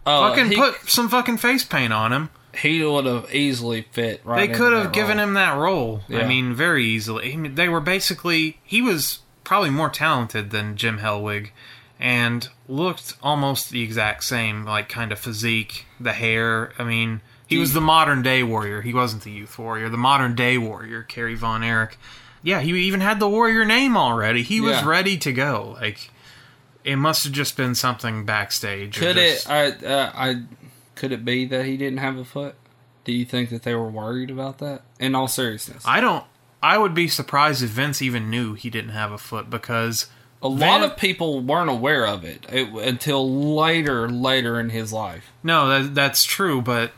[0.09, 2.31] Oh, fucking he, put some fucking face paint on him.
[2.61, 4.49] he would have easily fit right.
[4.49, 5.27] they could have given role.
[5.29, 6.01] him that role.
[6.11, 7.33] I mean, very easily.
[7.33, 11.51] I mean, they were basically he was probably more talented than Jim Hellwig,
[12.01, 16.73] and looked almost the exact same, like kind of physique, the hair.
[16.79, 18.83] I mean, he was the modern day warrior.
[18.83, 19.89] He wasn't the youth warrior.
[19.89, 21.99] The modern day warrior, Kerry Von Erich.
[22.43, 24.43] Yeah, he even had the warrior name already.
[24.43, 24.87] He was Yeah.
[24.87, 25.77] ready to go.
[25.81, 26.11] Like,
[26.85, 28.97] it must have just been something backstage.
[28.99, 29.51] Could just- it?
[29.51, 30.43] I, uh, I
[30.95, 32.55] could it be that he didn't have a foot?
[33.05, 34.83] Do you think that they were worried about that?
[34.99, 36.25] In all seriousness, I don't.
[36.63, 40.07] I would be surprised if Vince even knew he didn't have a foot because
[40.43, 44.93] a lot Van- of people weren't aware of it, it until later, later in his
[44.93, 45.33] life.
[45.43, 46.61] No, that, that's true.
[46.61, 46.93] But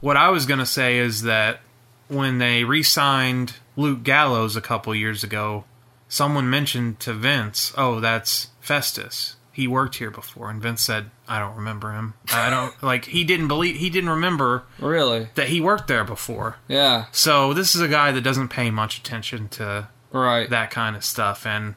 [0.00, 1.60] what I was going to say is that
[2.08, 5.64] when they re signed Luke Gallows a couple years ago,
[6.08, 9.36] someone mentioned to Vince, oh, that's Festus.
[9.52, 10.50] He worked here before.
[10.50, 12.14] And Vince said, I don't remember him.
[12.32, 15.28] I don't, like, he didn't believe, he didn't remember Really?
[15.36, 16.56] that he worked there before.
[16.66, 17.04] Yeah.
[17.12, 20.48] So this is a guy that doesn't pay much attention to Right.
[20.50, 21.46] that kind of stuff.
[21.46, 21.74] And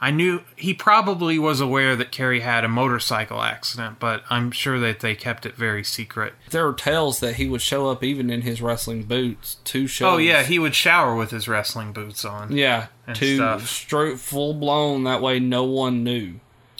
[0.00, 4.78] I knew he probably was aware that Kerry had a motorcycle accident, but I'm sure
[4.78, 6.34] that they kept it very secret.
[6.50, 10.10] there are tales that he would show up even in his wrestling boots to show.
[10.10, 12.52] Oh yeah, he would shower with his wrestling boots on.
[12.56, 15.02] yeah, to straight full blown.
[15.04, 16.34] That way, no one knew.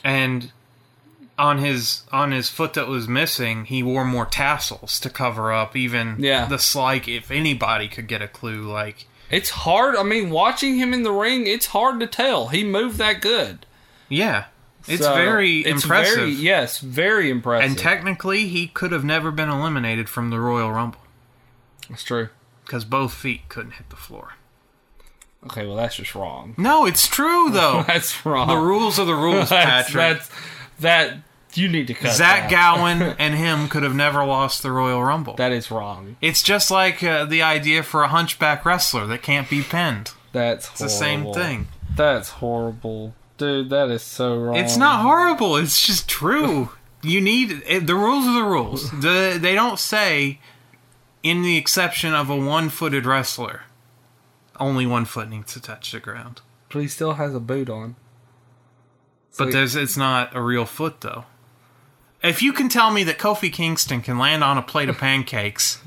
[0.05, 0.53] And
[1.36, 5.74] on his on his foot that was missing, he wore more tassels to cover up
[5.77, 6.47] even Yeah.
[6.47, 9.95] the slight if anybody could get a clue like It's hard.
[9.97, 12.49] I mean, watching him in the ring, it's hard to tell.
[12.49, 13.67] He moved that good.
[14.09, 14.47] yeah.
[14.87, 16.17] It's So, very it's impressive.
[16.17, 17.69] very- yes, very impressive.
[17.69, 21.01] and technically he could have never been eliminated from the Royal Rumble
[21.91, 22.31] That's true.
[22.65, 24.33] because both feet couldn't hit the floor.
[25.45, 26.55] Okay, well, that's just wrong.
[26.57, 27.83] No, it's true though.
[27.87, 28.49] That's wrong.
[28.49, 29.95] the rules are the rules, that's, Patrick.
[30.19, 30.31] that's
[30.81, 31.19] that.
[31.59, 32.77] You need to cut Zach that.
[32.77, 35.35] Gowen and him could have never lost the Royal Rumble.
[35.35, 36.17] That is wrong.
[36.21, 40.13] It's just like uh, the idea for a hunchback wrestler that can't be pinned.
[40.33, 41.69] That's It's the same thing.
[41.97, 43.71] That's horrible, dude.
[43.71, 44.57] That is so wrong.
[44.57, 45.57] It's not horrible.
[45.57, 46.71] It's just true.
[47.01, 48.91] You need it, the rules are the rules.
[48.91, 50.41] The, they don't say,
[51.23, 53.63] in the exception of a one-footed wrestler,
[54.59, 56.41] only one foot needs to touch the ground.
[56.73, 57.95] But he still has a boot on.
[59.39, 61.27] But So- there's it's not a real foot though.
[62.23, 65.81] If you can tell me that Kofi Kingston can land on a plate of pancakes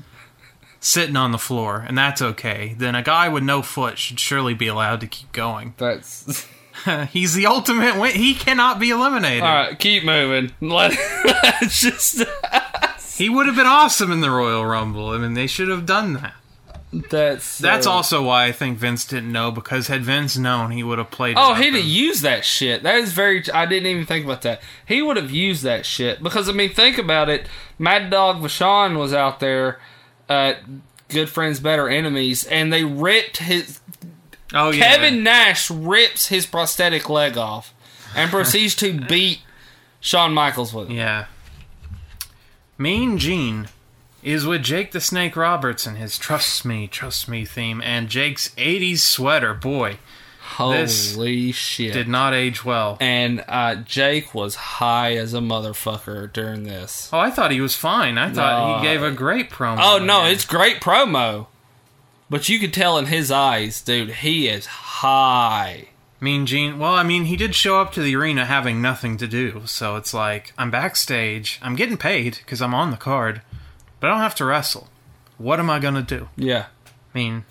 [0.80, 4.54] sitting on the floor and that's okay, then a guy with no foot should surely
[4.54, 5.74] be allowed to keep going.
[5.78, 6.48] That's
[7.10, 8.16] He's the ultimate win.
[8.16, 9.42] He cannot be eliminated.
[9.42, 9.78] all right.
[9.78, 10.52] Keep moving.
[10.60, 10.92] Let
[11.68, 12.24] just
[13.16, 15.10] He would have been awesome in the Royal Rumble.
[15.10, 16.34] I mean, they should have done that.
[16.92, 20.82] That's That's so- also why I think Vince didn't know because had Vince known, he
[20.82, 21.36] would have played.
[21.38, 22.82] Oh, he'd have used that shit.
[22.82, 23.42] That is very.
[23.52, 24.60] I didn't even think about that.
[24.86, 27.46] He would have used that shit because I mean, think about it.
[27.78, 29.80] Mad Dog Vachon was out there,
[30.28, 30.54] uh,
[31.08, 33.80] good friends, better enemies, and they ripped his.
[34.52, 37.72] Oh yeah, Kevin Nash rips his prosthetic leg off
[38.14, 39.40] and proceeds to beat
[40.00, 40.94] Shawn Michaels with it.
[40.94, 41.24] Yeah.
[42.76, 43.68] Mean Gene
[44.22, 48.50] is with Jake the Snake Roberts and his Trust Me, Trust Me theme and Jake's
[48.50, 49.52] 80s sweater.
[49.54, 49.98] Boy,
[50.56, 51.92] Holy shit.
[51.94, 52.98] Did not age well.
[53.00, 57.08] and uh, Jake was high as a motherfucker during this.
[57.12, 58.18] Oh, I thought he was fine.
[58.18, 58.76] I thought No.
[58.78, 59.78] he gave a great promo.
[59.80, 60.32] Oh no, man.
[60.32, 61.46] it's great promo.
[62.28, 65.88] But you could tell in his eyes, dude, he is high.
[66.20, 66.78] Mean Gene.
[66.78, 69.96] Well, I mean, he did show up to the arena having nothing to do, so
[69.96, 71.58] it's like I'm backstage.
[71.62, 73.42] I'm getting paid because I'm on the card,
[74.02, 74.88] but I don't have to wrestle.
[75.38, 76.28] What am I gonna do?
[76.36, 76.66] Yeah.
[77.14, 77.44] I mean,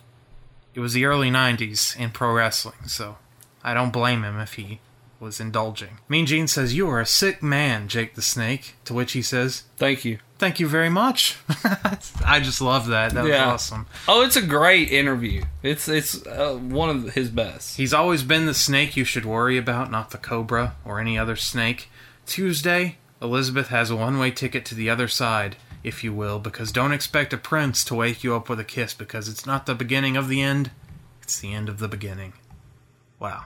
[0.76, 3.18] it was the early '90s in pro wrestling, so
[3.64, 4.82] I don't blame him if he
[5.18, 6.00] was indulging.
[6.10, 9.64] Mean Gene says, "You are a sick man, Jake the Snake." To which he says,
[9.78, 10.20] Thank you.
[10.40, 11.38] "Thank you very much."
[12.26, 13.14] I just love that.
[13.14, 13.86] That was awesome.
[14.06, 15.44] Oh, it's a great interview.
[15.64, 17.78] It's it's uh, one of his best.
[17.78, 21.38] He's always been the snake you should worry about, not the cobra or any other
[21.38, 21.90] snake.
[22.26, 26.72] Tuesday, Elizabeth has a one way ticket to the other side, if you will, because
[26.72, 29.76] don't expect a prince to wake you up with a kiss because it's not the
[29.76, 30.72] beginning of the end,
[31.22, 32.34] it's the end of the beginning.
[33.20, 33.46] Wow.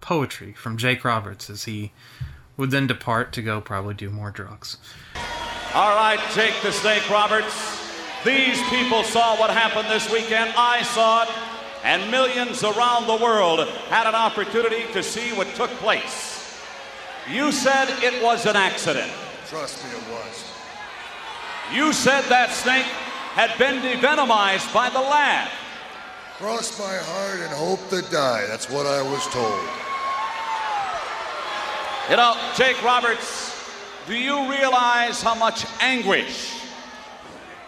[0.00, 1.92] Poetry from Jake Roberts as he
[2.56, 4.76] would then depart to go probably do more drugs.
[5.74, 7.78] All right, Jake the Snake Roberts.
[8.24, 10.52] These people saw what happened this weekend.
[10.56, 11.28] I saw it,
[11.84, 16.60] and millions around the world had an opportunity to see what took place.
[17.30, 19.10] You said it was an accident.
[19.48, 20.49] Trust me, it was.
[21.72, 22.84] You said that snake
[23.34, 25.48] had been devenomized by the lab.
[26.38, 28.44] Cross my heart and hope to die.
[28.48, 29.68] That's what I was told.
[32.10, 33.54] You know, Jake Roberts,
[34.08, 36.60] do you realize how much anguish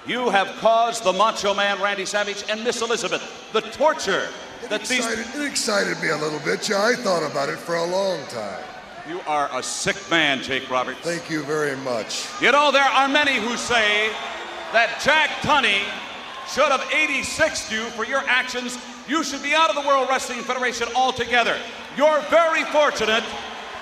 [0.05, 3.23] you have caused the Macho Man Randy Savage and Miss Elizabeth?
[3.53, 4.29] The torture
[4.65, 5.07] It that these.
[5.07, 6.69] excited, it excited me a little bit.
[6.69, 8.65] Yeah, I thought about it for a long time.
[9.09, 11.01] You are a sick man, Jake Roberts.
[11.01, 12.29] Thank you very much.
[12.41, 14.11] You know, there are many who say
[14.73, 15.83] that Jack Tunney
[16.47, 18.79] should have 86'd you for your actions.
[19.09, 21.59] You should be out of the World Wrestling Federation altogether.
[21.97, 23.25] You're very fortunate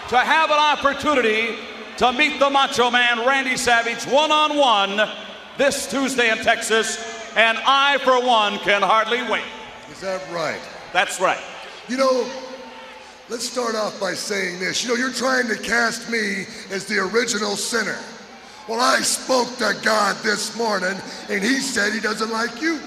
[0.08, 1.56] to have an opportunity
[1.98, 5.06] to meet the Macho Man Randy Savage one on one
[5.58, 6.96] this Tuesday in Texas,
[7.36, 9.44] and I, for one, can hardly wait.
[9.90, 10.60] Is that right?
[10.94, 11.40] That's right.
[11.88, 12.26] You know,
[13.30, 14.82] let's start off by saying this.
[14.82, 17.98] You know, you're trying to cast me as the original sinner.
[18.68, 21.00] Well, I spoke to God this morning,
[21.30, 22.80] and He said He doesn't like you.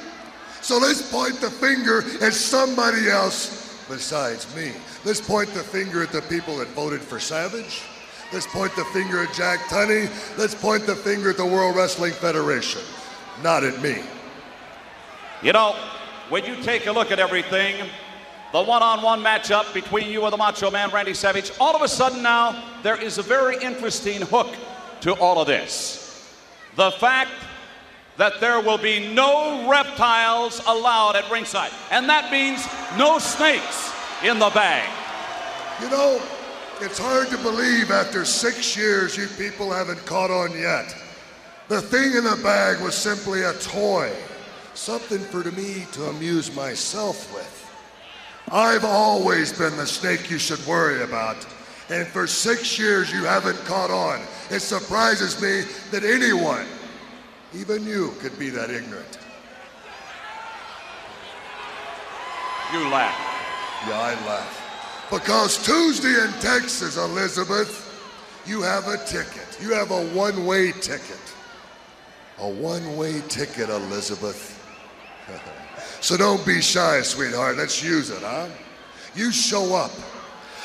[0.61, 4.71] So let's point the finger at somebody else besides me.
[5.03, 7.81] Let's point the finger at the people that voted for Savage.
[8.31, 10.09] Let's point the finger at Jack Tunney.
[10.37, 12.81] Let's point the finger at the World Wrestling Federation.
[13.43, 13.97] Not at me.
[15.41, 15.75] You know,
[16.29, 17.89] when you take a look at everything,
[18.53, 21.81] the one on one matchup between you and the Macho Man Randy Savage, all of
[21.81, 24.55] a sudden now, there is a very interesting hook
[25.01, 26.31] to all of this.
[26.75, 27.31] The fact
[28.17, 32.63] that there will be no reptiles allowed at ringside, and that means
[32.95, 33.91] no snakes
[34.23, 34.87] in the bag.
[35.81, 36.21] You know,
[36.79, 40.95] it's hard to believe after six years you people haven't caught on yet.
[41.69, 44.11] The thing in the bag was simply a toy,
[44.75, 47.62] something for me to amuse myself with.
[48.51, 51.37] I've always been the snake you should worry about,
[51.89, 54.21] and for six years you haven't caught on.
[54.49, 56.65] It surprises me that anyone,
[57.53, 59.17] even you, could be that ignorant.
[62.73, 63.15] You laugh.
[63.87, 65.07] Yeah, I laugh.
[65.11, 67.89] Because Tuesday in Texas, Elizabeth,
[68.45, 69.59] you have a ticket.
[69.61, 71.19] You have a one way ticket.
[72.39, 74.59] A one way ticket, Elizabeth.
[76.03, 77.55] so don't be shy, sweetheart.
[77.55, 78.49] Let's use it, huh?
[79.15, 79.91] You show up.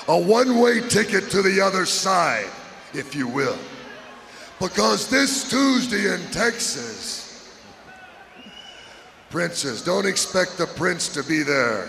[0.08, 2.50] A one way ticket to the other side,
[2.92, 3.56] if you will.
[4.58, 7.56] Because this Tuesday in Texas,
[9.30, 11.88] Princess, don't expect the prince to be there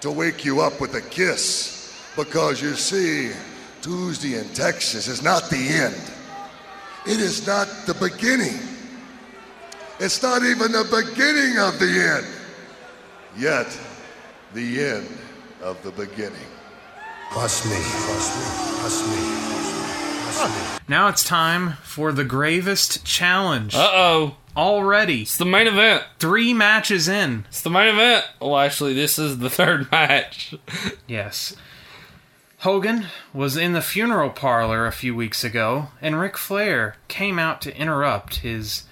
[0.00, 1.96] to wake you up with a kiss.
[2.16, 3.30] Because you see,
[3.82, 6.10] Tuesday in Texas is not the end.
[7.06, 8.58] It is not the beginning.
[10.00, 12.39] It's not even the beginning of the end.
[13.40, 13.78] Yet,
[14.54, 15.08] the end
[15.62, 16.38] of the beginning.
[17.32, 19.16] Trust me, trust me, trust me,
[20.24, 20.78] trust me.
[20.88, 23.74] Now it's time for the gravest challenge.
[23.74, 24.36] Uh oh.
[24.56, 26.02] Already, It's the main event.
[26.18, 27.46] three matches in.
[27.48, 28.24] It's the main event.
[28.40, 30.54] Well, actually, this is the third match.
[31.06, 31.54] Yes.
[32.58, 37.62] Hogan was in the funeral parlor a few weeks ago, and Ric Flair came out
[37.62, 38.82] to interrupt his,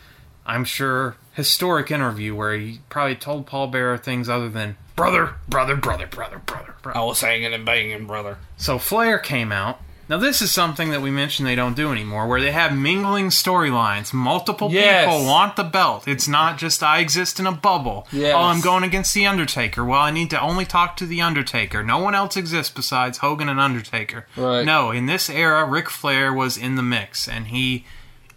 [0.47, 5.77] I'm sure, historic interview where he probably told Paul Bearer things other than brother, brother,
[5.77, 6.98] brother, brother, brother, brother.
[6.98, 8.39] I was hanging and banging, brother.
[8.56, 12.27] So Flair came out Now, this is something that we mentioned they don't do anymore,
[12.27, 14.12] where they have mingling storylines.
[14.15, 15.05] Multiple Yes.
[15.05, 16.09] people want the belt.
[16.09, 18.09] It's not just I exist in a bubble.
[18.10, 18.35] Yes.
[18.35, 19.85] Oh, I'm going against The Undertaker.
[19.85, 21.82] Well, I need to only talk to The Undertaker.
[21.85, 24.27] No one else exists besides Hogan and Undertaker.
[24.35, 24.65] Right.
[24.65, 27.85] No, in this era, Ric Flair was in the mix, and he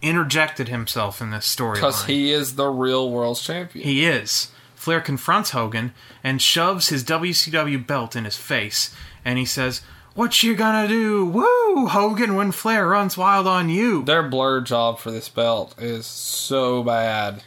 [0.01, 1.75] interjected himself in this storyline.
[1.75, 3.85] Because he is the real world champion.
[3.85, 4.49] He is.
[4.75, 9.81] Flair confronts Hogan and shoves his WCW belt in his face, and he says,
[10.15, 11.23] What you gonna do?
[11.25, 14.03] Woo, Hogan, when Flair runs wild on you.
[14.03, 17.43] Their blur job for this belt is so bad.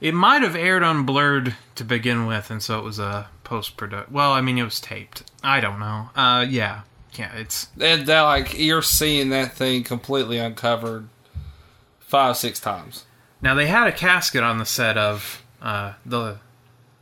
[0.00, 3.78] It might have aired on Blurred to begin with, and so it was a post
[3.78, 4.12] product.
[4.12, 5.22] Well, I mean, it was taped.
[5.42, 6.10] I don't know.
[6.14, 6.82] Uh, yeah.
[7.14, 7.68] Yeah, it's.
[7.80, 11.08] And that like you're seeing that thing completely uncovered
[12.14, 13.04] five, six times.
[13.42, 16.38] Now, they had a casket on the set of uh, the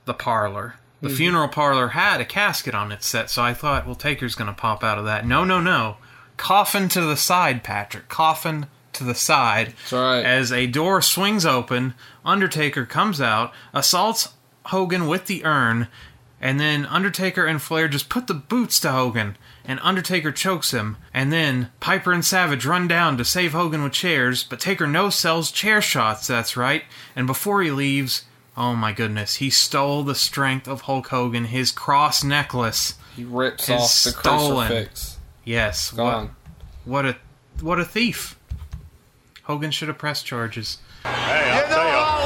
[0.05, 0.77] the parlor.
[1.01, 1.17] The Mhm.
[1.17, 4.53] funeral parlor had a casket on its set, so I thought, well, Taker's going to
[4.61, 5.27] pop out of that.
[5.27, 5.97] No, no, no.
[6.37, 8.09] Coffin to the side, Patrick.
[8.09, 9.75] Coffin to the side.
[9.83, 10.25] That's right.
[10.25, 11.95] As a door swings open,
[12.25, 14.29] Undertaker comes out, assaults
[14.67, 15.89] Hogan with the urn,
[16.41, 20.97] and then Undertaker and Flair just put the boots to Hogan, and Undertaker chokes him,
[21.15, 25.11] and then Piper and Savage run down to save Hogan with chairs, but Taker no
[25.11, 26.85] sells chair shots, that's right,
[27.15, 28.25] and before he leaves,
[28.57, 32.95] oh my goodness, he stole the strength of Hulk Hogan, his cross necklace.
[33.17, 34.67] He rips is off the stolen.
[34.69, 35.19] crucifix.
[35.45, 36.35] Yes, Gone.
[36.85, 37.17] What, what a
[37.63, 38.39] what a thief.
[39.45, 40.79] Hogan should have pressed charges.
[41.03, 41.11] Hey,
[41.51, 42.22] I'll tell you.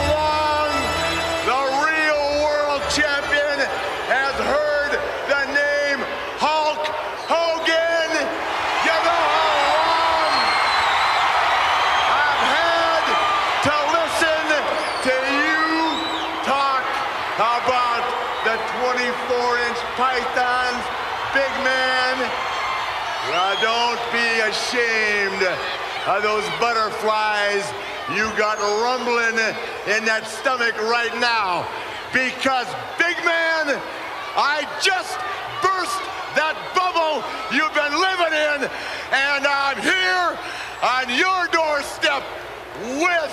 [26.06, 27.66] Of those butterflies
[28.14, 29.34] you got rumbling
[29.90, 31.66] in that stomach right now.
[32.14, 32.70] Because,
[33.02, 33.74] big man,
[34.38, 35.18] I just
[35.58, 35.98] burst
[36.38, 38.70] that bubble you've been living in,
[39.10, 40.38] and I'm here
[40.86, 42.22] on your doorstep
[43.02, 43.32] with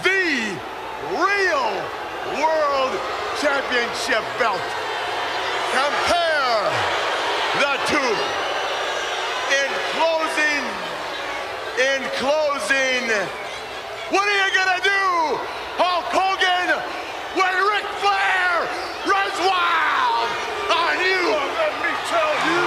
[0.00, 0.56] the
[1.20, 1.70] real
[2.40, 2.92] World
[3.44, 4.64] Championship belt.
[5.76, 6.64] Compare
[7.60, 8.14] the two.
[9.50, 10.64] In closing,
[11.80, 13.08] in closing,
[14.12, 15.40] what are you gonna do,
[15.80, 16.76] Hulk Hogan,
[17.32, 18.68] when Ric Flair
[19.08, 20.28] runs wild
[20.68, 21.24] on you?
[21.56, 22.64] let me tell you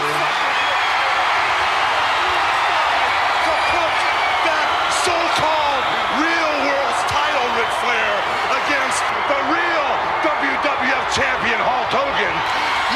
[3.38, 3.94] to put
[4.50, 4.68] that
[5.06, 5.86] so-called
[6.18, 8.14] real world's title, Ric Flair,
[8.66, 9.90] against the real
[10.26, 12.36] WWF champion, Hulk Hogan,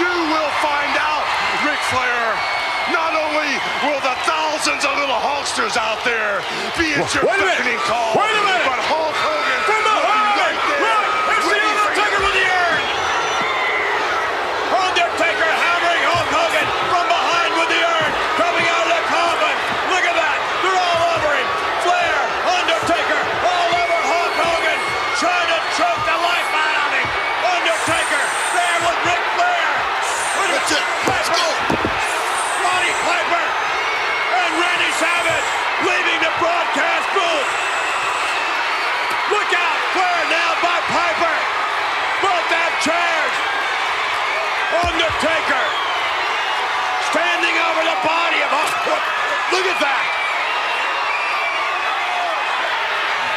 [0.01, 1.25] you will find out,
[1.61, 2.33] Ric Flair,
[2.89, 3.53] not only
[3.85, 4.97] will the thousands of
[5.57, 6.37] out there
[6.77, 7.65] be at your Wait a minute.
[7.65, 8.61] Wait a minute.
[8.69, 10.37] but Hulk Hogan From will be behind!
[10.37, 10.85] right there.
[10.85, 12.25] Look, it's the waiting for Undertaker you.
[12.29, 12.81] with the urn!
[14.69, 19.55] Undertaker hammering Hulk Hogan from behind with the urn, coming out of the coffin.
[19.97, 20.37] Look at that.
[20.61, 21.47] They're all over him.
[21.89, 22.17] Flair,
[22.53, 24.79] Undertaker, all over Hulk Hogan,
[25.17, 27.07] trying to choke the life out of him.
[27.49, 28.21] Undertaker,
[28.53, 29.69] there with Ric Flair.
[30.53, 30.85] That's it.
[31.09, 31.45] Let's go.
[32.61, 33.45] Roddy Piper
[34.37, 35.47] and Randy Savage
[35.85, 37.49] leaving the broadcast booth.
[39.29, 39.79] Look out!
[39.93, 41.35] Flair now by Piper.
[42.25, 43.33] Both have chairs.
[44.87, 45.65] Undertaker
[47.11, 49.03] standing over the body of Hulk.
[49.53, 50.05] Look at that.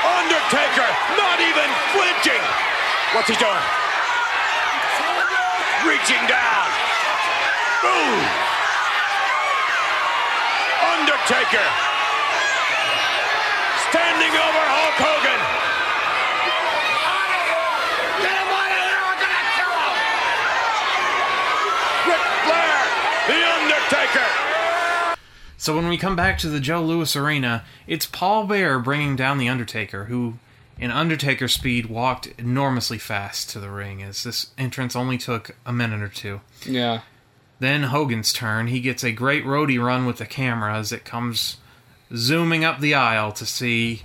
[0.01, 0.89] Undertaker
[1.21, 2.43] not even flinching.
[3.13, 3.65] What's he doing?
[5.87, 6.69] Reaching down.
[7.83, 8.21] Boom.
[10.95, 11.91] Undertaker
[13.91, 15.41] standing over Hulk Hogan.
[18.23, 19.03] Get him out of here!
[19.03, 19.99] We're gonna kill him!
[22.07, 22.79] Ric Flair,
[23.27, 24.31] The Undertaker.
[25.57, 29.39] So when we come back to the Joe Louis Arena, it's Paul Bearer bringing down
[29.39, 30.35] the Undertaker, who,
[30.81, 34.03] in Undertaker speed, walked enormously fast to the ring.
[34.03, 36.41] As this entrance only took a minute or two.
[36.65, 37.03] Yeah.
[37.59, 38.69] Then Hogan's turn.
[38.69, 41.59] He gets a great roadie run with the camera as it comes
[42.17, 44.03] zooming up the aisle to see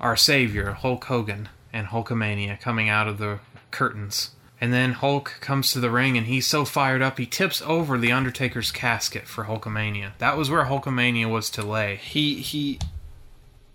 [0.00, 3.40] our savior, Hulk Hogan, and Hulkamania coming out of the
[3.70, 4.30] curtains.
[4.60, 7.96] And then Hulk comes to the ring and he's so fired up he tips over
[7.96, 10.12] the Undertaker's casket for Hulkamania.
[10.18, 11.96] That was where Hulkamania was to lay.
[11.96, 12.78] He he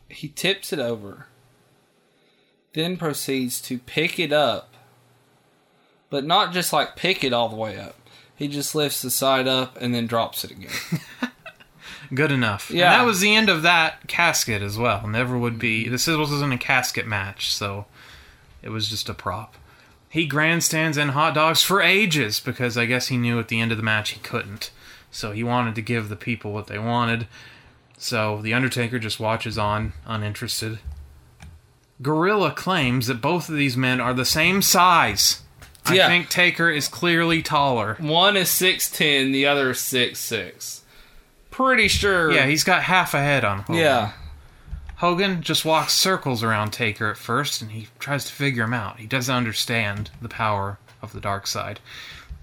[0.10, 1.28] he tips it over.
[2.76, 4.74] Then proceeds to pick it up.
[6.10, 7.96] But not just like pick it all the way up.
[8.36, 11.02] He just lifts the side up and then drops it again.
[12.14, 12.70] Good enough.
[12.70, 12.92] Yeah.
[12.92, 15.08] And that was the end of that casket as well.
[15.08, 15.86] Never would be.
[15.86, 17.86] The This wasn't a casket match, so
[18.62, 19.56] it was just a prop.
[20.10, 23.72] He grandstands in hot dogs for ages because I guess he knew at the end
[23.72, 24.72] of the match he couldn't.
[25.12, 27.28] So he wanted to give the people what they wanted.
[27.98, 30.80] So the Undertaker just watches on, uninterested.
[32.02, 35.42] Gorilla claims that both of these men are the same size.
[35.92, 36.06] Yeah.
[36.06, 37.96] I think Taker is clearly taller.
[38.00, 40.82] One is six ten, the other is six six.
[41.52, 42.32] Pretty sure.
[42.32, 43.76] Yeah, he's got half a head on Hogan.
[43.76, 44.12] yeah.
[44.98, 48.98] Hogan just walks circles around Taker at first and he tries to figure him out.
[49.00, 51.80] He doesn't understand the power of the dark side.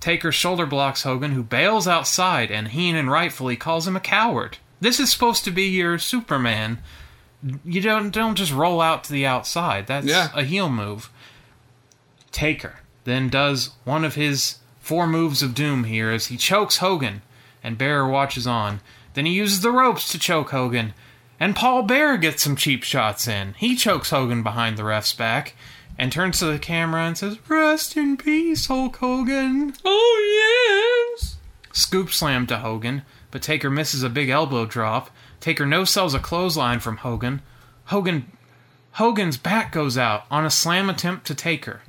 [0.01, 4.59] Taker shoulder blocks Hogan, who bails outside, and Heenan rightfully calls him a coward.
[4.81, 6.79] This is supposed to be your Superman.
[7.65, 9.87] You don't don't just roll out to the outside.
[9.87, 10.29] That's Yeah.
[10.35, 11.11] a heel move.
[12.31, 17.23] Taker then does one of his four moves of doom here as he chokes Hogan,
[17.63, 18.81] and Bearer watches on.
[19.15, 20.95] Then he uses the ropes to choke Hogan,
[21.39, 23.55] and Paul Bearer gets some cheap shots in.
[23.59, 25.55] He chokes Hogan behind the ref's back
[25.99, 29.75] and turns to the camera and says, Rest in peace, Hulk Hogan.
[29.85, 31.37] Oh yes.
[31.73, 35.11] Scoop slam to Hogan, but Taker misses a big elbow drop.
[35.43, 37.43] Taker no sells a clothesline from Hogan.
[37.87, 38.31] Hogan
[38.93, 41.81] Hogan's back goes out on a slam attempt to Taker.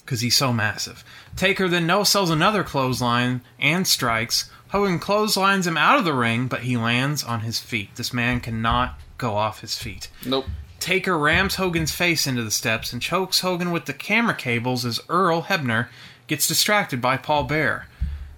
[0.00, 1.02] Because he's so massive.
[1.36, 4.50] Taker then no sells another clothesline and strikes.
[4.68, 7.96] Hogan clotheslines him out of the ring, but he lands on his feet.
[7.96, 10.10] This man cannot go off his feet.
[10.26, 10.44] Nope.
[10.80, 15.00] Taker rams Hogan's face into the steps and chokes Hogan with the camera cables as
[15.08, 15.88] Earl Hebner
[16.26, 17.86] gets distracted by Paul Bearer.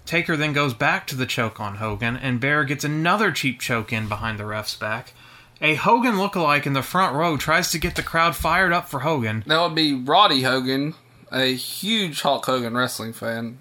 [0.05, 3.93] Taker then goes back to the choke on Hogan, and Bear gets another cheap choke
[3.93, 5.13] in behind the ref's back.
[5.61, 8.99] A Hogan lookalike in the front row tries to get the crowd fired up for
[9.01, 10.93] Hogan, That would be Roddy Hogan,
[11.31, 13.59] a huge Hulk Hogan wrestling fan.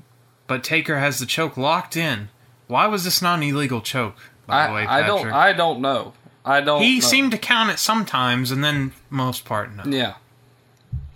[0.48, 2.28] but Taker has the choke locked in.
[2.66, 4.16] Why was this not an illegal choke?
[4.46, 5.34] By the way, I, I don't Patrick?
[5.34, 6.12] I don't know.
[6.44, 7.06] I don't he know.
[7.06, 9.84] seemed to count it sometimes, and then most part no.
[9.84, 10.14] Yeah.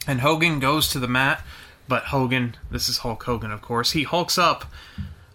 [0.06, 1.42] And Hogan goes to the mat,
[1.88, 4.66] but Hogan, this is Hulk Hogan, of course, he hulks up,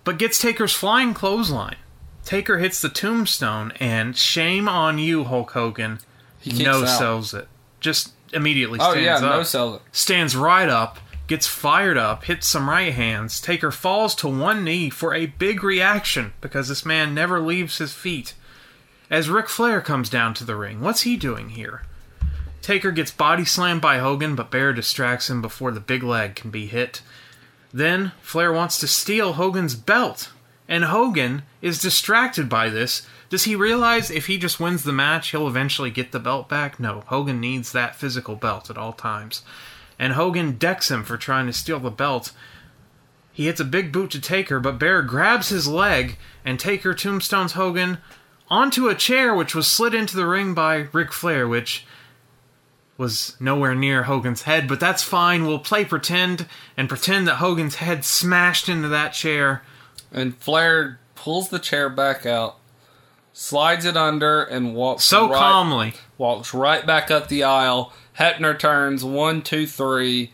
[0.03, 1.77] but gets Taker's flying clothesline.
[2.23, 5.99] Taker hits the tombstone, and shame on you, Hulk Hogan.
[6.39, 6.97] He no out.
[6.97, 7.47] sells it.
[7.79, 9.21] Just immediately Oh stands yeah, up.
[9.37, 9.81] no sell it.
[9.91, 13.41] stands right up, gets fired up, hits some right hands.
[13.41, 17.93] Taker falls to one knee for a big reaction because this man never leaves his
[17.93, 18.33] feet.
[19.09, 21.83] As Ric Flair comes down to the ring, what's he doing here?
[22.61, 26.51] Taker gets body slammed by Hogan, but Bear distracts him before the big leg can
[26.51, 27.01] be hit.
[27.73, 30.31] Then Flair wants to steal Hogan's belt,
[30.67, 33.07] and Hogan is distracted by this.
[33.29, 36.79] Does he realize if he just wins the match, he'll eventually get the belt back?
[36.79, 39.43] No, Hogan needs that physical belt at all times.
[39.97, 42.33] And Hogan decks him for trying to steal the belt.
[43.31, 47.53] He hits a big boot to Taker, but Bear grabs his leg, and Taker tombstones
[47.53, 47.99] Hogan
[48.49, 51.85] onto a chair which was slid into the ring by Ric Flair, which
[53.01, 55.47] was nowhere near Hogan's head, but that's fine.
[55.47, 56.45] We'll play pretend
[56.77, 59.63] and pretend that Hogan's head smashed into that chair.
[60.11, 62.57] And Flair pulls the chair back out,
[63.33, 65.93] slides it under, and walks So right, calmly.
[66.19, 67.91] walks right back up the aisle.
[68.19, 70.31] Hebner turns one, two, three.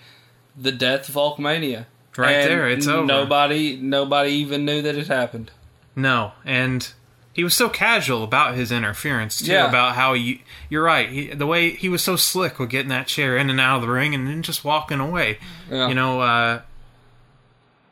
[0.60, 1.85] The death of Hulkamania.
[2.18, 3.06] Right And there, it's over.
[3.06, 5.52] Nobody, nobody even knew that it happened.
[5.95, 6.91] No, and
[7.38, 9.51] he was so casual about his interference too.
[9.51, 9.69] Yeah.
[9.69, 10.39] About how you,
[10.72, 11.07] you're right.
[11.07, 13.81] He, the way he was so slick with getting that chair in and out of
[13.84, 15.38] the ring and then just walking away.
[15.69, 15.88] Yeah.
[15.88, 16.61] You know, uh,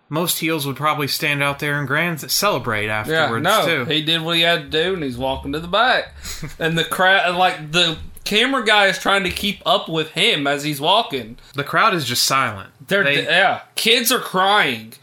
[0.10, 3.86] most heels would probably stand out there and grand celebrate Yeah, afterwards no, too.
[3.86, 6.14] he did what he had to do, and he's walking to the back,
[6.60, 10.64] and the crowd, like the camera guy, is trying to keep up with him as
[10.64, 11.38] he's walking.
[11.54, 12.72] the crowd is just silent.
[12.88, 14.94] They're They- yeah, kids are crying.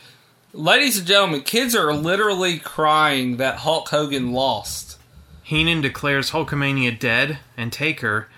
[0.55, 4.99] Ladies and gentlemen, kids are literally crying that Hulk Hogan lost.
[5.43, 8.29] Heenan declares Hulkamania dead, and Taker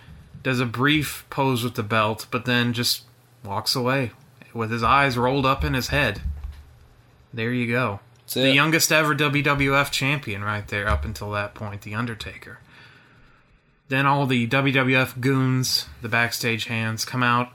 [0.41, 3.03] does a brief pose with the belt, but then just
[3.45, 4.13] walks away
[4.53, 6.23] with his eyes rolled up in his head.
[7.33, 7.99] There you go.
[8.33, 12.61] The youngest ever WWF champion, right there, up until that point, The Undertaker.
[13.89, 17.51] Then all the WWF goons, the backstage hands, come out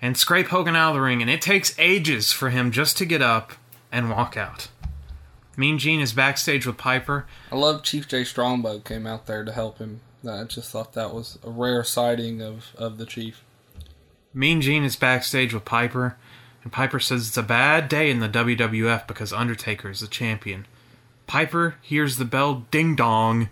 [0.00, 3.04] and scrape Hogan out of the ring, and it takes ages for him just to
[3.04, 3.52] get up
[3.92, 4.68] and walk out.
[5.56, 9.52] Mean Gene is backstage with Piper, I love Chief Jay Strongbow came out there to
[9.52, 10.00] help him.
[10.28, 13.42] I just thought that was a rare sighting of, of the Chief.
[14.32, 16.16] Mean Gene is backstage with Piper,
[16.62, 20.66] and Piper says it's a bad day in the WWF because Undertaker is the champion.
[21.26, 23.48] Piper hears the bell ding dong,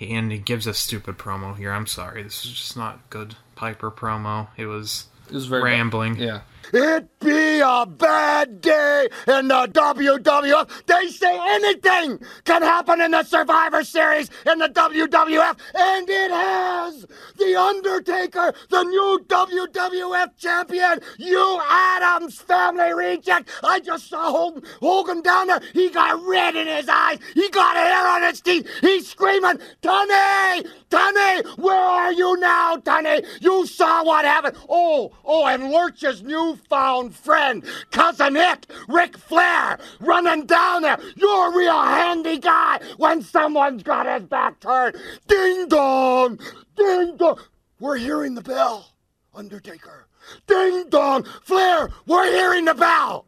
[0.00, 1.72] and he gives a stupid promo here.
[1.72, 4.48] I'm sorry, this is just not good Piper promo.
[4.56, 6.16] It was It was very rambling.
[6.16, 6.40] Yeah.
[6.72, 10.86] It be a bad day in the WWF.
[10.86, 17.06] They say anything can happen in the Survivor Series in the WWF, and it has.
[17.38, 23.50] The Undertaker, the new WWF champion, you Addams family reject.
[23.62, 25.60] I just saw Hogan, Hogan down there.
[25.72, 27.18] He got red in his eyes.
[27.34, 28.68] He got hair on his teeth.
[28.80, 30.64] He's screaming, Tony!
[30.90, 31.42] Tony!
[31.56, 33.22] Where are you now, Tony?
[33.40, 34.56] You saw what happened.
[34.68, 36.22] Oh, oh, and Lurch's
[36.58, 40.98] newfound friend, cousin It, Ric Flair, running down there.
[41.16, 44.96] You're a real handy guy when someone's got his back turned.
[45.26, 46.38] Ding dong!
[46.76, 47.38] Ding dong!
[47.80, 48.92] We're hearing the bell,
[49.34, 50.06] Undertaker.
[50.46, 51.24] Ding dong!
[51.42, 53.24] Flair, we're hearing the bell!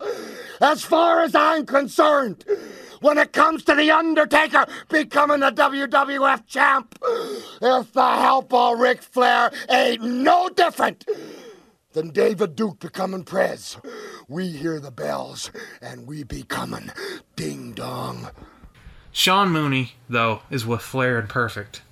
[0.61, 2.45] As far as I'm concerned,
[3.01, 6.99] when it comes to The Undertaker becoming the WWF champ,
[7.63, 11.07] if the help of Ric Flair ain't no different
[11.93, 13.77] than David Duke becoming Prez,
[14.29, 15.51] we hear the bells
[15.83, 16.91] and we becoming
[17.37, 18.31] ding dong.
[19.13, 21.83] Sean Mooney, though, is with Flair and Perfect.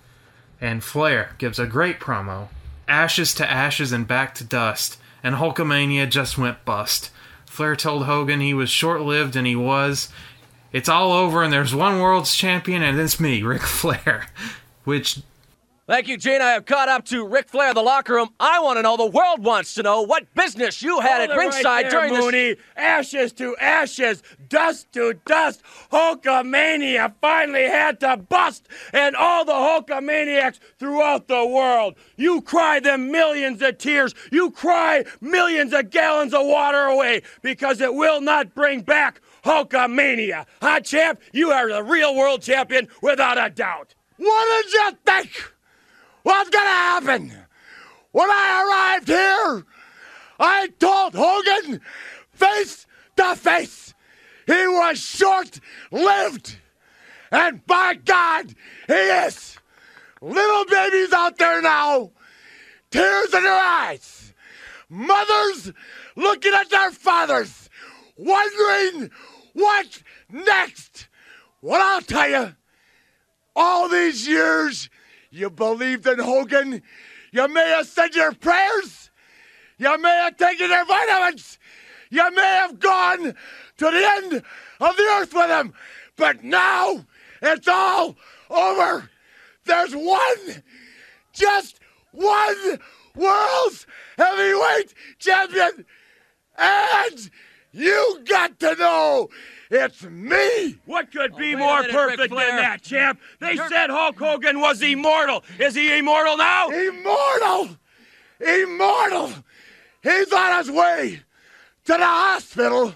[0.60, 2.48] And Flair gives a great promo.
[2.86, 4.98] Ashes to ashes and back to dust.
[5.22, 7.10] And Hulkamania just went bust.
[7.46, 10.10] Flair told Hogan he was short lived, and he was.
[10.72, 14.28] It's all over, and there's one world's champion, and it's me, Ric Flair.
[14.84, 15.22] Which
[15.88, 16.42] Thank you, Gene.
[16.42, 18.28] I have caught up to Ric Flair in the locker room.
[18.38, 21.36] I want to know, the world wants to know what business you had Hold at
[21.38, 22.56] ringside right there, during Mooney.
[22.76, 25.62] Ashes to ashes, dust to dust.
[25.90, 31.94] Hulkamania finally had to bust, and all the Hulkamaniacs throughout the world.
[32.16, 34.14] You cry them millions of tears.
[34.30, 40.44] You cry millions of gallons of water away because it will not bring back Hulkamania.
[40.60, 41.22] Huh, champ?
[41.32, 43.94] You are the real world champion without a doubt.
[44.18, 45.54] What did you think?
[46.28, 47.32] What's gonna happen?
[48.12, 49.64] When I arrived here,
[50.38, 51.80] I told Hogan
[52.32, 52.86] face
[53.16, 53.94] to face
[54.46, 55.58] he was short
[55.90, 56.58] lived.
[57.32, 58.54] And by God,
[58.86, 59.56] he is.
[60.20, 62.10] Little babies out there now,
[62.90, 64.34] tears in their eyes.
[64.90, 65.72] Mothers
[66.14, 67.70] looking at their fathers,
[68.18, 69.10] wondering
[69.54, 71.08] what next.
[71.62, 72.54] Well, I'll tell you,
[73.56, 74.90] all these years
[75.30, 76.82] you believed in Hogan.
[77.32, 79.10] You may have said your prayers.
[79.78, 81.58] You may have taken your vitamins.
[82.10, 83.34] You may have gone to
[83.78, 84.42] the end
[84.80, 85.74] of the earth with him.
[86.16, 87.04] But now
[87.42, 88.16] it's all
[88.50, 89.10] over.
[89.64, 90.62] There's one,
[91.32, 91.78] just
[92.12, 92.78] one
[93.14, 93.86] world's
[94.16, 95.84] heavyweight champion.
[96.56, 97.30] And
[97.72, 99.28] you got to know
[99.70, 100.76] it's me.
[100.86, 103.20] What could be oh, wait more minute, perfect than that, champ?
[103.40, 105.44] They You're- said Hulk Hogan was immortal.
[105.58, 106.68] Is he immortal now?
[106.70, 107.76] Immortal!
[108.40, 109.32] Immortal!
[110.02, 111.20] He's on his way
[111.84, 112.94] to the hospital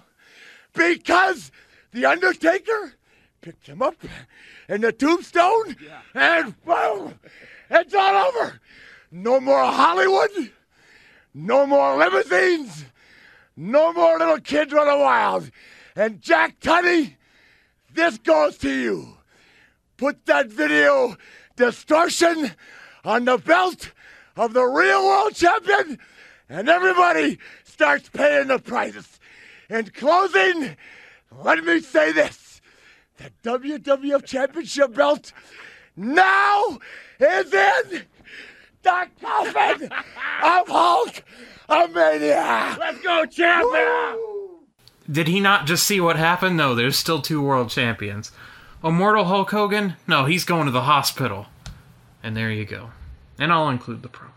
[0.72, 1.50] because
[1.92, 2.94] the Undertaker
[3.40, 3.96] picked him up
[4.68, 5.76] in the tombstone
[6.14, 7.18] and boom!
[7.70, 8.60] It's all over.
[9.10, 10.52] No more Hollywood.
[11.34, 12.84] No more limousines.
[13.56, 15.50] No more little kids running wild.
[15.94, 17.16] And Jack Tunney,
[17.92, 19.18] this goes to you.
[19.96, 21.16] Put that video
[21.56, 22.52] distortion
[23.04, 23.92] on the belt
[24.36, 25.98] of the real world champion,
[26.48, 29.20] and everybody starts paying the prices.
[29.68, 30.76] In closing,
[31.42, 32.60] let me say this
[33.18, 35.32] the WWF Championship belt
[35.96, 36.78] now
[37.20, 38.02] is in
[38.82, 39.84] the coffin
[40.42, 41.22] of Hulk
[41.68, 42.76] Mania.
[42.80, 44.31] Let's go, champion!
[45.10, 46.56] Did he not just see what happened?
[46.56, 48.32] No, there's still two world champions.
[48.84, 49.94] Immortal Hulk Hogan?
[50.06, 51.46] No, he's going to the hospital.
[52.22, 52.90] And there you go.
[53.38, 54.30] And I'll include the promo.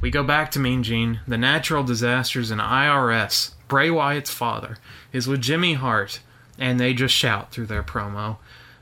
[0.00, 1.20] We go back to Mean Gene.
[1.26, 3.52] The natural disasters and IRS.
[3.66, 4.78] Bray Wyatt's father
[5.12, 6.20] is with Jimmy Hart,
[6.58, 8.36] and they just shout through their promo.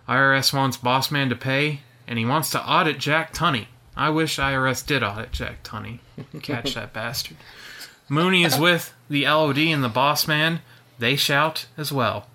[0.09, 3.67] IRS wants Bossman to pay, and he wants to audit Jack Tunney.
[3.97, 6.01] I wish IRS did audit Jack Tunney.
[6.43, 7.39] Catch that bastard.
[8.09, 10.61] Mooney is with the LOD and the boss man.
[10.99, 12.27] They shout as well.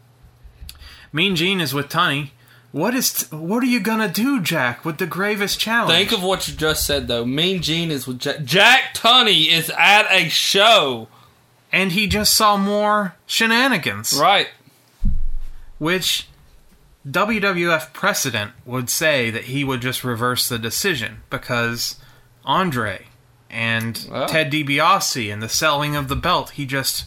[1.14, 2.32] Mean Gene is with Tunney.
[2.72, 5.92] What is t- what are you gonna do, Jack, with the gravest challenge?
[5.92, 7.26] Think of what you just said, though.
[7.26, 8.44] Mean Gene is with Jack.
[8.44, 11.08] Jack Tunney is at a show.
[11.74, 14.18] and he just saw more shenanigans.
[14.20, 14.50] Right.
[15.80, 16.28] Which
[17.10, 21.96] WWF precedent would say that he would just reverse the decision because
[22.46, 23.08] Andre
[23.52, 23.96] and.
[24.28, 27.06] Ted DiBiase and the selling of the belt, he just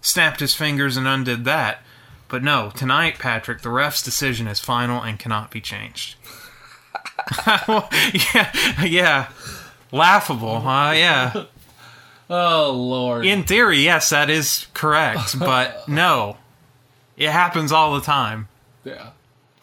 [0.00, 1.82] snapped his fingers and undid that.
[2.28, 6.16] But no, tonight, Patrick, the ref's decision is final and cannot be changed.
[7.46, 9.28] yeah, yeah.
[9.92, 10.92] Laughable, huh?
[10.94, 11.44] Yeah.
[12.28, 13.24] Oh lord.
[13.24, 16.36] In theory, yes, that is correct, but no.
[17.16, 18.48] It happens all the time.
[18.84, 19.10] yeah.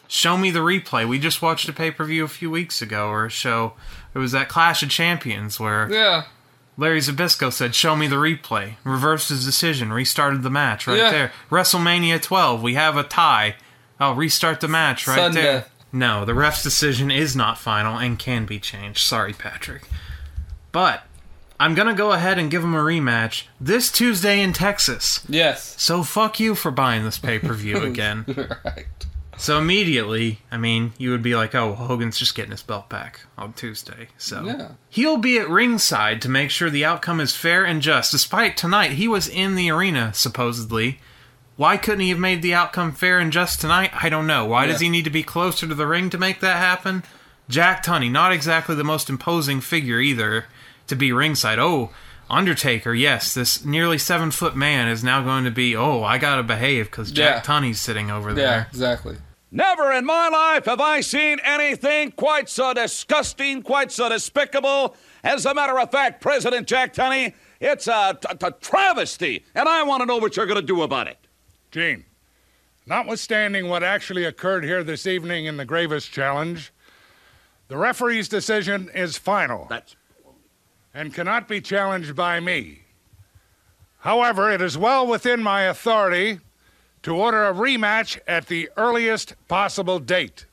[0.06, 1.08] Show me the replay.
[1.08, 3.72] We just watched a pay per view a few weeks ago, or a show.
[4.14, 6.22] It was that Clash of Champions where Yeah.
[6.76, 11.10] Larry Zbyszko said, "Show me the replay." Reversed his decision, restarted the match right Yeah.
[11.10, 11.32] there.
[11.50, 13.56] WrestleMania 12, we have a tie.
[14.00, 15.64] I'll restart the match right Sudden there.
[15.92, 19.00] No, the ref's decision is not final and can be changed.
[19.00, 19.82] Sorry, Patrick.
[20.72, 21.04] But
[21.60, 25.20] I'm gonna go ahead and give him a rematch this Tuesday in Texas.
[25.28, 25.76] Yes.
[25.78, 28.24] So fuck you for buying this pay per view again.
[28.64, 28.86] right.
[29.36, 33.20] So immediately, I mean, you would be like, "Oh, Hogan's just getting his belt back
[33.36, 34.68] on Tuesday." So Yeah.
[34.88, 38.12] he'll be at ringside to make sure the outcome is fair and just.
[38.12, 41.00] Despite tonight, he was in the arena supposedly.
[41.56, 43.90] Why couldn't he have made the outcome fair and just tonight?
[43.94, 44.44] I don't know.
[44.44, 47.04] Why does he need to be closer to the ring to make that happen?
[47.48, 50.46] Jack Tunney, not exactly the most imposing figure either
[50.88, 51.58] to be ringside.
[51.60, 51.90] Oh,
[52.30, 56.42] Undertaker, yes, this nearly seven foot man is now going to be, oh, I gotta
[56.42, 57.52] behave because Jack Yeah.
[57.52, 58.44] Tunney's sitting over there.
[58.44, 59.16] Yeah, exactly.
[59.50, 64.96] Never in my life have I seen anything quite so disgusting, quite so despicable.
[65.22, 69.82] As a matter of fact, President Jack Tunney, it's a, a, a travesty, and I
[69.84, 71.18] want to know what you're going to do about it.
[71.70, 72.04] Gene,
[72.86, 76.72] notwithstanding what actually occurred here this evening in the Gravest Challenge,
[77.68, 79.94] the referee's decision is final That's
[80.94, 82.82] and cannot be challenged by me.
[83.98, 86.38] However, it is well within my authority
[87.02, 90.46] to order a rematch at the earliest possible date.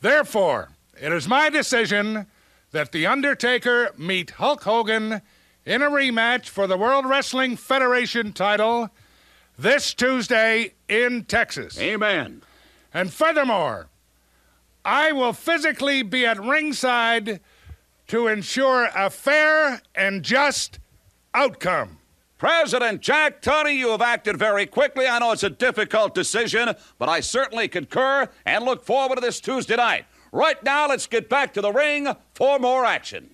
[0.00, 2.26] Therefore, it is my decision
[2.72, 5.20] that The Undertaker meet Hulk Hogan
[5.64, 8.90] in a rematch for the World Wrestling Federation title
[9.58, 11.78] this Tuesday in Texas.
[11.78, 12.42] amen.
[12.92, 13.88] And furthermore,
[14.84, 17.40] I will physically be at ringside
[18.14, 20.78] to ensure a fair and just
[21.34, 21.98] outcome.
[22.38, 25.08] President Jack Tunney, you have acted very quickly.
[25.08, 29.40] I know it's a difficult decision, but I certainly concur and look forward to this
[29.40, 30.04] Tuesday night.
[30.30, 33.30] Right now, let's get back to the ring for more action.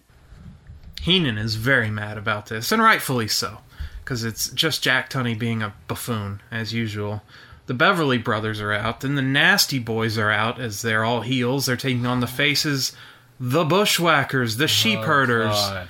[1.02, 3.58] Heenan is very mad about this, and rightfully so,
[4.02, 7.20] because it's just Jack Tunney being a buffoon, as usual.
[7.66, 11.66] The Beverly brothers are out, then the Nasty Boys are out, as they're all heels.
[11.66, 12.96] They're taking on the faces,
[13.40, 15.88] the Bushwhackers, the Sheep oh, Herders, God.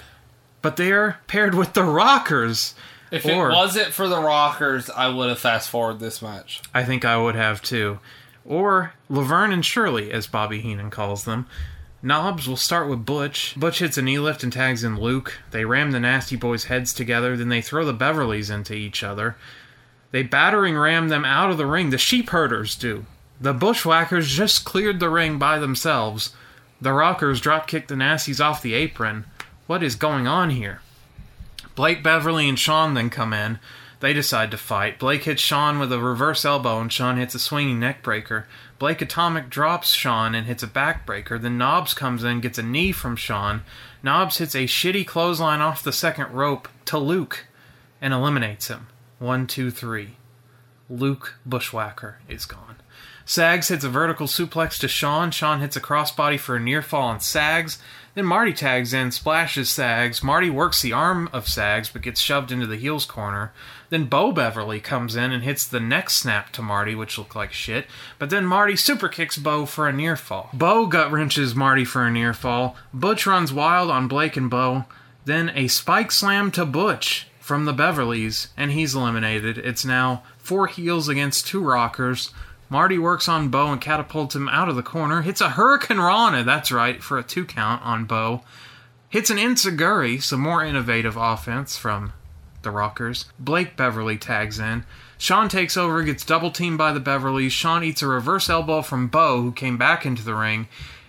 [0.63, 2.75] but they are paired with the Rockers.
[3.11, 6.63] If Or- it wasn't for the Rockers, I would have fast forwarded this match.
[6.73, 7.99] I think I would have too.
[8.45, 11.47] Or Laverne and Shirley, as Bobby Heenan calls them.
[12.03, 13.55] Knobbs will start with Butch.
[13.59, 15.39] Butch hits a knee lift and tags in Luke.
[15.51, 19.37] They ram the Nasty Boys' heads together, then they throw the Beverlys into each other.
[20.13, 21.91] They battering ram them out of the ring.
[21.91, 23.05] The sheep herders do.
[23.41, 26.35] The bushwhackers just cleared the ring by themselves.
[26.81, 29.27] The rockers drop kick the Nasties off the apron.
[29.67, 30.81] What is going on here?
[31.75, 33.59] Blake Beverly and Shawn then come in.
[34.01, 34.99] They decide to fight.
[34.99, 38.47] Blake hits Shawn with a reverse elbow, and Shawn hits a swinging neck breaker.
[38.79, 41.41] Blake Atomic drops Shawn and hits a backbreaker.
[41.41, 43.63] Then Knobbs comes in, gets a knee from Shawn.
[44.03, 47.47] Knobbs hits a shitty clothesline off the second rope to Luke
[48.01, 48.87] and eliminates him.
[49.19, 50.17] One, two, three.
[50.89, 52.77] Luke Bushwhacker is gone.
[53.31, 55.31] Sags hits a vertical suplex to Shawn.
[55.31, 57.79] Shawn hits a crossbody for a near fall on Sags.
[58.17, 60.21] Then Marty tags in, splashes Sags.
[60.21, 63.53] Marty works the arm of Sags but gets shoved into the heels corner.
[63.89, 67.53] Then Beau Beverly comes in and hits the neck snap to Marty, which looked like
[67.53, 67.87] shit.
[68.19, 70.51] But then Marty super kicks Beau for a near fall.
[70.53, 72.75] Beau gut wrenches Marty for a near fall.
[72.93, 74.87] Butch runs wild on Blake and Beau.
[75.25, 79.57] Then a spike slam to Butch from the Beverlys, and he's eliminated.
[79.57, 82.33] It's now four heels against two rockers.
[82.71, 85.23] Marty works on Beau and catapults him out of the corner.
[85.23, 88.43] Hits a Hurricane Rana, that's right, for a two count on Beau.
[89.09, 92.13] Hits an Insaguri, some more innovative offense from
[92.63, 93.25] the Rockers.
[93.41, 94.85] Blake Beverly tags in.
[95.19, 97.51] Shawn takes over, gets double teamed by the Beverlys.
[97.51, 100.69] Shawn eats a reverse elbow from Beau, who came back into the ring,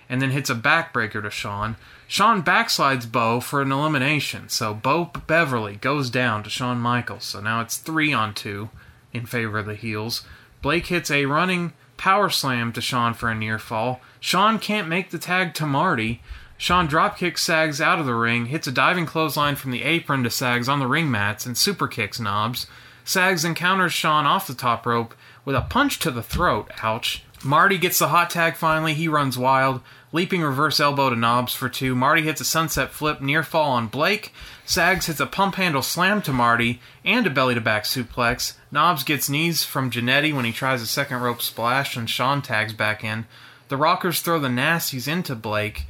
[0.10, 1.76] and then hits a backbreaker to Shawn.
[2.08, 7.24] Shawn backslides Beau for an elimination, so Beau Beverly goes down to Shawn Michaels.
[7.24, 8.70] So now it's three on two
[9.14, 10.26] in favor of the heels.
[10.62, 14.02] Blake hits a running power slam to Shawn for a near fall.
[14.20, 16.22] Shawn can't make the tag to Marty.
[16.58, 20.30] Shawn dropkicks Sags out of the ring, hits a diving clothesline from the apron to
[20.30, 22.68] Sags on the ring mats, and super kicks Knobbs.
[23.04, 26.70] Sags encounters Shawn off the top rope with a punch to the throat.
[26.84, 27.24] Ouch.
[27.44, 28.94] Marty gets the hot tag finally.
[28.94, 29.82] He runs wild.
[30.12, 31.96] Leaping reverse elbow to Knobbs for two.
[31.96, 34.34] Marty hits a sunset flip near fall on Blake.
[34.72, 38.54] Sags hits a pump handle slam to Marty and a belly to back suplex.
[38.72, 42.72] Knobbs gets knees from Jannetty when he tries a second rope splash and Shawn tags
[42.72, 43.26] back in.
[43.68, 45.88] The Rockers throw the nasties into Blake.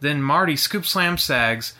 [0.00, 1.74] Then Marty scoop slams Sags.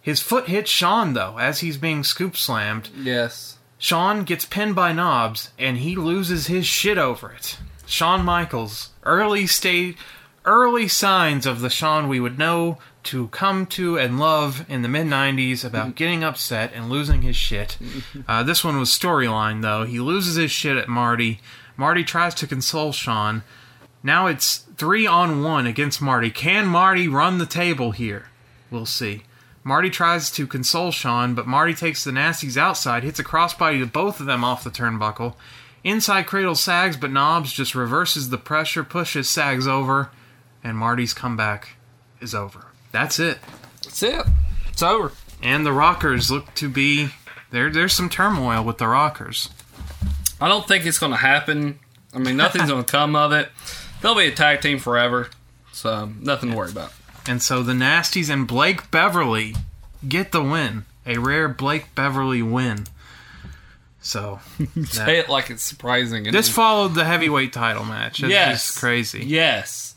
[0.00, 2.88] His foot hits Shawn though as he's being scoop slammed.
[2.96, 3.58] Yes.
[3.76, 7.58] Shawn gets pinned by Knobbs and he loses his shit over it.
[7.84, 9.98] Shawn Michaels, early state,
[10.46, 14.88] early signs of the Shawn we would know to come to and love in the
[14.88, 17.76] mid '90s about getting upset and losing his shit.
[18.28, 19.84] Uh, this one was storyline though.
[19.84, 21.40] He loses his shit at Marty.
[21.76, 23.42] Marty tries to console Shawn.
[24.02, 26.30] Now it's three on one against Marty.
[26.30, 28.26] Can Marty run the table here?
[28.70, 29.22] We'll see.
[29.64, 33.86] Marty tries to console Shawn, but Marty takes the nasties outside, hits a crossbody to
[33.86, 35.34] both of them off the turnbuckle.
[35.84, 40.10] Inside cradle sags, but Knobbs just reverses the pressure, pushes Sags over,
[40.62, 41.76] and Marty's comeback
[42.20, 42.71] is over.
[42.92, 43.38] That's it.
[43.82, 44.24] That's it.
[44.68, 45.12] It's over.
[45.42, 47.08] And the Rockers look to be
[47.50, 47.70] there.
[47.70, 49.48] There's some turmoil with the Rockers.
[50.40, 51.78] I don't think it's going to happen.
[52.14, 53.48] I mean, nothing's going to come of it.
[54.00, 55.30] They'll be a tag team forever,
[55.72, 56.92] so nothing to worry about.
[57.26, 59.54] And so the Nasties and Blake Beverly
[60.06, 60.84] get the win.
[61.06, 62.86] A rare Blake Beverly win.
[64.00, 64.40] So
[64.84, 66.24] Say it like it's surprising.
[66.24, 68.20] this followed the heavyweight title match.
[68.20, 69.24] It's yes, crazy.
[69.24, 69.91] Yes,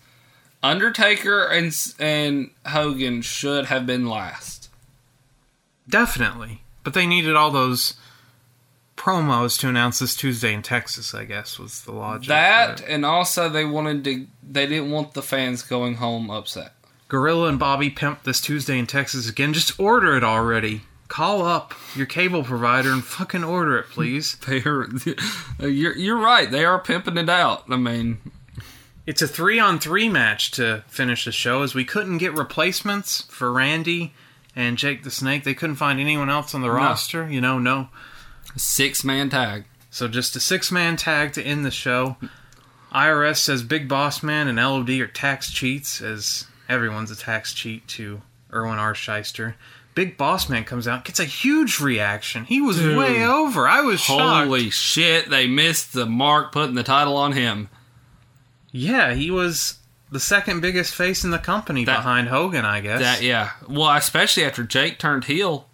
[0.66, 4.70] Undertaker and and Hogan should have been last.
[5.88, 6.64] Definitely.
[6.84, 7.94] But they needed all those
[8.98, 12.28] promos to announce this Tuesday in Texas, I guess, was the logic.
[12.28, 14.28] That and also they wanted to.
[14.42, 16.74] They didn't want the fans going home upset.
[17.08, 19.54] Gorilla and Bobby Pimp this Tuesday in Texas again.
[19.54, 20.82] Just order it already.
[21.08, 24.36] Call up your cable provider and fucking order it, please.
[24.48, 24.88] They're
[25.60, 26.50] you're you're right.
[26.50, 27.66] They are pimping it out.
[27.70, 28.18] I mean,
[29.06, 33.22] It's a three on three match to finish the show as we couldn't get replacements
[33.24, 34.14] for Randy
[34.56, 35.44] and Jake the Snake.
[35.44, 37.30] They couldn't find anyone else on the roster.
[37.30, 37.90] You know, no.
[38.56, 39.66] six man tag.
[39.92, 42.18] So just a six man tag to end the show.
[42.94, 47.88] IRS says Big Boss Man and LOD are tax cheats, as everyone's a tax cheat
[47.90, 48.22] to
[48.54, 48.94] Irwin R.
[48.94, 49.56] Schyster.
[49.94, 52.46] Big Boss Man comes out, gets a huge reaction.
[52.46, 52.98] He was Dude.
[52.98, 53.68] way over.
[53.68, 54.48] I was shocked.
[54.48, 55.30] Holy shit!
[55.30, 57.70] They missed the mark putting the title on him.
[58.76, 59.78] Yeah, he was
[60.12, 63.00] the second biggest face in the company That- behind Hogan, I guess.
[63.00, 63.52] That yeah.
[63.68, 65.68] Well, especially after Jake turned heel.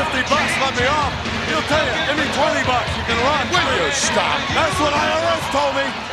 [0.00, 1.12] 50 bucks, let me off.
[1.46, 3.44] He'll tell you, give me 20 bucks, you can run.
[3.52, 4.40] Will you stop?
[4.54, 6.10] That's what IRS told me.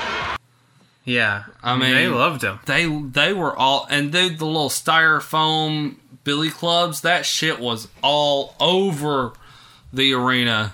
[1.06, 1.46] Yeah.
[1.64, 2.60] I mean, they loved him.
[2.66, 5.96] They they were all and dude, the little styrofoam
[6.26, 7.00] billy clubs.
[7.00, 9.32] That shit was all over
[9.94, 10.74] the arena.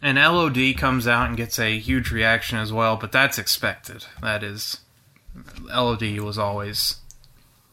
[0.00, 4.06] And LOD comes out and gets a huge reaction as well, but that's expected.
[4.22, 4.80] That is.
[5.66, 6.96] LOD was always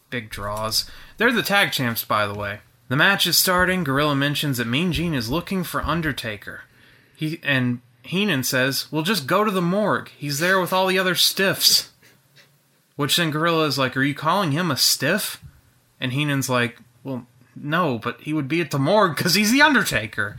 [0.10, 0.92] big draws.
[1.16, 2.60] They're the tag champs, by the way.
[2.90, 3.84] The match is starting.
[3.84, 6.62] Gorilla mentions that Mean Gene is looking for Undertaker.
[7.16, 10.10] He and Heenan says, "Well, just go to the morgue.
[10.18, 11.92] He's there with all the other stiffs."
[12.96, 15.42] Which then Gorilla is like, "Are you calling him a stiff?"
[16.00, 19.62] And Heenan's like, "Well, no, but he would be at the morgue because he's the
[19.62, 20.36] Undertaker."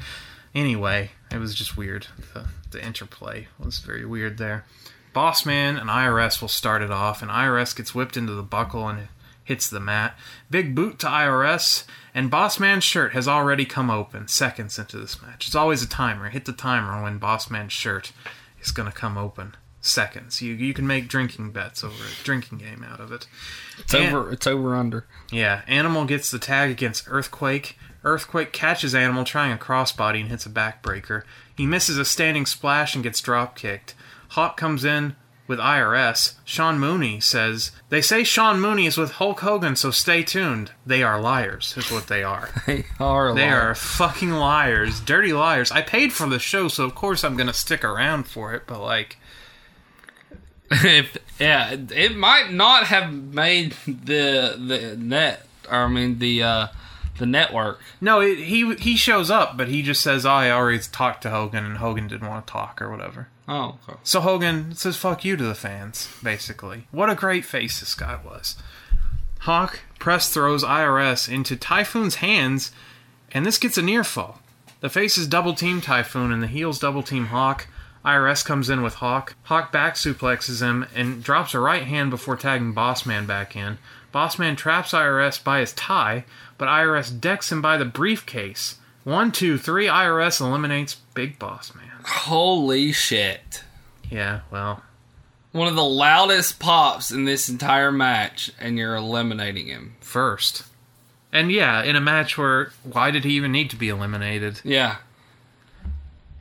[0.55, 2.07] Anyway, it was just weird.
[2.33, 4.65] The, the interplay was very weird there.
[5.15, 9.09] Bossman and IRS will start it off, and IRS gets whipped into the buckle and
[9.43, 10.17] hits the mat.
[10.51, 11.85] Big boot to IRS,
[12.15, 15.47] and Bossman's shirt has already come open seconds into this match.
[15.47, 16.31] It's always a timer.
[16.31, 18.13] Hit the timer when Bossman's shirt
[18.63, 19.57] is going to come open.
[19.81, 20.41] Seconds.
[20.41, 23.27] You you can make drinking bets over a drinking game out of it.
[23.79, 24.33] It's over.
[24.33, 25.05] It's over under.
[25.31, 27.77] yeah, Animal gets the tag against Earthquake.
[28.03, 31.25] Earthquake catches Animal trying a crossbody and hits a backbreaker.
[31.55, 33.95] He misses a standing splash and gets drop kicked.
[34.31, 35.17] Hawk comes in
[35.47, 36.35] with IRS.
[36.45, 40.73] Sean Mooney says, They say Sean Mooney is with Hulk Hogan, so stay tuned.
[40.87, 42.49] They are liars, is what they are.
[42.67, 43.35] They are.
[43.35, 43.63] They liars.
[43.63, 45.01] are fucking liars.
[45.01, 45.71] Dirty liars.
[45.71, 48.63] I paid for the show, so of course I'm going to stick around for it,
[48.67, 49.19] but like.
[50.71, 55.47] if yeah, it might not have made the the net.
[55.71, 56.67] I mean the uh,
[57.19, 57.81] the network.
[58.01, 61.31] No, it, he he shows up, but he just says, oh, I already talked to
[61.31, 63.29] Hogan, and Hogan didn't want to talk or whatever.
[63.47, 63.99] Oh, okay.
[64.03, 66.87] So Hogan says "fuck you" to the fans, basically.
[66.91, 68.57] What a great face this guy was.
[69.41, 72.73] Hawk press throws IRS into Typhoon's hands,
[73.33, 74.41] and this gets a near fall.
[74.81, 77.67] The faces double team Typhoon, and the heels double team Hawk.
[78.05, 79.35] IRS comes in with Hawk.
[79.45, 83.79] Hawk back suplexes him and drops a right hand before tagging Bossman back in.
[84.13, 86.25] Bossman traps IRS by his tie,
[86.59, 88.77] but IRS decks him by the briefcase.
[89.05, 89.87] One, two, three.
[89.87, 91.84] IRS eliminates Big Boss Man.
[92.05, 93.65] Holy shit.
[94.11, 94.83] Yeah, well,
[95.53, 99.97] One of the loudest pops in this entire match, and you're eliminating him.
[100.01, 100.65] first.
[101.33, 104.61] And yeah, in a match where why did he even need to be eliminated?
[104.63, 104.97] Yeah.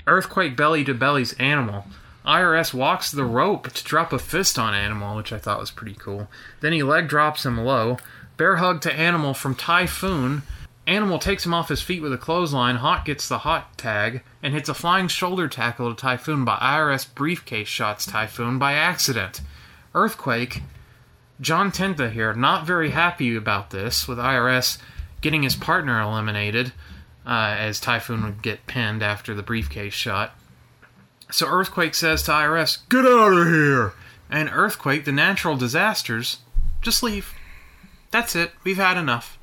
[0.06, 1.86] Earthquake belly to belly's Animal.
[2.26, 5.96] IRS walks the rope to drop a fist on Animal, which I thought was pretty
[5.98, 6.28] cool.
[6.62, 7.98] Then he leg drops him low.
[8.38, 10.44] Bear hug to Animal from Typhoon.
[10.86, 12.78] Animal takes him off his feet with a clothesline.
[12.78, 17.14] Hawk gets the hot tag and hits a flying shoulder tackle to Typhoon, by IRS
[17.14, 19.42] briefcase shots Typhoon by accident.
[19.96, 20.62] Earthquake
[21.40, 24.78] John Tenta here, not very happy about this, with IRS
[25.22, 26.74] getting his partner eliminated,
[27.26, 30.36] uh, as Typhoon would get pinned after the briefcase shot.
[31.32, 33.94] So Earthquake says to IRS, Get out of here!
[34.30, 36.40] And Earthquake, the natural disasters,
[36.82, 37.34] just leave.
[38.12, 38.52] That's it.
[38.64, 39.38] We've had enough.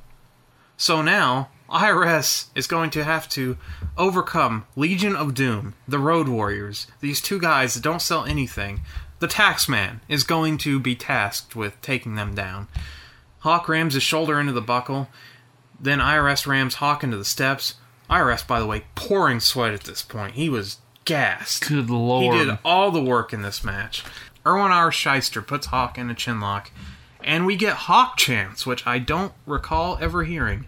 [0.81, 3.55] So now, IRS is going to have to
[3.99, 8.81] overcome Legion of Doom, the Road Warriors, these two guys that don't sell anything.
[9.19, 12.67] The Taxman is going to be tasked with taking them down.
[13.41, 15.07] Hawk rams his shoulder into the buckle.
[15.79, 17.75] Then IRS rams Hawk into the steps.
[18.09, 20.33] IRS, by the way, pouring sweat at this point.
[20.33, 21.67] He was gassed.
[21.67, 22.33] Good lord.
[22.33, 24.03] He did all the work in this match.
[24.47, 24.89] Irwin R.
[24.89, 26.71] Schyster puts Hawk in a chinlock,
[27.23, 30.65] and we get Hawk chants, which I don't recall ever hearing.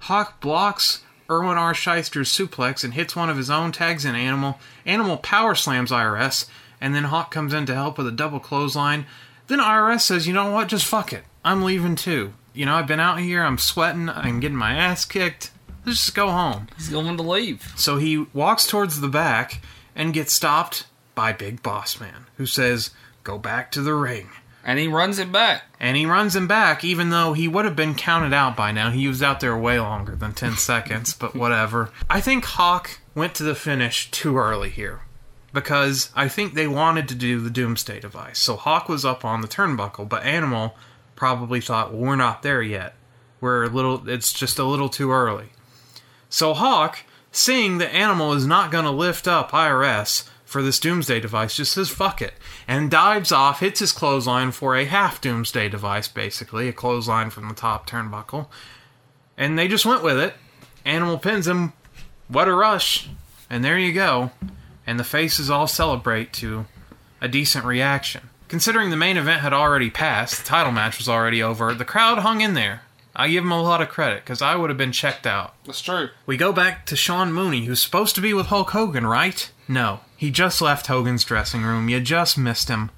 [0.00, 1.74] Hawk blocks Irwin R.
[1.74, 4.58] Schyster's suplex and hits one of his own tags in Animal.
[4.86, 6.48] Animal power slams IRS,
[6.80, 9.06] and then Hawk comes in to help with a double clothesline.
[9.46, 11.24] Then IRS says, you know what, just fuck it.
[11.44, 12.32] I'm leaving too.
[12.54, 15.50] You know, I've been out here, I'm sweating, I'm getting my ass kicked.
[15.84, 16.68] Let's just go home.
[16.76, 17.72] He's going to leave.
[17.76, 19.60] So he walks towards the back
[19.94, 22.90] and gets stopped by Big Boss Man, who says,
[23.24, 24.28] Go back to the ring.
[24.68, 25.62] And he runs it back.
[25.80, 28.90] And he runs him back, even though he would have been counted out by now.
[28.90, 31.90] He was out there way longer than 10 seconds, but whatever.
[32.10, 35.00] I think Hawk went to the finish too early here.
[35.54, 38.38] Because I think they wanted to do the Doomsday device.
[38.38, 40.76] So Hawk was up on the turnbuckle, but Animal
[41.16, 42.94] probably thought, well, we're not there yet.
[43.40, 45.46] We're a little, it's just a little too early.
[46.28, 46.98] So Hawk,
[47.32, 51.72] seeing that Animal is not going to lift up IRS for this Doomsday device, just
[51.72, 52.32] says fuck it
[52.66, 57.48] and dives off, hits his clothesline for a half Doomsday device, basically a clothesline from
[57.48, 58.46] the top turnbuckle,
[59.36, 60.34] and they just went with it.
[60.86, 61.74] Animal pins him.
[62.28, 63.10] What a rush!
[63.50, 64.30] And there you go.
[64.86, 66.64] And the faces all celebrate to
[67.20, 68.30] a decent reaction.
[68.48, 72.20] Considering the main event had already passed, the title match was already over, the crowd
[72.20, 72.80] hung in there.
[73.14, 75.54] I give him a lot of credit because I would have been checked out.
[75.66, 76.08] That's true.
[76.24, 79.50] We go back to Sean Mooney, who's supposed to be with Hulk Hogan, right?
[79.66, 81.88] No, he just left Hogan's dressing room.
[81.88, 82.90] You just missed him.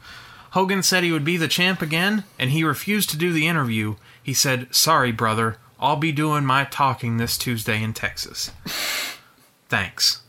[0.52, 3.96] Hogan said he would be the champ again, and he refused to do the interview.
[4.22, 8.50] He said, Sorry, brother, I'll be doing my talking this Tuesday in Texas.
[9.68, 10.22] Thanks.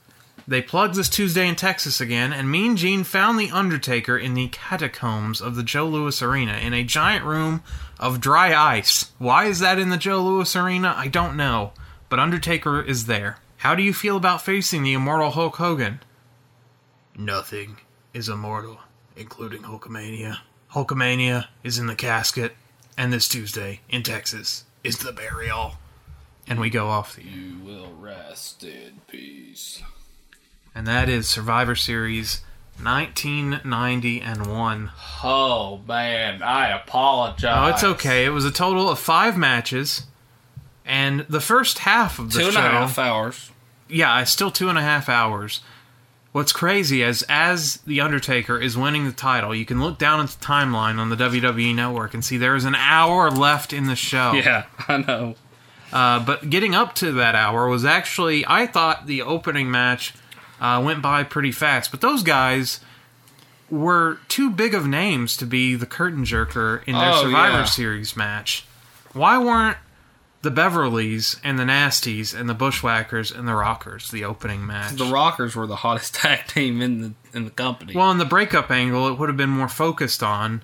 [0.45, 4.49] They plugged this Tuesday in Texas again, and Mean Gene found The Undertaker in the
[4.49, 7.63] catacombs of the Joe Louis Arena in a giant room
[8.01, 9.11] of dry ice.
[9.17, 10.93] Why is that in the Joe Louis Arena?
[10.97, 11.71] I don't know.
[12.09, 13.37] But Undertaker is there.
[13.57, 16.01] How do you feel about facing the immortal Hulk Hogan?
[17.17, 17.77] Nothing
[18.13, 18.79] is immortal,
[19.15, 20.37] including Hulkamania.
[20.73, 22.53] Hulkamania is in the casket,
[22.97, 25.73] and this Tuesday in Texas is the burial.
[26.47, 29.81] And we go off the You will rest in peace.
[30.73, 32.41] and that is Survivor Series
[32.81, 34.91] 1990 and 1.
[35.23, 37.57] Oh man, I apologize.
[37.57, 38.25] Oh, it's okay.
[38.25, 40.03] It was a total of five matches,
[40.85, 42.59] and the first half of the Two and show.
[42.59, 43.51] a half hours.
[43.87, 45.59] Yeah, it's still two and a half hours.
[46.31, 50.29] What's crazy is as the Undertaker is winning the title, you can look down at
[50.29, 53.97] the timeline on the WWE Network and see there is an hour left in the
[53.97, 54.31] show.
[54.33, 55.35] Yeah, I know.
[55.91, 60.13] Uh, but getting up to that hour was actually, I thought the opening match
[60.61, 61.91] uh, went by pretty fast.
[61.91, 62.79] But those guys
[63.69, 67.65] were too big of names to be the curtain jerker in their Oh, Survivor yeah.
[67.65, 68.65] Series match.
[69.11, 69.77] Why weren't
[70.41, 74.93] the Beverlys and the Nasties and the Bushwhackers and the Rockers the opening match?
[74.93, 77.93] The Rockers were the hottest tag team in the in the company.
[77.95, 80.63] Well, in the breakup angle, it would have been more focused on.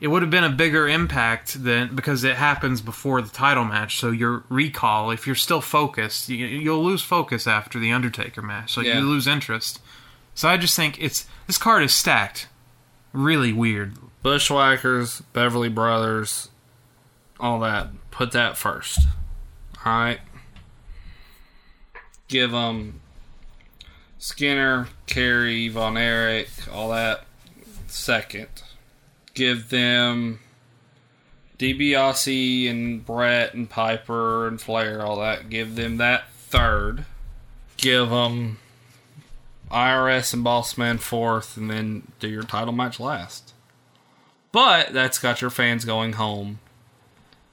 [0.00, 3.98] It would have been a bigger impact than because it happens before the title match.
[3.98, 8.72] So your recall, if you're still focused, you, you'll lose focus after the Undertaker match.
[8.74, 8.98] So Yeah.
[8.98, 9.80] you lose interest.
[10.36, 12.46] So I just think it's this card is stacked,
[13.12, 13.94] really weird.
[14.22, 16.48] Bushwhackers, Beverly Brothers,
[17.40, 17.88] all that.
[18.18, 18.98] Put that first.
[19.86, 20.18] All right.
[22.26, 23.00] Give them
[24.18, 27.26] Skinner, Kerry, Von Erich, all that
[27.86, 28.48] second.
[29.34, 30.40] Give them
[31.60, 35.48] DiBiase and Bret and Piper and Flair, all that.
[35.48, 37.04] Give them that third.
[37.76, 38.58] give um, them
[39.70, 43.54] IRS and Boss Man fourth, and then do your title match last.
[44.50, 46.58] But that's got your fans going home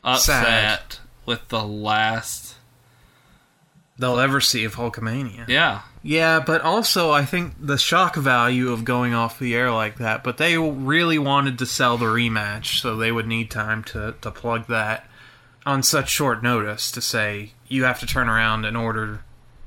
[0.05, 0.95] upset Sad.
[1.25, 2.55] with the last.
[3.97, 5.47] They'll ever see of Hulkamania.
[5.47, 5.81] Yeah.
[6.03, 10.23] Yeah, but also I think the shock value of going off the air like that.
[10.23, 14.31] But they really wanted to sell the rematch, so they would need time to to
[14.31, 15.09] plug that
[15.65, 19.21] on such short notice to say you have to turn around and order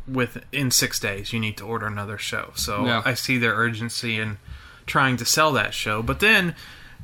[0.07, 1.33] with in six days.
[1.33, 2.53] You need to order another show.
[2.55, 3.03] So Yeah.
[3.05, 4.39] I see their urgency in
[4.87, 6.03] trying to sell that show.
[6.03, 6.55] But then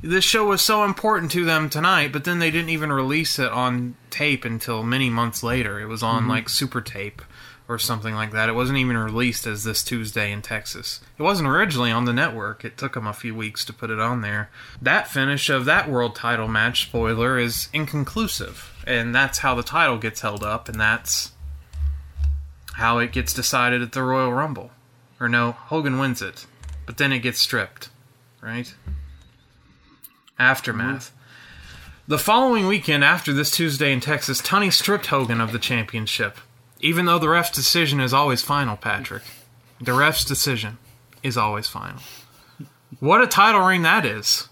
[0.05, 3.51] this show was so important to them tonight, but then they didn't even release it
[3.51, 5.79] on tape until many months later.
[5.79, 6.29] It was on Mhm.
[6.29, 7.21] like Super Tape
[7.67, 8.47] or something like that.
[8.47, 10.99] It wasn't even released as this Tuesday in Texas.
[11.17, 12.63] It wasn't originally on the network.
[12.63, 14.51] It took them a few weeks to put it on there.
[14.79, 18.71] That finish of that world title match, spoiler, is inconclusive.
[18.85, 21.31] And that's how the title gets held up, and that's
[22.73, 24.71] how it gets decided at the Royal Rumble.
[25.19, 26.45] Or no, Hogan wins it,
[26.85, 27.89] but then it gets stripped,
[28.41, 28.71] right?
[30.37, 31.11] Aftermath.
[32.07, 36.37] The following weekend after this Tuesday in Texas, Tunney stripped Hogan of the championship.
[36.81, 39.23] Even though the ref's decision is always final, Patrick.
[39.79, 40.77] The ref's decision
[41.23, 42.01] is always final.
[42.99, 44.49] What a title reign that is.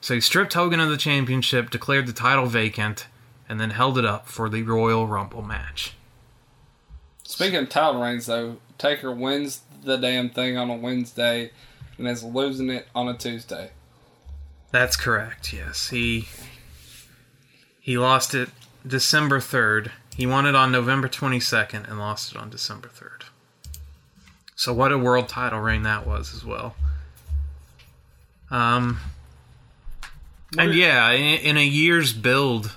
[0.00, 3.06] So he stripped Hogan of the championship, declared the title vacant,
[3.48, 5.94] and then held it up for the Royal Rumble match.
[7.24, 11.50] Speaking of title reigns, though, Taker wins the damn thing on a Wednesday
[11.98, 13.70] and is losing it on a Tuesday.
[14.76, 15.54] That's correct.
[15.54, 16.28] Yes, he
[17.80, 18.50] he lost it
[18.86, 19.90] December third.
[20.14, 23.24] He won it on November twenty second and lost it on December third.
[24.54, 26.76] So what a world title reign that was as well.
[28.50, 29.00] Um,
[30.58, 32.76] and yeah, in, in a year's build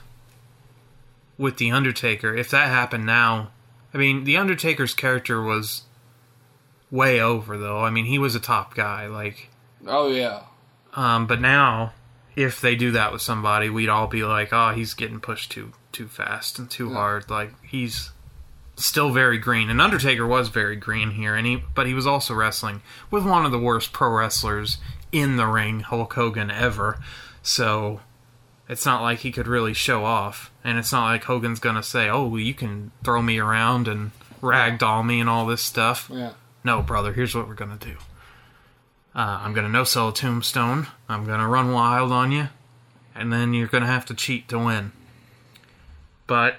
[1.38, 3.52] with the Undertaker, if that happened now,
[3.94, 5.84] I mean, the Undertaker's character was
[6.90, 7.80] way over though.
[7.80, 9.50] I mean, he was a top guy, like.
[9.86, 10.44] Oh, yeah.
[11.00, 11.94] Um, but now,
[12.36, 15.72] if they do that with somebody, we'd all be like, "Oh, he's getting pushed too
[15.94, 18.12] too fast and too hard." Like he's
[18.76, 19.70] still very green.
[19.70, 23.46] And Undertaker was very green here, and he but he was also wrestling with one
[23.46, 24.78] of the worst pro wrestlers
[25.14, 27.00] in the ring, Hulk Hogan ever.
[27.42, 28.02] So
[28.68, 32.10] it's not like he could really show off, and it's not like Hogan's gonna say,
[32.10, 34.12] "Oh, you can throw me around and
[34.42, 36.34] ragdoll me and all this stuff." Yeah.
[36.66, 37.14] No, brother.
[37.14, 37.96] Here's what we're gonna do.
[39.16, 40.88] Uh, I'm gonna no sell a tombstone.
[41.08, 42.50] I'm gonna run wild on you,
[43.16, 44.92] and then you're gonna have to cheat to win.
[46.28, 46.58] But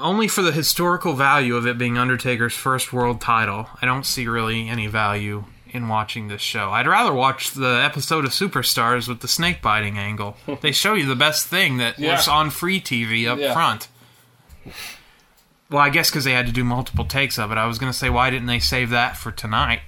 [0.00, 4.26] only for the historical value of it being Undertaker's first world title, I don't see
[4.26, 6.70] really any value in watching this show.
[6.70, 10.36] I'd rather watch the episode of Superstars with the snake biting angle.
[10.62, 12.12] they show you the best thing that Yeah.
[12.16, 13.52] was on free TV up Yeah.
[13.52, 13.88] front.
[15.68, 17.58] Well, I guess because they had to do multiple takes of it.
[17.58, 19.80] I was going to say, why didn't they save that for tonight?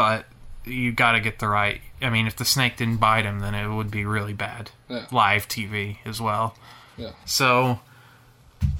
[0.00, 0.24] But
[0.64, 1.82] you got to get the right.
[2.00, 4.70] I mean, if the snake didn't bite him, then it would be really bad.
[4.88, 5.04] Yeah.
[5.12, 6.56] Live TV as well.
[6.96, 7.10] Yeah.
[7.26, 7.80] So,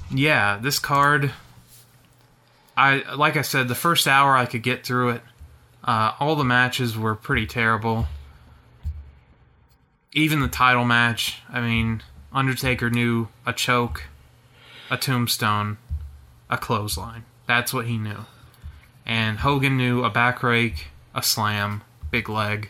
[0.09, 1.31] yeah, this card.
[2.75, 5.21] I like I said, the first hour I could get through it.
[5.83, 8.07] Uh, all the matches were pretty terrible.
[10.13, 11.43] Even the title match.
[11.49, 12.01] I mean,
[12.33, 14.05] Undertaker knew a choke,
[14.89, 15.77] a tombstone,
[16.49, 17.25] a clothesline.
[17.45, 18.25] That's what he knew.
[19.05, 22.69] And Hogan knew a back rake, a slam, big leg,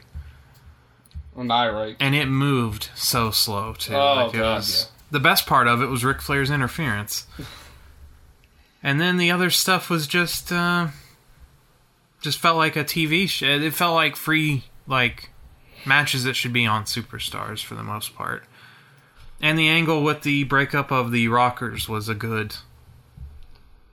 [1.36, 1.98] An eye rake.
[2.00, 3.94] and it moved so slow too.
[3.96, 7.28] Oh, like God, was, The best part of it was Ric Flair's interference,
[8.84, 10.88] and then the other stuff was just uh,
[12.22, 13.46] just felt like a TV show.
[13.48, 15.30] It felt like free like
[15.86, 18.44] matches that should be on Superstars for the most part.
[19.44, 22.56] And the angle with the breakup of the Rockers was a good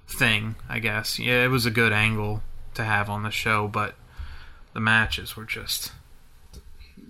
[0.07, 1.19] thing, I guess.
[1.19, 2.43] Yeah, it was a good angle
[2.75, 3.95] to have on the show, but
[4.79, 5.91] the matches were just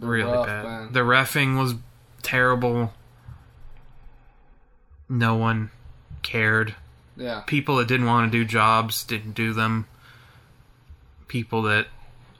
[0.00, 0.64] really rough, bad.
[0.64, 0.92] man.
[0.94, 1.74] The refing was
[2.22, 2.94] terrible.
[5.06, 5.70] No one
[6.22, 6.74] cared.
[7.14, 7.42] Yeah.
[7.46, 9.86] People that didn't want to do jobs didn't do them.
[11.26, 11.88] People that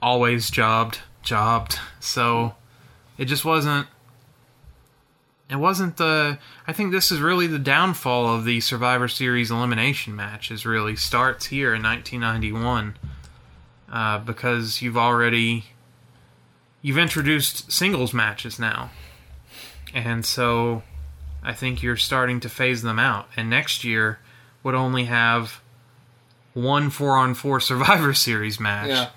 [0.01, 1.77] always jobbed jobbed.
[1.99, 2.55] So
[3.19, 3.85] it just wasn't
[5.47, 10.15] it wasn't the I think this is really the downfall of the Survivor Series elimination
[10.15, 12.97] matches really starts here in 1991
[13.91, 15.65] uh, because you've already
[16.81, 18.91] you've introduced singles matches now.
[19.93, 20.83] And so
[21.43, 23.27] I think you're starting to phase them out.
[23.35, 24.19] And next year
[24.63, 25.61] would only have
[26.53, 28.89] one four on four Survivor Series match.
[28.89, 29.09] Yeah.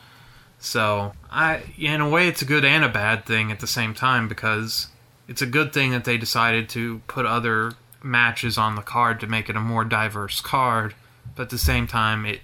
[0.59, 3.95] So I in a way it's a good and a bad thing at the same
[3.95, 4.89] time because
[5.29, 7.73] it's a good thing that they decided to put other
[8.03, 10.95] matches on the card to make it a more diverse card,
[11.37, 12.41] but at the same time it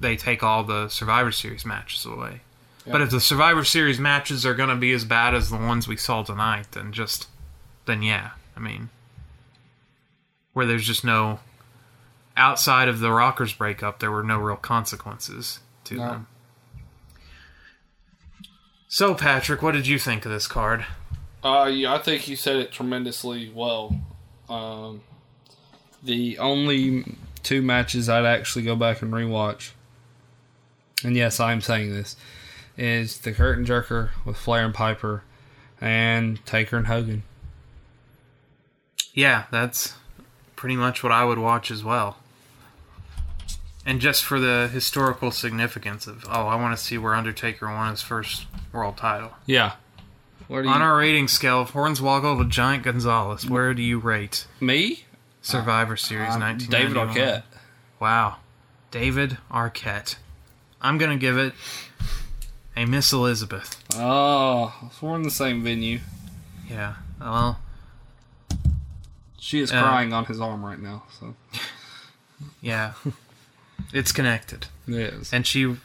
[0.00, 2.40] they take all the Survivor Series matches away.
[2.86, 5.88] But if the Survivor Series matches are going to be as bad as the ones
[5.88, 7.28] we saw tonight, then just
[7.86, 8.90] then yeah, I mean,
[10.52, 11.40] where there's just no
[12.36, 16.08] outside of the Rockers breakup, there were no real consequences to No.
[16.08, 16.26] them.
[18.88, 20.84] So, Patrick, what did you think of this card?
[21.42, 23.98] Uh, yeah, I think you said it tremendously well.
[24.48, 25.00] Um,
[26.02, 29.70] the only two matches I'd actually go back and rewatch,
[31.02, 32.16] and yes, I'm saying this,
[32.76, 35.22] is the Curtain Jerker with Flair and Piper,
[35.80, 37.22] and Taker and Hogan.
[39.12, 39.94] Yeah, that's
[40.56, 42.18] pretty much what I would watch as well.
[43.86, 47.90] And just for the historical significance of, oh, I want to see where Undertaker won
[47.90, 49.32] his first world title.
[49.46, 49.72] Yeah.
[50.50, 55.04] On you, our rating scale of Hornswoggle to Giant Gonzalez, where do you rate me?
[55.42, 57.14] Survivor Series Uh, 1991?
[57.14, 57.42] David Arquette.
[58.00, 58.36] Wow.
[58.90, 60.16] David Arquette.
[60.84, 61.54] I'm going to give it
[62.76, 63.82] a Miss Elizabeth.
[63.94, 66.00] Oh, we're in the same venue.
[66.68, 66.94] Yeah.
[67.20, 67.58] Well,
[69.38, 71.04] She is Uh, crying on his arm right now.
[71.18, 71.34] So
[72.60, 72.92] yeah.
[73.92, 74.66] it's connected.
[74.86, 75.32] it is.
[75.32, 75.76] And she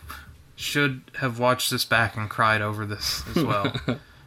[0.55, 3.73] should have watched this back and cried over this as well.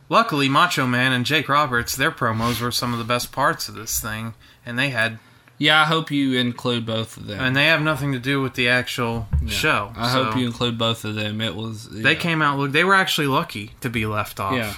[0.08, 3.74] Luckily, Macho Man and Jake Roberts, their promos were some of the best parts of
[3.74, 4.34] this thing,
[4.64, 5.18] and they had
[5.62, 7.38] Yeah, I hope you include both of them.
[7.38, 9.92] and they have nothing to do with the actual show.
[9.96, 11.40] I so hope you include both of them.
[11.40, 12.18] It was They yeah.
[12.18, 12.72] came out look.
[12.72, 14.56] They were actually lucky to be left off.
[14.56, 14.74] Yeah.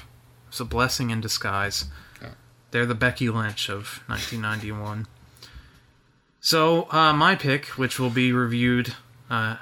[0.48, 1.86] It's a blessing in disguise.
[2.70, 5.06] They're the Becky Lynch of 1991.
[6.40, 8.94] So uh, my pick, which will be reviewed
[9.30, 9.56] uh,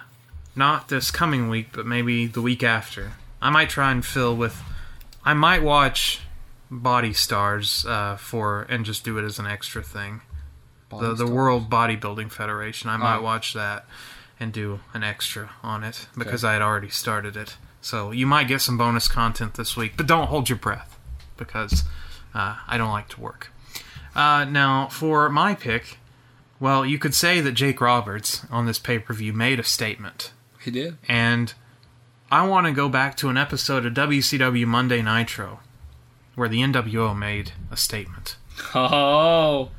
[0.56, 3.12] not this coming week, but maybe the week after.
[3.40, 4.60] I might try and fill with.
[5.24, 6.22] I might watch
[6.68, 10.22] Body Stars uh, for and just do it as an extra thing.
[11.01, 12.90] The the World Bodybuilding Federation.
[12.90, 13.23] I might Oh.
[13.23, 13.86] watch that
[14.40, 17.56] and do an extra on it because I had already started it.
[17.81, 20.98] So you might get some bonus content this week, but don't hold your breath
[21.36, 21.85] because
[22.35, 23.52] uh, I don't like to work.
[24.14, 25.98] Uh, now, for my pick,
[26.60, 30.32] well, you could say that Jake Roberts on this pay per view made a statement.
[30.60, 30.97] He did.
[31.09, 31.55] And
[32.31, 35.60] I want to go back to an episode of WCW Monday Nitro
[36.35, 38.36] where the NWO made a statement.
[38.74, 39.70] Oh,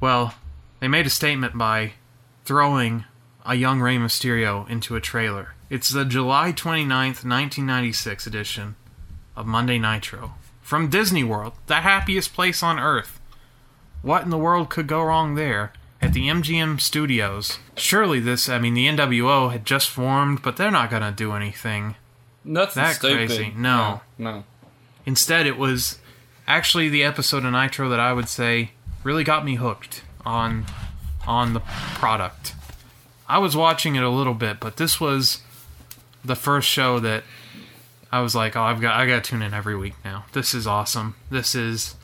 [0.00, 0.34] Well,
[0.80, 1.92] they made a statement by
[2.44, 3.04] throwing
[3.44, 5.54] a young Rey Mysterio into a trailer.
[5.68, 8.76] It's the July 29th, 1996 edition
[9.36, 13.20] of Monday Nitro from Disney World, the happiest place on earth.
[14.02, 15.72] What in the world could go wrong there?
[16.00, 17.58] At the MGM studios.
[17.76, 21.32] Surely this, I mean, the NWO had just formed, but they're not going to do
[21.32, 21.96] anything
[22.44, 23.28] nothing that stupid.
[23.28, 23.52] crazy.
[23.56, 24.00] No.
[24.16, 24.44] no.
[25.04, 25.98] Instead, it was
[26.46, 28.72] actually the episode of Nitro that I would say
[29.02, 30.66] really got me hooked on
[31.26, 32.54] on the product.
[33.28, 35.42] I was watching it a little bit, but this was
[36.24, 37.22] the first show that
[38.10, 40.24] I was like, "Oh, I've got I got to tune in every week now.
[40.32, 41.14] This is awesome.
[41.30, 41.94] This is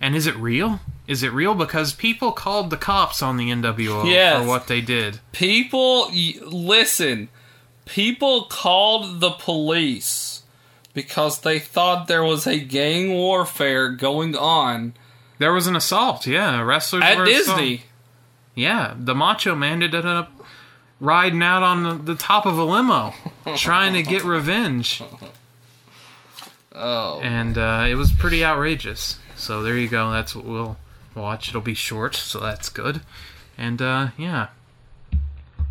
[0.00, 0.80] and is it real?
[1.06, 4.40] Is it real because people called the cops on the NWO Yes.
[4.42, 5.20] for what they did.
[5.32, 6.10] People,
[6.46, 7.28] listen.
[7.84, 10.42] People called the police
[10.94, 14.94] because they thought there was a gang warfare going on
[15.40, 16.60] There was an assault, yeah.
[16.60, 17.74] Wrestlers at Disney.
[17.74, 17.88] assault-
[18.54, 20.30] Yeah, the Macho Man ended up
[21.00, 23.14] riding out on the, the top of a limo,
[23.56, 25.02] trying to get revenge,
[26.72, 29.18] Oh, and uh, it was pretty outrageous.
[29.34, 30.10] So there you go.
[30.12, 30.76] That's what we'll
[31.14, 31.48] watch.
[31.48, 33.00] It'll be short, so that's good.
[33.58, 34.48] And uh, yeah.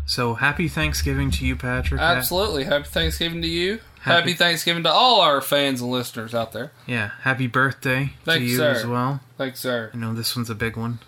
[0.04, 2.00] So happy Thanksgiving to you, Patrick.
[2.00, 2.64] Absolutely.
[2.64, 3.80] Happy Thanksgiving to you.
[4.00, 6.72] Happy- Happy, Thanksgiving to all our fans and listeners out there.
[6.86, 8.70] yeah, happy birthday to you, sir.
[8.70, 9.20] as well.
[9.36, 9.90] Thanks, sir.
[9.92, 11.00] I know this one's a big one.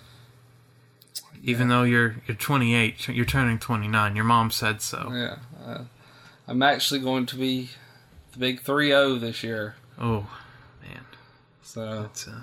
[1.42, 4.14] Even though you're you're 28, you're turning 29.
[4.14, 5.10] Your mom said so.
[5.12, 5.36] Yeah.
[5.66, 5.84] Uh,
[6.46, 7.70] I'm actually going to be
[8.32, 9.74] the big 3 0 this year.
[9.98, 10.28] Oh,
[10.82, 11.00] man.
[11.62, 12.42] So That's, uh,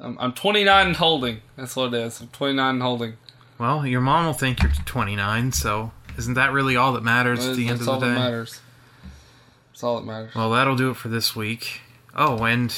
[0.00, 1.42] I'm, I'm 29 and holding.
[1.56, 2.20] That's what it is.
[2.20, 3.14] I'm 29 and holding.
[3.58, 7.56] well, your mom will think you're 29, so isn't that really all that matters at
[7.56, 8.20] the end That's of all the that day?
[8.20, 8.60] matters.
[9.82, 10.32] That's all that matters.
[10.36, 11.80] Well, that'll do it for this week.
[12.14, 12.72] Oh, and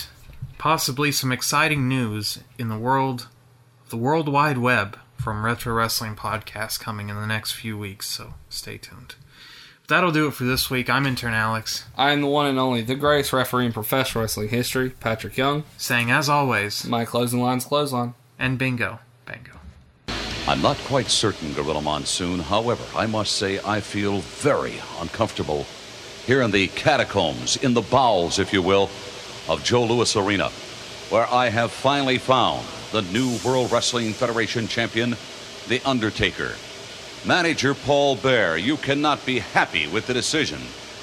[0.56, 3.28] possibly some exciting news in the world,
[3.90, 8.32] the World Wide Web from Retro Wrestling Podcast coming in the next few weeks, so
[8.48, 9.16] stay tuned.
[9.86, 10.88] That'll do it for this week.
[10.88, 14.48] I'm intern Alex, I am the one and only, the greatest referee in professional wrestling
[14.48, 15.64] history, Patrick Young.
[15.76, 18.14] saying as always, My closing line's clothesline.
[18.38, 19.60] and bingo, bingo.
[20.48, 22.40] I'm not quite certain, Gorilla Monsoon.
[22.40, 25.66] However, I must say I feel very uncomfortable
[26.26, 28.90] here in the catacombs, in the bowels, if you will,
[29.48, 30.48] of Joe Louis Arena,
[31.10, 35.16] where I have finally found the new World Wrestling Federation champion,
[35.68, 36.52] The Undertaker.
[37.26, 40.60] Manager Paul Bearer, you cannot be happy with the decision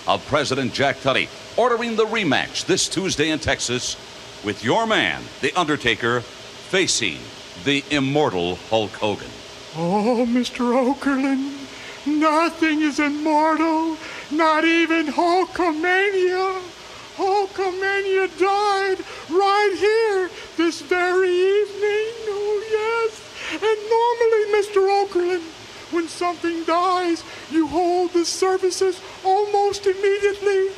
[0.07, 1.27] of President Jack Tunney
[1.57, 3.95] ordering the rematch this Tuesday in Texas
[4.43, 7.19] with your man, The Undertaker, facing
[7.63, 9.29] the immortal Hulk Hogan.
[9.75, 10.73] Oh, Mr.
[10.73, 11.53] Okerlund,
[12.07, 13.97] nothing is immortal,
[14.31, 16.61] not even Hulkamania.
[17.17, 18.97] Hulkamania died
[19.29, 22.07] right here this very evening.
[22.27, 23.11] Oh, yes.
[23.53, 24.79] And normally, Mr.
[25.05, 30.69] Okerlund, when something dies, you hold the services almost immediately.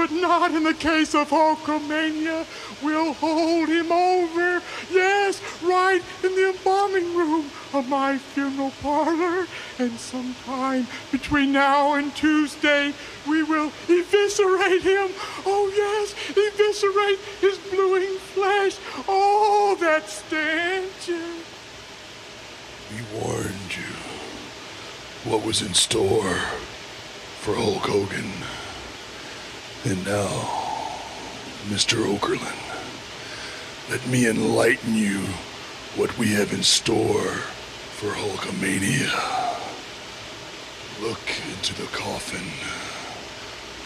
[0.00, 2.46] But not in the case of Hulkamania.
[2.82, 9.46] We'll hold him over, yes, right in the embalming room of my funeral parlor.
[9.78, 12.94] And sometime between now and Tuesday,
[13.28, 15.10] we will eviscerate him.
[15.44, 18.78] Oh, yes, eviscerate his bluing flesh.
[19.06, 21.08] Oh, that stench.
[22.90, 26.40] We warned you what was in store
[27.40, 28.59] for Hulk Hogan.
[29.82, 30.28] And now,
[31.68, 32.04] Mr.
[32.04, 32.70] Okerlund,
[33.88, 35.20] let me enlighten you
[35.96, 37.32] what we have in store
[37.96, 39.10] for Hulkamania.
[41.00, 42.44] Look into the coffin.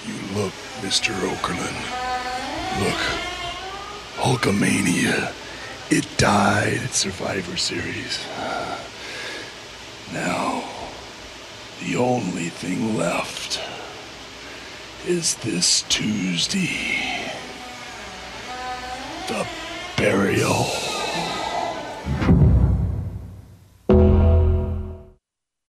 [0.04, 0.52] You look,
[0.82, 1.12] Mr.
[1.12, 1.78] Okerlund.
[2.82, 3.00] Look.
[4.16, 5.32] Hulkamania.
[5.90, 8.18] It died at Survivor Series.
[10.12, 10.64] Now,
[11.80, 13.60] the only thing left
[15.06, 17.30] is this Tuesday.
[19.28, 19.46] The
[19.96, 20.66] burial.